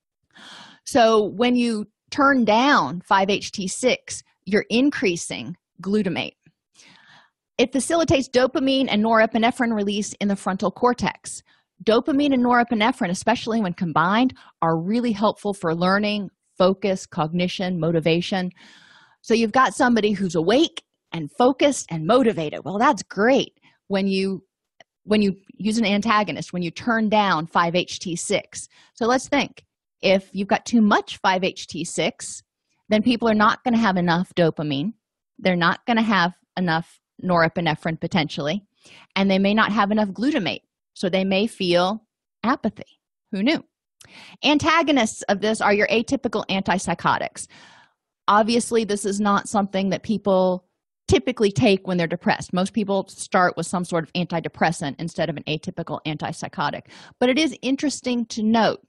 So 0.87 1.25
when 1.25 1.57
you 1.57 1.87
turn 2.13 2.45
down 2.45 3.03
5-HT6, 3.11 4.23
you're 4.45 4.67
increasing 4.71 5.57
glutamate. 5.83 6.37
It 7.57 7.73
facilitates 7.73 8.29
dopamine 8.29 8.89
and 8.91 9.05
norepinephrine 9.05 9.75
release 9.75 10.13
in 10.15 10.29
the 10.29 10.37
frontal 10.37 10.71
cortex. 10.71 11.43
Dopamine 11.85 12.35
and 12.35 12.45
norepinephrine, 12.45 13.11
especially 13.11 13.61
when 13.61 13.75
combined, 13.75 14.35
are 14.63 14.77
really 14.77 15.13
helpful 15.13 15.55
for 15.55 15.75
learning, 15.75 16.31
focus, 16.59 17.07
cognition, 17.07 17.79
motivation. 17.79 18.51
So 19.23 19.35
you've 19.35 19.53
got 19.53 19.75
somebody 19.75 20.13
who's 20.13 20.35
awake 20.35 20.83
and 21.13 21.31
focused 21.31 21.87
and 21.91 22.07
motivated. 22.07 22.61
Well, 22.65 22.79
that's 22.79 23.03
great 23.03 23.53
when 23.87 24.07
you 24.07 24.43
when 25.05 25.23
you 25.23 25.37
use 25.57 25.79
an 25.79 25.85
antagonist, 25.85 26.53
when 26.53 26.63
you 26.63 26.71
turn 26.71 27.09
down 27.09 27.47
5-HT6. 27.47 28.69
So 28.95 29.07
let's 29.07 29.29
think. 29.29 29.63
If 30.01 30.29
you've 30.33 30.49
got 30.49 30.67
too 30.67 30.81
much 30.81 31.21
5-HT6, 31.23 32.43
then 32.89 33.03
people 33.03 33.29
are 33.29 33.35
not 33.35 33.63
going 33.65 33.75
to 33.75 33.81
have 33.81 33.97
enough 33.97 34.35
dopamine. 34.35 34.93
They're 35.39 35.57
not 35.57 35.85
going 35.87 35.97
to 35.97 36.03
have 36.03 36.33
enough 36.57 37.01
norepinephrine 37.23 38.01
potentially, 38.01 38.65
and 39.17 39.31
they 39.31 39.39
may 39.39 39.55
not 39.55 39.73
have 39.73 39.91
enough 39.91 40.09
glutamate. 40.09 40.63
So 40.95 41.09
they 41.09 41.25
may 41.25 41.47
feel 41.47 42.05
apathy. 42.43 43.01
Who 43.33 43.43
knew? 43.43 43.65
Antagonists 44.45 45.23
of 45.23 45.41
this 45.41 45.61
are 45.61 45.75
your 45.75 45.89
atypical 45.89 46.45
antipsychotics. 46.49 47.47
Obviously, 48.29 48.85
this 48.85 49.05
is 49.05 49.21
not 49.21 49.49
something 49.49 49.91
that 49.91 50.03
people 50.03 50.67
typically 51.09 51.51
take 51.51 51.87
when 51.87 51.99
they're 51.99 52.07
depressed. 52.07 52.53
Most 52.53 52.73
people 52.73 53.07
start 53.09 53.57
with 53.57 53.67
some 53.67 53.85
sort 53.85 54.05
of 54.05 54.13
antidepressant 54.15 54.97
instead 54.99 55.29
of 55.29 55.37
an 55.37 55.43
atypical 55.45 56.01
antipsychotic. 56.07 56.83
But 57.21 57.29
it 57.29 57.39
is 57.39 57.57
interesting 57.61 58.25
to 58.27 58.43
note. 58.43 58.81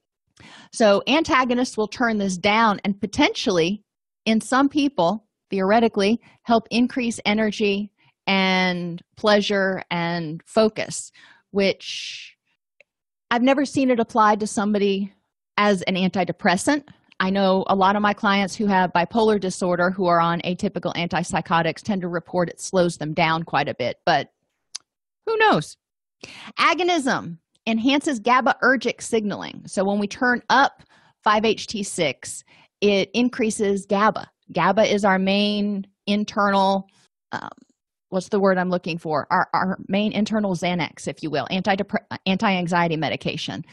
So, 0.71 1.01
antagonists 1.07 1.77
will 1.77 1.87
turn 1.87 2.17
this 2.17 2.37
down 2.37 2.81
and 2.83 2.99
potentially, 2.99 3.83
in 4.25 4.41
some 4.41 4.67
people, 4.67 5.25
theoretically, 5.49 6.19
help 6.43 6.67
increase 6.71 7.19
energy 7.25 7.91
and 8.27 9.01
pleasure 9.17 9.81
and 9.91 10.41
focus, 10.45 11.11
which 11.51 12.35
I've 13.31 13.43
never 13.43 13.65
seen 13.65 13.89
it 13.89 13.99
applied 13.99 14.39
to 14.39 14.47
somebody 14.47 15.13
as 15.57 15.81
an 15.83 15.95
antidepressant. 15.95 16.83
I 17.19 17.29
know 17.29 17.63
a 17.67 17.75
lot 17.75 17.95
of 17.95 18.01
my 18.01 18.13
clients 18.13 18.55
who 18.55 18.65
have 18.67 18.91
bipolar 18.91 19.39
disorder 19.39 19.89
who 19.89 20.05
are 20.07 20.19
on 20.19 20.41
atypical 20.41 20.93
antipsychotics 20.95 21.81
tend 21.81 22.01
to 22.01 22.07
report 22.07 22.49
it 22.49 22.59
slows 22.59 22.97
them 22.97 23.13
down 23.13 23.43
quite 23.43 23.69
a 23.69 23.75
bit, 23.75 23.97
but 24.05 24.29
who 25.25 25.37
knows? 25.37 25.77
Agonism 26.59 27.37
enhances 27.67 28.19
GABAergic 28.19 29.01
signaling. 29.01 29.63
So 29.65 29.83
when 29.83 29.97
we 29.97 30.07
turn 30.07 30.41
up 30.49 30.83
5-HT6, 31.25 32.43
it 32.81 33.09
increases 33.13 33.85
GABA. 33.85 34.29
GABA 34.51 34.93
is 34.93 35.05
our 35.05 35.17
main 35.17 35.87
internal 36.05 36.87
um, 37.31 37.49
what's 38.15 38.29
the 38.29 38.39
word 38.39 38.57
I'm 38.57 38.69
looking 38.69 38.97
for? 38.97 39.27
Our, 39.29 39.47
our 39.53 39.77
main 39.87 40.13
internal 40.13 40.55
Xanax, 40.55 41.07
if 41.07 41.21
you 41.21 41.29
will, 41.29 41.47
anti 41.51 41.75
anti-anxiety 42.25 42.95
medication. 42.95 43.63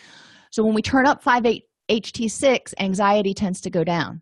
So 0.51 0.65
when 0.65 0.75
we 0.75 0.83
turn 0.83 1.07
up 1.07 1.25
5-HT6, 1.25 2.75
anxiety 2.79 3.33
tends 3.33 3.61
to 3.63 3.71
go 3.71 3.85
down. 3.85 4.21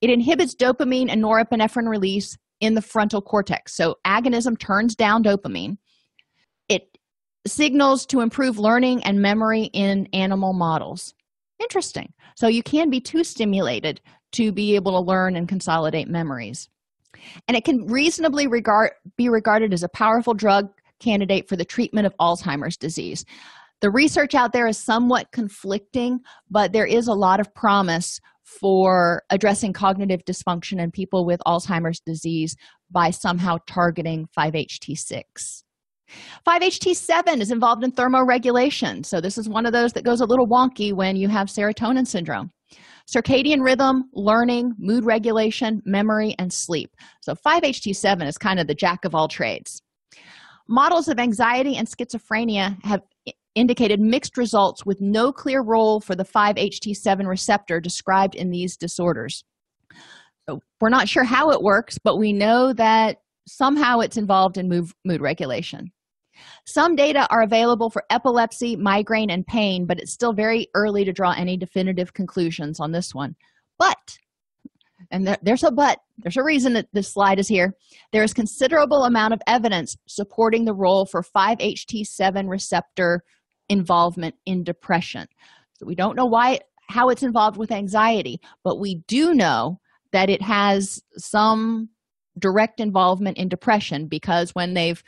It 0.00 0.10
inhibits 0.10 0.56
dopamine 0.56 1.10
and 1.10 1.22
norepinephrine 1.22 1.88
release 1.88 2.36
in 2.60 2.74
the 2.74 2.82
frontal 2.82 3.22
cortex. 3.22 3.76
So 3.76 3.96
agonism 4.04 4.58
turns 4.58 4.96
down 4.96 5.22
dopamine. 5.22 5.76
It 6.68 6.98
signals 7.46 8.06
to 8.06 8.20
improve 8.20 8.58
learning 8.58 9.04
and 9.04 9.20
memory 9.20 9.70
in 9.72 10.08
animal 10.12 10.54
models. 10.54 11.14
Interesting. 11.60 12.12
So 12.36 12.48
you 12.48 12.62
can 12.62 12.90
be 12.90 13.00
too 13.00 13.22
stimulated 13.22 14.00
to 14.32 14.50
be 14.50 14.74
able 14.74 14.92
to 14.92 15.00
learn 15.00 15.36
and 15.36 15.48
consolidate 15.48 16.08
memories 16.08 16.68
and 17.46 17.56
it 17.56 17.64
can 17.64 17.86
reasonably 17.86 18.46
regard, 18.46 18.92
be 19.16 19.28
regarded 19.28 19.72
as 19.72 19.82
a 19.82 19.88
powerful 19.88 20.34
drug 20.34 20.70
candidate 21.00 21.48
for 21.48 21.56
the 21.56 21.64
treatment 21.64 22.06
of 22.06 22.16
Alzheimer's 22.18 22.76
disease. 22.76 23.24
The 23.80 23.90
research 23.90 24.34
out 24.34 24.52
there 24.52 24.66
is 24.66 24.76
somewhat 24.76 25.30
conflicting, 25.30 26.20
but 26.50 26.72
there 26.72 26.86
is 26.86 27.06
a 27.06 27.14
lot 27.14 27.38
of 27.38 27.54
promise 27.54 28.20
for 28.42 29.22
addressing 29.30 29.72
cognitive 29.72 30.24
dysfunction 30.24 30.80
in 30.80 30.90
people 30.90 31.24
with 31.24 31.40
Alzheimer's 31.46 32.00
disease 32.00 32.56
by 32.90 33.10
somehow 33.10 33.58
targeting 33.66 34.26
5-HT6. 34.36 35.62
5-HT7 36.46 37.40
is 37.40 37.50
involved 37.50 37.84
in 37.84 37.92
thermoregulation. 37.92 39.04
So 39.04 39.20
this 39.20 39.36
is 39.36 39.48
one 39.48 39.66
of 39.66 39.72
those 39.72 39.92
that 39.92 40.04
goes 40.04 40.22
a 40.22 40.26
little 40.26 40.48
wonky 40.48 40.92
when 40.92 41.16
you 41.16 41.28
have 41.28 41.48
serotonin 41.48 42.06
syndrome. 42.06 42.50
Circadian 43.08 43.62
rhythm, 43.62 44.10
learning, 44.12 44.74
mood 44.78 45.04
regulation, 45.04 45.80
memory, 45.86 46.34
and 46.38 46.52
sleep. 46.52 46.90
So 47.22 47.34
5-HT7 47.34 48.26
is 48.26 48.36
kind 48.36 48.60
of 48.60 48.66
the 48.66 48.74
jack 48.74 49.06
of 49.06 49.14
all 49.14 49.28
trades. 49.28 49.80
Models 50.68 51.08
of 51.08 51.18
anxiety 51.18 51.76
and 51.76 51.88
schizophrenia 51.88 52.76
have 52.84 53.00
indicated 53.54 53.98
mixed 53.98 54.36
results 54.36 54.84
with 54.84 55.00
no 55.00 55.32
clear 55.32 55.62
role 55.62 56.00
for 56.00 56.14
the 56.14 56.24
5-HT7 56.24 57.26
receptor 57.26 57.80
described 57.80 58.34
in 58.34 58.50
these 58.50 58.76
disorders. 58.76 59.42
So 60.48 60.60
we're 60.80 60.90
not 60.90 61.08
sure 61.08 61.24
how 61.24 61.50
it 61.50 61.62
works, 61.62 61.98
but 62.02 62.18
we 62.18 62.34
know 62.34 62.74
that 62.74 63.16
somehow 63.46 64.00
it's 64.00 64.18
involved 64.18 64.58
in 64.58 64.68
mood, 64.68 64.90
mood 65.06 65.22
regulation. 65.22 65.92
Some 66.64 66.94
data 66.94 67.26
are 67.30 67.42
available 67.42 67.90
for 67.90 68.04
epilepsy, 68.10 68.76
migraine, 68.76 69.30
and 69.30 69.46
pain, 69.46 69.86
but 69.86 69.98
it's 69.98 70.12
still 70.12 70.32
very 70.32 70.68
early 70.74 71.04
to 71.04 71.12
draw 71.12 71.32
any 71.32 71.56
definitive 71.56 72.12
conclusions 72.12 72.80
on 72.80 72.92
this 72.92 73.14
one. 73.14 73.34
But, 73.78 74.18
and 75.10 75.26
there, 75.26 75.38
there's 75.42 75.64
a 75.64 75.70
but, 75.70 75.98
there's 76.18 76.36
a 76.36 76.44
reason 76.44 76.72
that 76.74 76.88
this 76.92 77.12
slide 77.12 77.38
is 77.38 77.48
here. 77.48 77.74
There 78.12 78.24
is 78.24 78.34
considerable 78.34 79.04
amount 79.04 79.34
of 79.34 79.40
evidence 79.46 79.96
supporting 80.06 80.64
the 80.64 80.74
role 80.74 81.06
for 81.06 81.22
5-HT7 81.22 82.48
receptor 82.48 83.22
involvement 83.68 84.34
in 84.46 84.64
depression. 84.64 85.26
So 85.74 85.86
we 85.86 85.94
don't 85.94 86.16
know 86.16 86.26
why 86.26 86.60
how 86.88 87.10
it's 87.10 87.22
involved 87.22 87.58
with 87.58 87.70
anxiety, 87.70 88.40
but 88.64 88.80
we 88.80 89.02
do 89.06 89.34
know 89.34 89.78
that 90.12 90.30
it 90.30 90.40
has 90.40 91.02
some 91.16 91.90
direct 92.38 92.80
involvement 92.80 93.36
in 93.36 93.48
depression 93.48 94.06
because 94.08 94.54
when 94.54 94.74
they've 94.74 95.02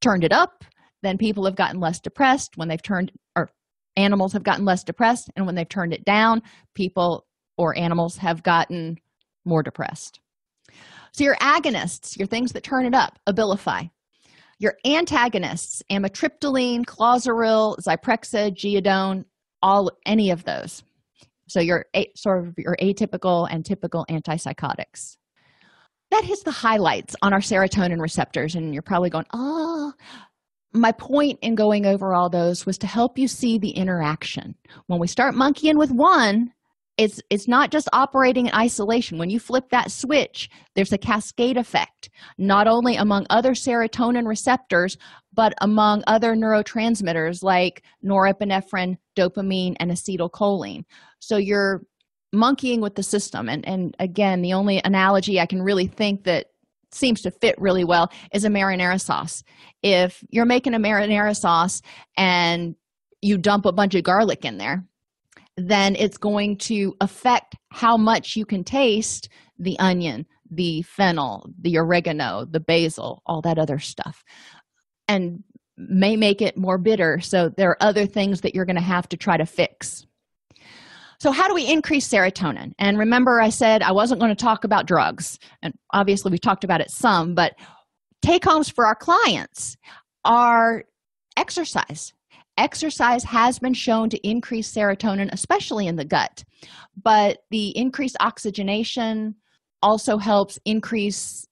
turned 0.00 0.24
it 0.24 0.32
up, 0.32 0.64
then 1.02 1.18
people 1.18 1.44
have 1.44 1.56
gotten 1.56 1.80
less 1.80 2.00
depressed. 2.00 2.56
When 2.56 2.68
they've 2.68 2.82
turned 2.82 3.12
or 3.36 3.50
animals 3.96 4.32
have 4.32 4.44
gotten 4.44 4.64
less 4.64 4.84
depressed, 4.84 5.30
and 5.36 5.46
when 5.46 5.54
they've 5.54 5.68
turned 5.68 5.92
it 5.92 6.04
down, 6.04 6.42
people 6.74 7.26
or 7.56 7.76
animals 7.76 8.16
have 8.18 8.42
gotten 8.42 8.96
more 9.44 9.62
depressed. 9.62 10.20
So 11.12 11.24
your 11.24 11.36
agonists, 11.36 12.16
your 12.16 12.26
things 12.26 12.52
that 12.52 12.62
turn 12.62 12.86
it 12.86 12.94
up, 12.94 13.18
Abilify. 13.28 13.90
Your 14.60 14.74
antagonists, 14.84 15.82
amitriptyline, 15.90 16.84
clozaril, 16.84 17.76
Zyprexa, 17.78 18.52
geodon, 18.52 19.24
all 19.62 19.90
any 20.04 20.30
of 20.30 20.44
those. 20.44 20.82
So 21.48 21.60
your 21.60 21.86
sort 22.16 22.46
of 22.46 22.54
your 22.58 22.76
atypical 22.82 23.48
and 23.50 23.64
typical 23.64 24.04
antipsychotics. 24.10 25.16
That 26.10 26.24
hits 26.24 26.42
the 26.42 26.50
highlights 26.50 27.14
on 27.22 27.32
our 27.32 27.40
serotonin 27.40 28.00
receptors, 28.00 28.54
and 28.54 28.72
you're 28.72 28.82
probably 28.82 29.10
going, 29.10 29.26
"Oh." 29.32 29.92
My 30.74 30.92
point 30.92 31.38
in 31.40 31.54
going 31.54 31.86
over 31.86 32.12
all 32.12 32.28
those 32.28 32.66
was 32.66 32.76
to 32.78 32.86
help 32.86 33.18
you 33.18 33.26
see 33.26 33.58
the 33.58 33.70
interaction. 33.70 34.54
When 34.86 35.00
we 35.00 35.06
start 35.06 35.34
monkeying 35.34 35.78
with 35.78 35.90
one, 35.90 36.52
it's 36.98 37.22
it's 37.30 37.48
not 37.48 37.70
just 37.70 37.88
operating 37.92 38.46
in 38.46 38.54
isolation 38.54 39.18
when 39.18 39.30
you 39.30 39.38
flip 39.38 39.70
that 39.70 39.90
switch 39.90 40.50
there's 40.74 40.92
a 40.92 40.98
cascade 40.98 41.56
effect 41.56 42.10
not 42.36 42.66
only 42.66 42.96
among 42.96 43.24
other 43.30 43.52
serotonin 43.52 44.26
receptors 44.26 44.98
but 45.32 45.54
among 45.60 46.02
other 46.06 46.34
neurotransmitters 46.34 47.42
like 47.42 47.82
norepinephrine 48.04 48.96
dopamine 49.16 49.76
and 49.78 49.90
acetylcholine 49.90 50.82
so 51.20 51.36
you're 51.36 51.82
monkeying 52.32 52.80
with 52.80 52.94
the 52.94 53.02
system 53.02 53.48
and 53.48 53.66
and 53.66 53.96
again 53.98 54.42
the 54.42 54.52
only 54.52 54.80
analogy 54.84 55.40
i 55.40 55.46
can 55.46 55.62
really 55.62 55.86
think 55.86 56.24
that 56.24 56.46
seems 56.90 57.20
to 57.22 57.30
fit 57.30 57.54
really 57.58 57.84
well 57.84 58.10
is 58.32 58.44
a 58.44 58.48
marinara 58.48 59.00
sauce 59.00 59.42
if 59.82 60.22
you're 60.30 60.44
making 60.44 60.74
a 60.74 60.78
marinara 60.78 61.36
sauce 61.36 61.80
and 62.16 62.74
you 63.22 63.38
dump 63.38 63.64
a 63.64 63.72
bunch 63.72 63.94
of 63.94 64.02
garlic 64.02 64.44
in 64.44 64.58
there 64.58 64.84
then 65.58 65.96
it's 65.96 66.16
going 66.16 66.56
to 66.56 66.94
affect 67.00 67.56
how 67.70 67.96
much 67.96 68.36
you 68.36 68.46
can 68.46 68.62
taste 68.62 69.28
the 69.58 69.76
onion, 69.80 70.24
the 70.50 70.82
fennel, 70.82 71.50
the 71.60 71.76
oregano, 71.76 72.46
the 72.48 72.60
basil, 72.60 73.22
all 73.26 73.42
that 73.42 73.58
other 73.58 73.80
stuff, 73.80 74.22
and 75.08 75.42
may 75.76 76.16
make 76.16 76.40
it 76.40 76.56
more 76.56 76.78
bitter. 76.78 77.18
So 77.20 77.48
there 77.48 77.70
are 77.70 77.82
other 77.82 78.06
things 78.06 78.40
that 78.42 78.54
you're 78.54 78.64
going 78.64 78.76
to 78.76 78.82
have 78.82 79.08
to 79.08 79.16
try 79.16 79.36
to 79.36 79.46
fix. 79.46 80.06
So, 81.20 81.32
how 81.32 81.48
do 81.48 81.54
we 81.54 81.66
increase 81.66 82.08
serotonin? 82.08 82.72
And 82.78 82.98
remember, 82.98 83.40
I 83.40 83.48
said 83.48 83.82
I 83.82 83.92
wasn't 83.92 84.20
going 84.20 84.34
to 84.34 84.40
talk 84.40 84.64
about 84.64 84.86
drugs, 84.86 85.38
and 85.62 85.74
obviously, 85.92 86.30
we 86.30 86.38
talked 86.38 86.64
about 86.64 86.80
it 86.80 86.90
some, 86.90 87.34
but 87.34 87.54
take 88.22 88.44
homes 88.44 88.68
for 88.68 88.86
our 88.86 88.94
clients 88.94 89.76
are 90.24 90.84
exercise 91.36 92.12
exercise 92.58 93.22
has 93.22 93.60
been 93.60 93.72
shown 93.72 94.10
to 94.10 94.28
increase 94.28 94.72
serotonin 94.72 95.32
especially 95.32 95.86
in 95.86 95.94
the 95.94 96.04
gut 96.04 96.42
but 97.00 97.38
the 97.50 97.76
increased 97.78 98.16
oxygenation 98.18 99.34
also 99.80 100.18
helps 100.18 100.58
increase 100.64 101.46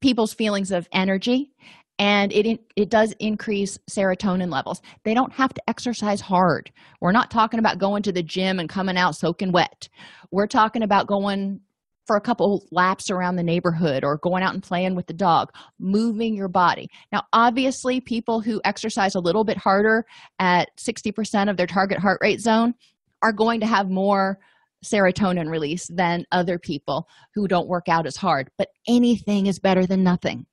people's 0.00 0.32
feelings 0.32 0.70
of 0.70 0.88
energy 0.92 1.50
and 1.98 2.32
it 2.32 2.60
it 2.76 2.90
does 2.90 3.14
increase 3.20 3.78
serotonin 3.90 4.50
levels 4.50 4.82
they 5.04 5.14
don't 5.14 5.32
have 5.32 5.54
to 5.54 5.62
exercise 5.68 6.20
hard 6.20 6.70
we're 7.00 7.12
not 7.12 7.30
talking 7.30 7.60
about 7.60 7.78
going 7.78 8.02
to 8.02 8.12
the 8.12 8.22
gym 8.22 8.58
and 8.58 8.68
coming 8.68 8.96
out 8.96 9.14
soaking 9.14 9.52
wet 9.52 9.88
we're 10.30 10.46
talking 10.46 10.82
about 10.82 11.06
going 11.06 11.60
for 12.06 12.16
a 12.16 12.20
couple 12.20 12.66
laps 12.70 13.10
around 13.10 13.36
the 13.36 13.42
neighborhood 13.42 14.04
or 14.04 14.18
going 14.18 14.42
out 14.42 14.54
and 14.54 14.62
playing 14.62 14.94
with 14.94 15.06
the 15.06 15.14
dog, 15.14 15.50
moving 15.78 16.34
your 16.34 16.48
body. 16.48 16.88
Now, 17.12 17.22
obviously, 17.32 18.00
people 18.00 18.40
who 18.40 18.60
exercise 18.64 19.14
a 19.14 19.20
little 19.20 19.44
bit 19.44 19.56
harder 19.56 20.04
at 20.38 20.68
60% 20.76 21.48
of 21.48 21.56
their 21.56 21.66
target 21.66 21.98
heart 21.98 22.18
rate 22.20 22.40
zone 22.40 22.74
are 23.22 23.32
going 23.32 23.60
to 23.60 23.66
have 23.66 23.88
more 23.88 24.38
serotonin 24.84 25.50
release 25.50 25.88
than 25.88 26.26
other 26.30 26.58
people 26.58 27.08
who 27.34 27.48
don't 27.48 27.68
work 27.68 27.88
out 27.88 28.06
as 28.06 28.16
hard, 28.16 28.50
but 28.58 28.68
anything 28.86 29.46
is 29.46 29.58
better 29.58 29.86
than 29.86 30.04
nothing. 30.04 30.44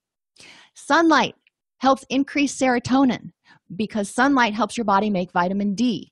Sunlight 0.86 1.36
helps 1.78 2.04
increase 2.10 2.58
serotonin 2.58 3.32
because 3.76 4.10
sunlight 4.10 4.56
helps 4.56 4.78
your 4.78 4.86
body 4.86 5.12
make 5.12 5.32
vitamin 5.32 5.76
D. 5.76 6.12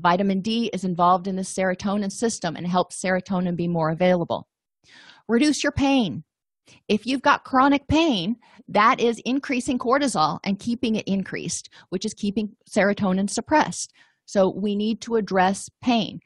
Vitamin 0.00 0.40
D 0.40 0.70
is 0.72 0.82
involved 0.82 1.28
in 1.28 1.36
the 1.36 1.42
serotonin 1.42 2.10
system 2.10 2.56
and 2.56 2.66
helps 2.66 3.00
serotonin 3.00 3.54
be 3.54 3.68
more 3.68 3.90
available. 3.90 4.48
Reduce 5.28 5.62
your 5.62 5.70
pain. 5.70 6.24
If 6.88 7.06
you've 7.06 7.22
got 7.22 7.44
chronic 7.44 7.86
pain 7.86 8.36
that 8.66 9.00
is 9.00 9.22
increasing 9.24 9.78
cortisol 9.78 10.40
and 10.42 10.58
keeping 10.58 10.96
it 10.96 11.06
increased 11.06 11.70
which 11.90 12.04
is 12.04 12.12
keeping 12.12 12.56
serotonin 12.68 13.30
suppressed. 13.30 13.92
So 14.26 14.50
we 14.50 14.74
need 14.74 15.00
to 15.02 15.14
address 15.14 15.70
pain 15.80 16.18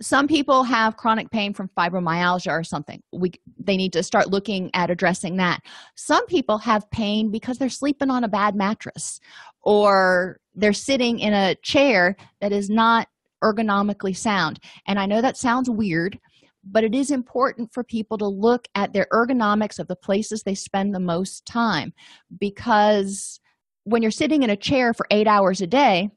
some 0.00 0.26
people 0.26 0.62
have 0.62 0.96
chronic 0.96 1.30
pain 1.30 1.52
from 1.52 1.70
fibromyalgia 1.76 2.50
or 2.50 2.64
something. 2.64 3.02
We 3.12 3.32
they 3.58 3.76
need 3.76 3.92
to 3.92 4.02
start 4.02 4.30
looking 4.30 4.70
at 4.74 4.90
addressing 4.90 5.36
that. 5.36 5.60
Some 5.94 6.26
people 6.26 6.58
have 6.58 6.90
pain 6.90 7.30
because 7.30 7.58
they're 7.58 7.68
sleeping 7.68 8.10
on 8.10 8.24
a 8.24 8.28
bad 8.28 8.54
mattress 8.54 9.20
or 9.62 10.38
they're 10.54 10.72
sitting 10.72 11.18
in 11.18 11.34
a 11.34 11.54
chair 11.56 12.16
that 12.40 12.52
is 12.52 12.70
not 12.70 13.08
ergonomically 13.44 14.16
sound. 14.16 14.58
And 14.86 14.98
i 14.98 15.06
know 15.06 15.20
that 15.20 15.36
sounds 15.36 15.70
weird 15.70 16.18
but 16.62 16.84
it 16.84 16.94
is 16.94 17.10
important 17.10 17.72
for 17.72 17.82
people 17.82 18.18
to 18.18 18.26
look 18.26 18.68
at 18.74 18.92
their 18.92 19.06
ergonomics 19.12 19.78
of 19.78 19.88
the 19.88 19.96
places 19.96 20.42
they 20.42 20.54
spend 20.54 20.94
the 20.94 21.00
most 21.00 21.46
time 21.46 21.92
because 22.38 23.40
when 23.84 24.02
you're 24.02 24.10
sitting 24.10 24.42
in 24.42 24.50
a 24.50 24.56
chair 24.56 24.92
for 24.92 25.06
eight 25.10 25.26
hours 25.26 25.60
a 25.60 25.66
day 25.66 26.10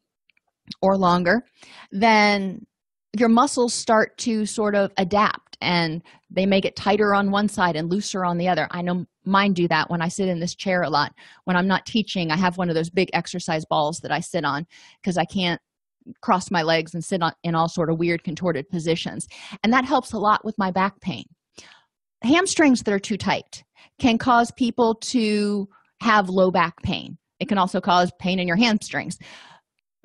or 0.81 0.97
longer 0.97 1.45
then 1.91 2.65
your 3.17 3.29
muscles 3.29 3.73
start 3.73 4.17
to 4.17 4.45
sort 4.45 4.75
of 4.75 4.91
adapt 4.97 5.57
and 5.61 6.01
they 6.29 6.45
may 6.45 6.59
get 6.59 6.75
tighter 6.75 7.13
on 7.13 7.31
one 7.31 7.47
side 7.47 7.75
and 7.75 7.89
looser 7.89 8.25
on 8.25 8.37
the 8.37 8.47
other. 8.47 8.67
I 8.71 8.81
know 8.81 9.05
mine 9.25 9.53
do 9.53 9.67
that 9.69 9.89
when 9.89 10.01
i 10.01 10.09
sit 10.09 10.27
in 10.27 10.39
this 10.39 10.55
chair 10.55 10.81
a 10.81 10.89
lot. 10.89 11.13
When 11.45 11.55
i'm 11.55 11.67
not 11.67 11.85
teaching 11.85 12.31
i 12.31 12.35
have 12.35 12.57
one 12.57 12.69
of 12.69 12.75
those 12.75 12.89
big 12.89 13.09
exercise 13.13 13.63
balls 13.65 13.99
that 13.99 14.11
i 14.11 14.19
sit 14.19 14.43
on 14.43 14.65
because 15.01 15.17
i 15.17 15.25
can't 15.25 15.61
cross 16.21 16.51
my 16.51 16.61
legs 16.61 16.93
and 16.93 17.03
sit 17.03 17.21
on, 17.21 17.33
in 17.43 17.55
all 17.55 17.69
sort 17.69 17.89
of 17.89 17.97
weird 17.97 18.23
contorted 18.23 18.69
positions. 18.69 19.27
And 19.63 19.71
that 19.71 19.85
helps 19.85 20.11
a 20.11 20.17
lot 20.17 20.43
with 20.43 20.57
my 20.57 20.71
back 20.71 20.99
pain. 20.99 21.23
Hamstrings 22.23 22.83
that 22.83 22.93
are 22.93 22.99
too 22.99 23.17
tight 23.17 23.63
can 23.99 24.17
cause 24.17 24.51
people 24.51 24.95
to 24.95 25.67
have 26.01 26.29
low 26.29 26.51
back 26.51 26.81
pain. 26.83 27.17
It 27.39 27.47
can 27.47 27.57
also 27.57 27.81
cause 27.81 28.11
pain 28.19 28.39
in 28.39 28.47
your 28.47 28.57
hamstrings 28.57 29.17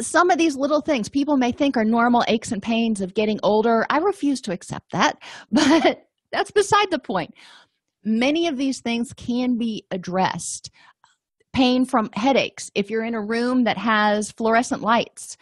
some 0.01 0.31
of 0.31 0.39
these 0.39 0.57
little 0.57 0.81
things 0.81 1.09
people 1.09 1.37
may 1.37 1.53
think 1.53 1.77
are 1.77 1.85
normal 1.85 2.25
aches 2.29 2.53
and 2.53 2.63
pains 2.63 3.01
of 3.01 3.15
getting 3.15 3.41
older. 3.43 3.87
I 3.91 3.99
refuse 3.99 4.41
to 4.43 4.53
accept 4.53 4.93
that 4.93 5.19
but 5.53 6.07
that's 6.33 6.51
beside 6.51 6.91
the 6.91 6.99
point. 6.99 7.35
Many 8.05 8.47
of 8.47 8.57
these 8.57 8.81
things 8.81 9.13
can 9.13 9.59
be 9.59 9.85
addressed. 9.91 10.71
Pain 11.53 11.85
from 11.85 12.11
headaches. 12.13 12.71
If 12.75 12.91
you're 12.91 13.05
in 13.05 13.15
a 13.15 13.21
room 13.21 13.65
that 13.65 13.79
has 13.79 14.31
fluorescent 14.33 14.83
lights 14.83 15.37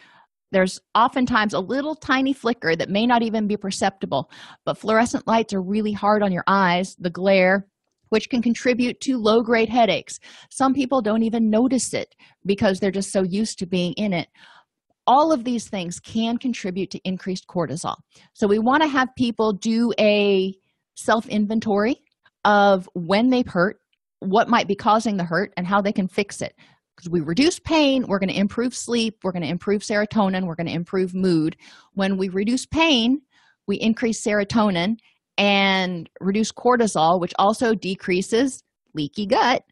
there's 0.51 0.79
oftentimes 0.95 1.53
a 1.53 1.59
little 1.59 1.95
tiny 1.95 2.33
flicker 2.33 2.75
that 2.75 2.89
may 2.89 3.05
not 3.05 3.21
even 3.21 3.47
be 3.47 3.57
perceptible, 3.57 4.31
but 4.65 4.77
fluorescent 4.77 5.27
lights 5.27 5.53
are 5.53 5.61
really 5.61 5.91
hard 5.91 6.23
on 6.23 6.31
your 6.31 6.43
eyes, 6.47 6.95
the 6.99 7.09
glare, 7.09 7.67
which 8.09 8.29
can 8.29 8.41
contribute 8.41 8.99
to 9.01 9.17
low 9.17 9.41
grade 9.41 9.69
headaches. 9.69 10.19
Some 10.49 10.73
people 10.73 11.01
don't 11.01 11.23
even 11.23 11.49
notice 11.49 11.93
it 11.93 12.15
because 12.45 12.79
they're 12.79 12.91
just 12.91 13.11
so 13.11 13.23
used 13.23 13.59
to 13.59 13.65
being 13.65 13.93
in 13.93 14.13
it. 14.13 14.27
All 15.05 15.31
of 15.31 15.43
these 15.43 15.69
things 15.69 15.99
can 15.99 16.37
contribute 16.37 16.91
to 16.91 16.99
increased 17.07 17.47
cortisol. 17.47 17.95
So, 18.33 18.47
we 18.47 18.59
want 18.59 18.83
to 18.83 18.89
have 18.89 19.07
people 19.15 19.53
do 19.53 19.93
a 19.99 20.53
self 20.95 21.27
inventory 21.27 22.03
of 22.43 22.89
when 22.93 23.29
they've 23.29 23.47
hurt, 23.47 23.79
what 24.19 24.49
might 24.49 24.67
be 24.67 24.75
causing 24.75 25.17
the 25.17 25.23
hurt, 25.23 25.53
and 25.55 25.65
how 25.65 25.81
they 25.81 25.93
can 25.93 26.07
fix 26.07 26.41
it 26.41 26.53
because 26.97 27.09
we 27.09 27.21
reduce 27.21 27.59
pain 27.59 28.05
we're 28.07 28.19
going 28.19 28.29
to 28.29 28.39
improve 28.39 28.75
sleep 28.75 29.19
we're 29.23 29.31
going 29.31 29.43
to 29.43 29.47
improve 29.47 29.83
serotonin 29.83 30.45
we're 30.45 30.55
going 30.55 30.67
to 30.67 30.73
improve 30.73 31.13
mood 31.13 31.55
when 31.93 32.17
we 32.17 32.27
reduce 32.29 32.65
pain 32.65 33.21
we 33.67 33.75
increase 33.77 34.21
serotonin 34.21 34.97
and 35.37 36.09
reduce 36.19 36.51
cortisol 36.51 37.19
which 37.19 37.33
also 37.37 37.73
decreases 37.73 38.63
leaky 38.93 39.25
gut 39.25 39.63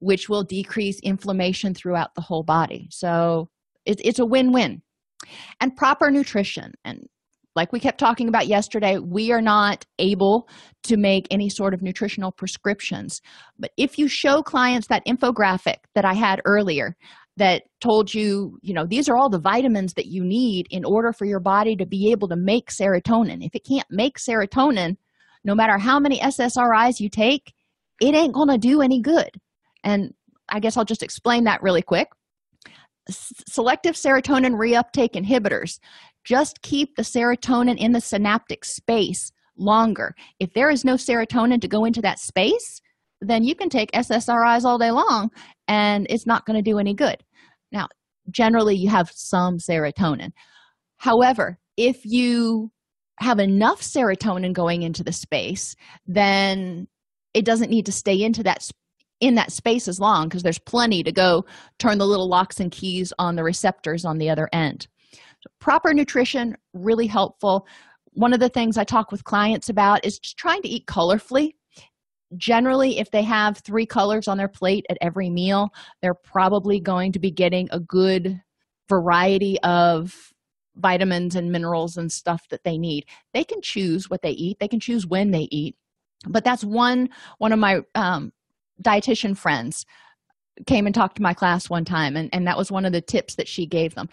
which 0.00 0.28
will 0.28 0.42
decrease 0.42 0.98
inflammation 1.00 1.74
throughout 1.74 2.14
the 2.14 2.20
whole 2.20 2.42
body 2.42 2.88
so 2.90 3.48
it, 3.84 4.00
it's 4.04 4.18
a 4.18 4.26
win-win 4.26 4.82
and 5.60 5.76
proper 5.76 6.10
nutrition 6.10 6.72
and 6.84 7.06
like 7.54 7.72
we 7.72 7.80
kept 7.80 7.98
talking 7.98 8.28
about 8.28 8.46
yesterday, 8.46 8.98
we 8.98 9.30
are 9.32 9.42
not 9.42 9.84
able 9.98 10.48
to 10.84 10.96
make 10.96 11.26
any 11.30 11.48
sort 11.48 11.74
of 11.74 11.82
nutritional 11.82 12.32
prescriptions. 12.32 13.20
But 13.58 13.72
if 13.76 13.98
you 13.98 14.08
show 14.08 14.42
clients 14.42 14.86
that 14.88 15.04
infographic 15.06 15.76
that 15.94 16.04
I 16.04 16.14
had 16.14 16.40
earlier 16.44 16.96
that 17.36 17.62
told 17.80 18.12
you, 18.12 18.58
you 18.62 18.74
know, 18.74 18.86
these 18.86 19.08
are 19.08 19.16
all 19.16 19.30
the 19.30 19.40
vitamins 19.40 19.94
that 19.94 20.06
you 20.06 20.24
need 20.24 20.66
in 20.70 20.84
order 20.84 21.12
for 21.12 21.24
your 21.24 21.40
body 21.40 21.76
to 21.76 21.86
be 21.86 22.10
able 22.10 22.28
to 22.28 22.36
make 22.36 22.70
serotonin. 22.70 23.44
If 23.44 23.54
it 23.54 23.66
can't 23.66 23.86
make 23.90 24.18
serotonin, 24.18 24.96
no 25.44 25.54
matter 25.54 25.78
how 25.78 25.98
many 25.98 26.18
SSRIs 26.20 27.00
you 27.00 27.08
take, 27.08 27.52
it 28.00 28.14
ain't 28.14 28.34
going 28.34 28.48
to 28.48 28.58
do 28.58 28.80
any 28.80 29.00
good. 29.00 29.30
And 29.84 30.14
I 30.48 30.60
guess 30.60 30.76
I'll 30.76 30.84
just 30.84 31.02
explain 31.02 31.44
that 31.44 31.62
really 31.62 31.82
quick. 31.82 32.08
Selective 33.08 33.94
serotonin 33.94 34.54
reuptake 34.54 35.14
inhibitors 35.14 35.78
just 36.24 36.62
keep 36.62 36.94
the 36.94 37.02
serotonin 37.02 37.76
in 37.78 37.92
the 37.92 38.00
synaptic 38.00 38.64
space 38.64 39.32
longer. 39.56 40.14
If 40.38 40.52
there 40.54 40.70
is 40.70 40.84
no 40.84 40.94
serotonin 40.94 41.60
to 41.60 41.68
go 41.68 41.84
into 41.84 42.00
that 42.02 42.20
space, 42.20 42.80
then 43.20 43.44
you 43.44 43.54
can 43.54 43.68
take 43.68 43.90
SSRIs 43.92 44.64
all 44.64 44.78
day 44.78 44.90
long 44.90 45.30
and 45.68 46.06
it's 46.10 46.26
not 46.26 46.46
going 46.46 46.62
to 46.62 46.70
do 46.70 46.78
any 46.78 46.94
good. 46.94 47.22
Now, 47.70 47.88
generally, 48.30 48.76
you 48.76 48.88
have 48.88 49.10
some 49.12 49.58
serotonin. 49.58 50.30
However, 50.96 51.58
if 51.76 52.00
you 52.04 52.70
have 53.20 53.38
enough 53.38 53.80
serotonin 53.80 54.52
going 54.52 54.82
into 54.82 55.04
the 55.04 55.12
space, 55.12 55.76
then 56.06 56.88
it 57.34 57.44
doesn't 57.44 57.70
need 57.70 57.86
to 57.86 57.92
stay 57.92 58.20
into 58.20 58.42
that 58.42 58.68
in 59.20 59.36
that 59.36 59.52
space 59.52 59.86
as 59.86 60.00
long 60.00 60.28
because 60.28 60.42
there's 60.42 60.58
plenty 60.58 61.02
to 61.04 61.12
go 61.12 61.44
turn 61.78 61.98
the 61.98 62.06
little 62.06 62.28
locks 62.28 62.58
and 62.58 62.72
keys 62.72 63.12
on 63.20 63.36
the 63.36 63.44
receptors 63.44 64.04
on 64.04 64.18
the 64.18 64.28
other 64.28 64.48
end. 64.52 64.88
So 65.12 65.50
proper 65.60 65.94
nutrition, 65.94 66.56
really 66.72 67.06
helpful. 67.06 67.66
One 68.14 68.32
of 68.32 68.40
the 68.40 68.48
things 68.48 68.76
I 68.76 68.84
talk 68.84 69.12
with 69.12 69.24
clients 69.24 69.68
about 69.68 70.04
is 70.04 70.18
just 70.18 70.36
trying 70.36 70.62
to 70.62 70.68
eat 70.68 70.86
colorfully. 70.86 71.54
Generally, 72.36 72.98
if 72.98 73.10
they 73.10 73.22
have 73.22 73.58
three 73.58 73.86
colors 73.86 74.26
on 74.26 74.38
their 74.38 74.48
plate 74.48 74.86
at 74.90 74.98
every 75.00 75.30
meal, 75.30 75.70
they're 76.00 76.14
probably 76.14 76.80
going 76.80 77.12
to 77.12 77.18
be 77.18 77.30
getting 77.30 77.68
a 77.70 77.78
good 77.78 78.40
variety 78.88 79.58
of 79.60 80.31
vitamins 80.76 81.34
and 81.34 81.52
minerals 81.52 81.96
and 81.96 82.10
stuff 82.10 82.42
that 82.50 82.64
they 82.64 82.78
need. 82.78 83.04
They 83.34 83.44
can 83.44 83.60
choose 83.62 84.08
what 84.08 84.22
they 84.22 84.30
eat, 84.30 84.58
they 84.60 84.68
can 84.68 84.80
choose 84.80 85.06
when 85.06 85.30
they 85.30 85.48
eat. 85.50 85.76
But 86.26 86.44
that's 86.44 86.64
one 86.64 87.08
one 87.38 87.52
of 87.52 87.58
my 87.58 87.80
um, 87.94 88.32
dietitian 88.82 89.36
friends 89.36 89.84
came 90.66 90.86
and 90.86 90.94
talked 90.94 91.16
to 91.16 91.22
my 91.22 91.34
class 91.34 91.70
one 91.70 91.84
time 91.84 92.16
and, 92.16 92.28
and 92.32 92.46
that 92.46 92.58
was 92.58 92.70
one 92.70 92.84
of 92.84 92.92
the 92.92 93.00
tips 93.00 93.36
that 93.36 93.48
she 93.48 93.66
gave 93.66 93.94
them. 93.94 94.08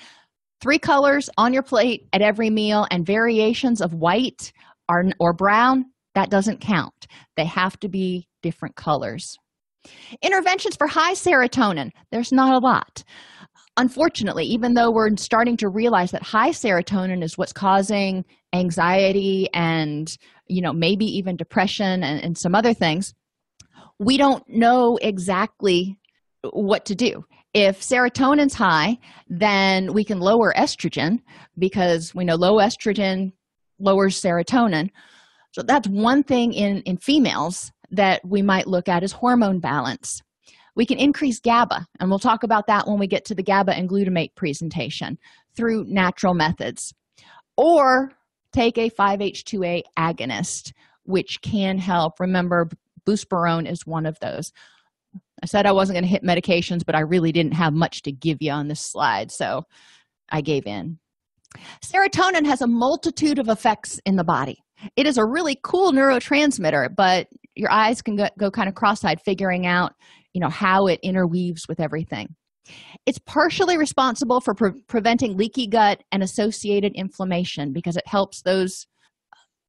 Three 0.61 0.79
colors 0.79 1.29
on 1.37 1.53
your 1.53 1.63
plate 1.63 2.07
at 2.11 2.21
every 2.21 2.49
meal 2.49 2.87
and 2.91 3.05
variations 3.05 3.81
of 3.81 3.93
white 3.93 4.51
or, 4.89 5.05
or 5.19 5.33
brown 5.33 5.85
that 6.15 6.29
doesn't 6.29 6.59
count. 6.59 7.07
They 7.37 7.45
have 7.45 7.79
to 7.81 7.89
be 7.89 8.27
different 8.41 8.75
colors. 8.75 9.37
Interventions 10.21 10.75
for 10.75 10.87
high 10.87 11.13
serotonin. 11.13 11.91
There's 12.11 12.31
not 12.31 12.53
a 12.53 12.65
lot 12.65 13.03
unfortunately 13.79 14.43
even 14.43 14.73
though 14.73 14.91
we're 14.91 15.15
starting 15.15 15.55
to 15.55 15.69
realize 15.69 16.11
that 16.11 16.21
high 16.21 16.49
serotonin 16.49 17.23
is 17.23 17.37
what's 17.37 17.53
causing 17.53 18.25
anxiety 18.53 19.47
and 19.53 20.17
you 20.47 20.61
know 20.61 20.73
maybe 20.73 21.05
even 21.05 21.37
depression 21.37 22.03
and, 22.03 22.21
and 22.21 22.37
some 22.37 22.53
other 22.53 22.73
things 22.73 23.13
we 23.97 24.17
don't 24.17 24.47
know 24.47 24.97
exactly 25.01 25.99
what 26.53 26.85
to 26.85 26.95
do. 26.95 27.25
If 27.53 27.81
serotonin's 27.81 28.53
high 28.53 28.97
then 29.29 29.93
we 29.93 30.03
can 30.03 30.19
lower 30.19 30.53
estrogen 30.53 31.19
because 31.57 32.13
we 32.13 32.25
know 32.25 32.35
low 32.35 32.55
estrogen 32.57 33.31
lowers 33.79 34.21
serotonin. 34.21 34.89
So 35.51 35.63
that's 35.63 35.87
one 35.87 36.23
thing 36.23 36.53
in 36.53 36.81
in 36.81 36.97
females 36.97 37.71
that 37.91 38.23
we 38.25 38.41
might 38.41 38.67
look 38.67 38.89
at 38.89 39.03
as 39.03 39.13
hormone 39.13 39.59
balance 39.59 40.21
we 40.79 40.85
can 40.85 40.97
increase 40.97 41.41
GABA, 41.41 41.85
and 41.99 42.09
we'll 42.09 42.19
talk 42.19 42.43
about 42.43 42.67
that 42.67 42.87
when 42.87 42.99
we 42.99 43.05
get 43.05 43.25
to 43.25 43.35
the 43.35 43.43
GABA 43.43 43.73
and 43.73 43.89
glutamate 43.89 44.33
presentation 44.35 45.17
through 45.53 45.83
natural 45.89 46.33
methods. 46.33 46.93
Or 47.57 48.13
take 48.53 48.77
a 48.77 48.89
5-H2A 48.89 49.81
agonist, 49.97 50.71
which 51.03 51.41
can 51.41 51.79
help. 51.79 52.21
Remember, 52.21 52.69
buspirone 53.05 53.69
is 53.69 53.85
one 53.85 54.05
of 54.05 54.17
those. 54.21 54.53
I 55.43 55.47
said 55.47 55.65
I 55.65 55.73
wasn't 55.73 55.95
going 55.95 56.05
to 56.05 56.09
hit 56.09 56.23
medications, 56.23 56.85
but 56.85 56.95
I 56.95 57.01
really 57.01 57.33
didn't 57.33 57.55
have 57.55 57.73
much 57.73 58.03
to 58.03 58.13
give 58.13 58.37
you 58.39 58.53
on 58.53 58.69
this 58.69 58.79
slide, 58.79 59.31
so 59.31 59.63
I 60.29 60.39
gave 60.39 60.65
in. 60.65 60.97
Serotonin 61.83 62.45
has 62.45 62.61
a 62.61 62.67
multitude 62.67 63.37
of 63.37 63.49
effects 63.49 63.99
in 64.05 64.15
the 64.15 64.23
body. 64.23 64.63
It 64.95 65.05
is 65.05 65.17
a 65.17 65.25
really 65.25 65.59
cool 65.61 65.91
neurotransmitter, 65.91 66.95
but 66.95 67.27
your 67.55 67.69
eyes 67.69 68.01
can 68.01 68.15
go, 68.15 68.29
go 68.37 68.49
kind 68.49 68.69
of 68.69 68.75
cross-eyed 68.75 69.19
figuring 69.19 69.65
out, 69.65 69.91
you 70.33 70.41
know, 70.41 70.49
how 70.49 70.87
it 70.87 70.99
interweaves 71.01 71.67
with 71.67 71.79
everything. 71.79 72.35
It's 73.05 73.19
partially 73.19 73.77
responsible 73.77 74.41
for 74.41 74.53
pre- 74.53 74.81
preventing 74.87 75.37
leaky 75.37 75.67
gut 75.67 76.03
and 76.11 76.21
associated 76.21 76.93
inflammation 76.95 77.73
because 77.73 77.97
it 77.97 78.07
helps 78.07 78.41
those 78.41 78.85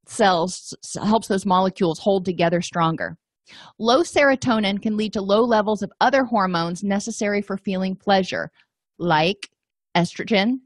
cells 0.07 0.75
helps 1.03 1.29
those 1.29 1.47
molecules 1.47 1.99
hold 1.99 2.25
together 2.25 2.61
stronger. 2.61 3.17
Low 3.79 4.03
serotonin 4.03 4.81
can 4.81 4.97
lead 4.97 5.13
to 5.15 5.23
low 5.23 5.43
levels 5.43 5.83
of 5.83 5.93
other 6.01 6.25
hormones 6.25 6.83
necessary 6.83 7.43
for 7.43 7.57
feeling 7.57 7.97
pleasure, 7.97 8.51
like 8.99 9.49
estrogen, 9.97 10.59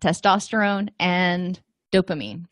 testosterone, 0.00 0.88
and 1.00 1.60
dopamine. 1.92 2.44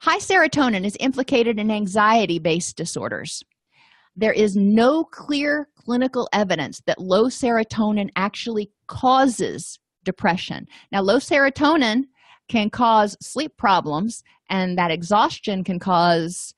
High 0.00 0.18
serotonin 0.18 0.84
is 0.84 0.96
implicated 1.00 1.58
in 1.58 1.70
anxiety 1.70 2.38
based 2.38 2.76
disorders. 2.76 3.42
There 4.16 4.32
is 4.32 4.56
no 4.56 5.04
clear 5.04 5.68
clinical 5.84 6.28
evidence 6.32 6.80
that 6.86 7.00
low 7.00 7.24
serotonin 7.24 8.10
actually 8.16 8.70
causes 8.86 9.78
depression. 10.04 10.66
Now, 10.90 11.02
low 11.02 11.16
serotonin 11.16 12.04
can 12.48 12.70
cause 12.70 13.16
sleep 13.20 13.56
problems, 13.56 14.22
and 14.50 14.76
that 14.78 14.90
exhaustion 14.90 15.64
can 15.64 15.78
cause 15.78 16.54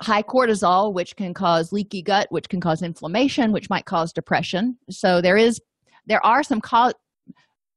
high 0.00 0.22
cortisol 0.22 0.92
which 0.92 1.16
can 1.16 1.32
cause 1.32 1.72
leaky 1.72 2.02
gut 2.02 2.26
which 2.30 2.50
can 2.50 2.60
cause 2.60 2.82
inflammation 2.82 3.50
which 3.50 3.70
might 3.70 3.86
cause 3.86 4.12
depression. 4.12 4.76
So 4.90 5.22
there 5.22 5.38
is 5.38 5.58
there 6.06 6.24
are 6.24 6.42
some 6.42 6.60
co- 6.60 6.92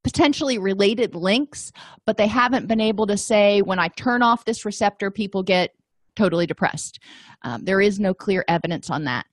potentially 0.04 0.58
related 0.58 1.14
links 1.14 1.72
but 2.04 2.18
they 2.18 2.26
haven't 2.26 2.66
been 2.66 2.80
able 2.80 3.06
to 3.06 3.16
say 3.16 3.62
when 3.62 3.78
i 3.78 3.88
turn 3.88 4.22
off 4.22 4.44
this 4.44 4.66
receptor 4.66 5.10
people 5.10 5.42
get 5.42 5.70
totally 6.16 6.46
depressed. 6.46 6.98
Um, 7.42 7.64
there 7.64 7.80
is 7.80 7.98
no 7.98 8.12
clear 8.12 8.44
evidence 8.48 8.90
on 8.90 9.04
that 9.04 9.24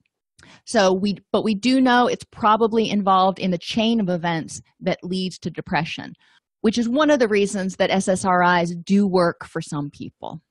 so 0.65 0.93
we 0.93 1.17
but 1.31 1.43
we 1.43 1.55
do 1.55 1.81
know 1.81 2.07
it's 2.07 2.25
probably 2.31 2.89
involved 2.89 3.39
in 3.39 3.51
the 3.51 3.57
chain 3.57 3.99
of 3.99 4.09
events 4.09 4.61
that 4.79 4.99
leads 5.03 5.37
to 5.39 5.49
depression 5.49 6.13
which 6.61 6.77
is 6.77 6.89
one 6.89 7.09
of 7.09 7.19
the 7.19 7.27
reasons 7.27 7.75
that 7.75 7.89
ssris 7.89 8.73
do 8.83 9.07
work 9.07 9.45
for 9.45 9.61
some 9.61 9.89
people 9.89 10.41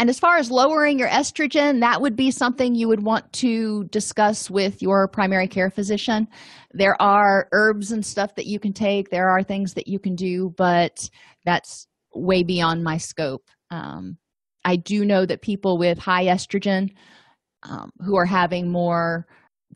and 0.00 0.08
as 0.08 0.20
far 0.20 0.36
as 0.36 0.50
lowering 0.50 0.98
your 0.98 1.08
estrogen, 1.08 1.80
that 1.80 2.00
would 2.00 2.14
be 2.14 2.30
something 2.30 2.74
you 2.74 2.86
would 2.86 3.02
want 3.02 3.32
to 3.34 3.84
discuss 3.86 4.48
with 4.48 4.80
your 4.80 5.08
primary 5.08 5.48
care 5.48 5.70
physician. 5.70 6.28
There 6.72 7.00
are 7.02 7.48
herbs 7.50 7.90
and 7.90 8.06
stuff 8.06 8.36
that 8.36 8.46
you 8.46 8.60
can 8.60 8.72
take, 8.72 9.10
there 9.10 9.28
are 9.28 9.42
things 9.42 9.74
that 9.74 9.88
you 9.88 9.98
can 9.98 10.14
do, 10.14 10.54
but 10.56 11.10
that's 11.44 11.88
way 12.14 12.44
beyond 12.44 12.84
my 12.84 12.96
scope. 12.96 13.50
Um, 13.70 14.18
I 14.64 14.76
do 14.76 15.04
know 15.04 15.26
that 15.26 15.42
people 15.42 15.78
with 15.78 15.98
high 15.98 16.26
estrogen 16.26 16.92
um, 17.62 17.90
who 18.04 18.16
are 18.16 18.24
having 18.24 18.70
more 18.70 19.26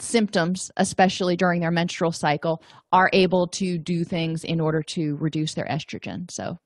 symptoms, 0.01 0.71
especially 0.77 1.37
during 1.37 1.61
their 1.61 1.71
menstrual 1.71 2.13
cycle, 2.13 2.63
are 2.93 3.11
able 3.13 3.47
to 3.47 3.79
do 3.79 4.05
things 4.05 4.45
in 4.45 4.61
order 4.61 4.83
to 4.83 5.17
reduce 5.17 5.55
their 5.55 5.67
estrogen. 5.67 6.31
So, 6.31 6.59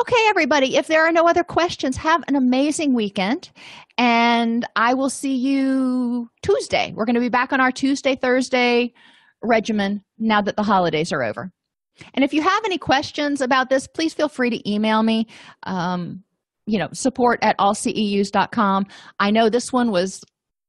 okay, 0.00 0.26
everybody, 0.28 0.76
if 0.76 0.86
there 0.86 1.06
are 1.06 1.12
no 1.12 1.28
other 1.28 1.44
questions, 1.44 1.96
have 1.96 2.24
an 2.28 2.36
amazing 2.36 2.94
weekend. 2.94 3.50
And 3.98 4.66
I 4.76 4.94
will 4.94 5.10
see 5.10 5.34
you 5.34 6.30
Tuesday. 6.42 6.92
We're 6.94 7.04
going 7.04 7.14
to 7.14 7.20
be 7.20 7.28
back 7.28 7.52
on 7.52 7.60
our 7.60 7.72
Tuesday, 7.72 8.16
Thursday 8.16 8.94
regimen 9.42 10.02
now 10.18 10.40
that 10.42 10.56
the 10.56 10.62
holidays 10.62 11.12
are 11.12 11.22
over. 11.22 11.52
And 12.14 12.24
if 12.24 12.32
you 12.32 12.42
have 12.42 12.64
any 12.64 12.78
questions 12.78 13.40
about 13.40 13.68
this, 13.70 13.86
please 13.86 14.14
feel 14.14 14.28
free 14.28 14.50
to 14.50 14.70
email 14.70 15.02
me. 15.02 15.26
Um, 15.64 16.22
you 16.68 16.78
know, 16.78 16.88
support 16.92 17.38
at 17.42 17.56
allceus.com. 17.58 18.86
I 19.18 19.30
know 19.30 19.48
this 19.48 19.72
one 19.72 19.90
was 19.90 20.22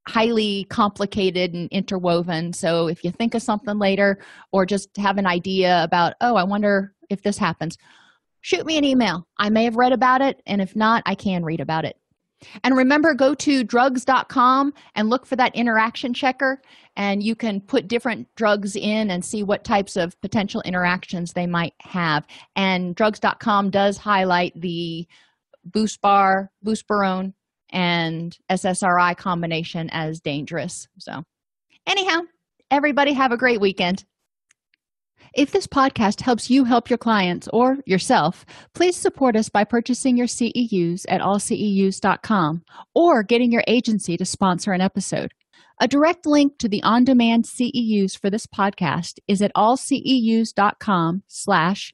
highly 0.08 0.66
complicated 0.70 1.54
and 1.54 1.70
interwoven. 1.72 2.54
So 2.54 2.88
if 2.88 3.04
you 3.04 3.12
think 3.12 3.36
of 3.36 3.44
something 3.44 3.78
later 3.78 4.20
or 4.52 4.66
just 4.66 4.96
have 4.98 5.18
an 5.18 5.28
idea 5.28 5.84
about, 5.84 6.14
oh, 6.22 6.36
I 6.36 6.44
wonder 6.44 6.96
if 7.10 7.22
this 7.22 7.38
happens, 7.38 7.78
shoot 8.42 8.66
me 8.66 8.78
an 8.78 8.86
email. 8.86 9.28
I 9.38 9.50
may 9.50 9.66
have 9.66 9.76
read 9.76 9.92
about 9.92 10.22
it, 10.22 10.42
and 10.48 10.62
if 10.62 10.76
not, 10.76 11.04
I 11.06 11.16
can 11.16 11.44
read 11.44 11.60
about 11.60 11.86
it. 11.86 11.98
And 12.64 12.78
remember, 12.78 13.14
go 13.14 13.36
to 13.36 13.66
drugs.com 13.66 14.74
and 14.96 15.10
look 15.10 15.26
for 15.26 15.36
that 15.36 15.54
interaction 15.56 16.14
checker, 16.14 16.62
and 16.96 17.22
you 17.22 17.36
can 17.36 17.60
put 17.60 17.90
different 17.90 18.28
drugs 18.36 18.78
in 18.78 19.12
and 19.12 19.24
see 19.24 19.44
what 19.44 19.66
types 19.66 19.98
of 19.98 20.20
potential 20.22 20.62
interactions 20.62 21.34
they 21.34 21.48
might 21.48 21.74
have. 21.82 22.26
And 22.56 22.96
drugs.com 22.96 23.72
does 23.72 23.98
highlight 23.98 24.60
the 24.60 25.06
BuSpar, 25.72 26.48
buspirone, 26.66 27.34
and 27.72 28.38
SSRI 28.50 29.16
combination 29.18 29.90
as 29.92 30.20
dangerous. 30.20 30.88
So, 30.98 31.24
anyhow, 31.88 32.22
everybody 32.72 33.14
have 33.14 33.32
a 33.32 33.38
great 33.38 33.62
weekend. 33.62 34.06
If 35.36 35.52
this 35.52 35.68
podcast 35.68 36.22
helps 36.22 36.50
you 36.50 36.64
help 36.64 36.90
your 36.90 36.98
clients 36.98 37.48
or 37.54 37.78
yourself, 37.86 38.46
please 38.74 38.96
support 38.96 39.36
us 39.36 39.50
by 39.50 39.64
purchasing 39.64 40.18
your 40.18 40.28
CEUs 40.28 41.06
at 41.08 41.22
allceus.com 41.22 42.64
or 42.96 43.24
getting 43.24 43.52
your 43.52 43.64
agency 43.68 44.18
to 44.18 44.26
sponsor 44.26 44.72
an 44.72 44.82
episode. 44.82 45.32
A 45.82 45.88
direct 45.88 46.26
link 46.26 46.58
to 46.58 46.68
the 46.68 46.84
on-demand 46.84 47.46
CEUs 47.46 48.20
for 48.20 48.30
this 48.30 48.46
podcast 48.46 49.20
is 49.28 49.42
at 49.42 49.52
allceus.com 49.56 51.24
slash 51.28 51.94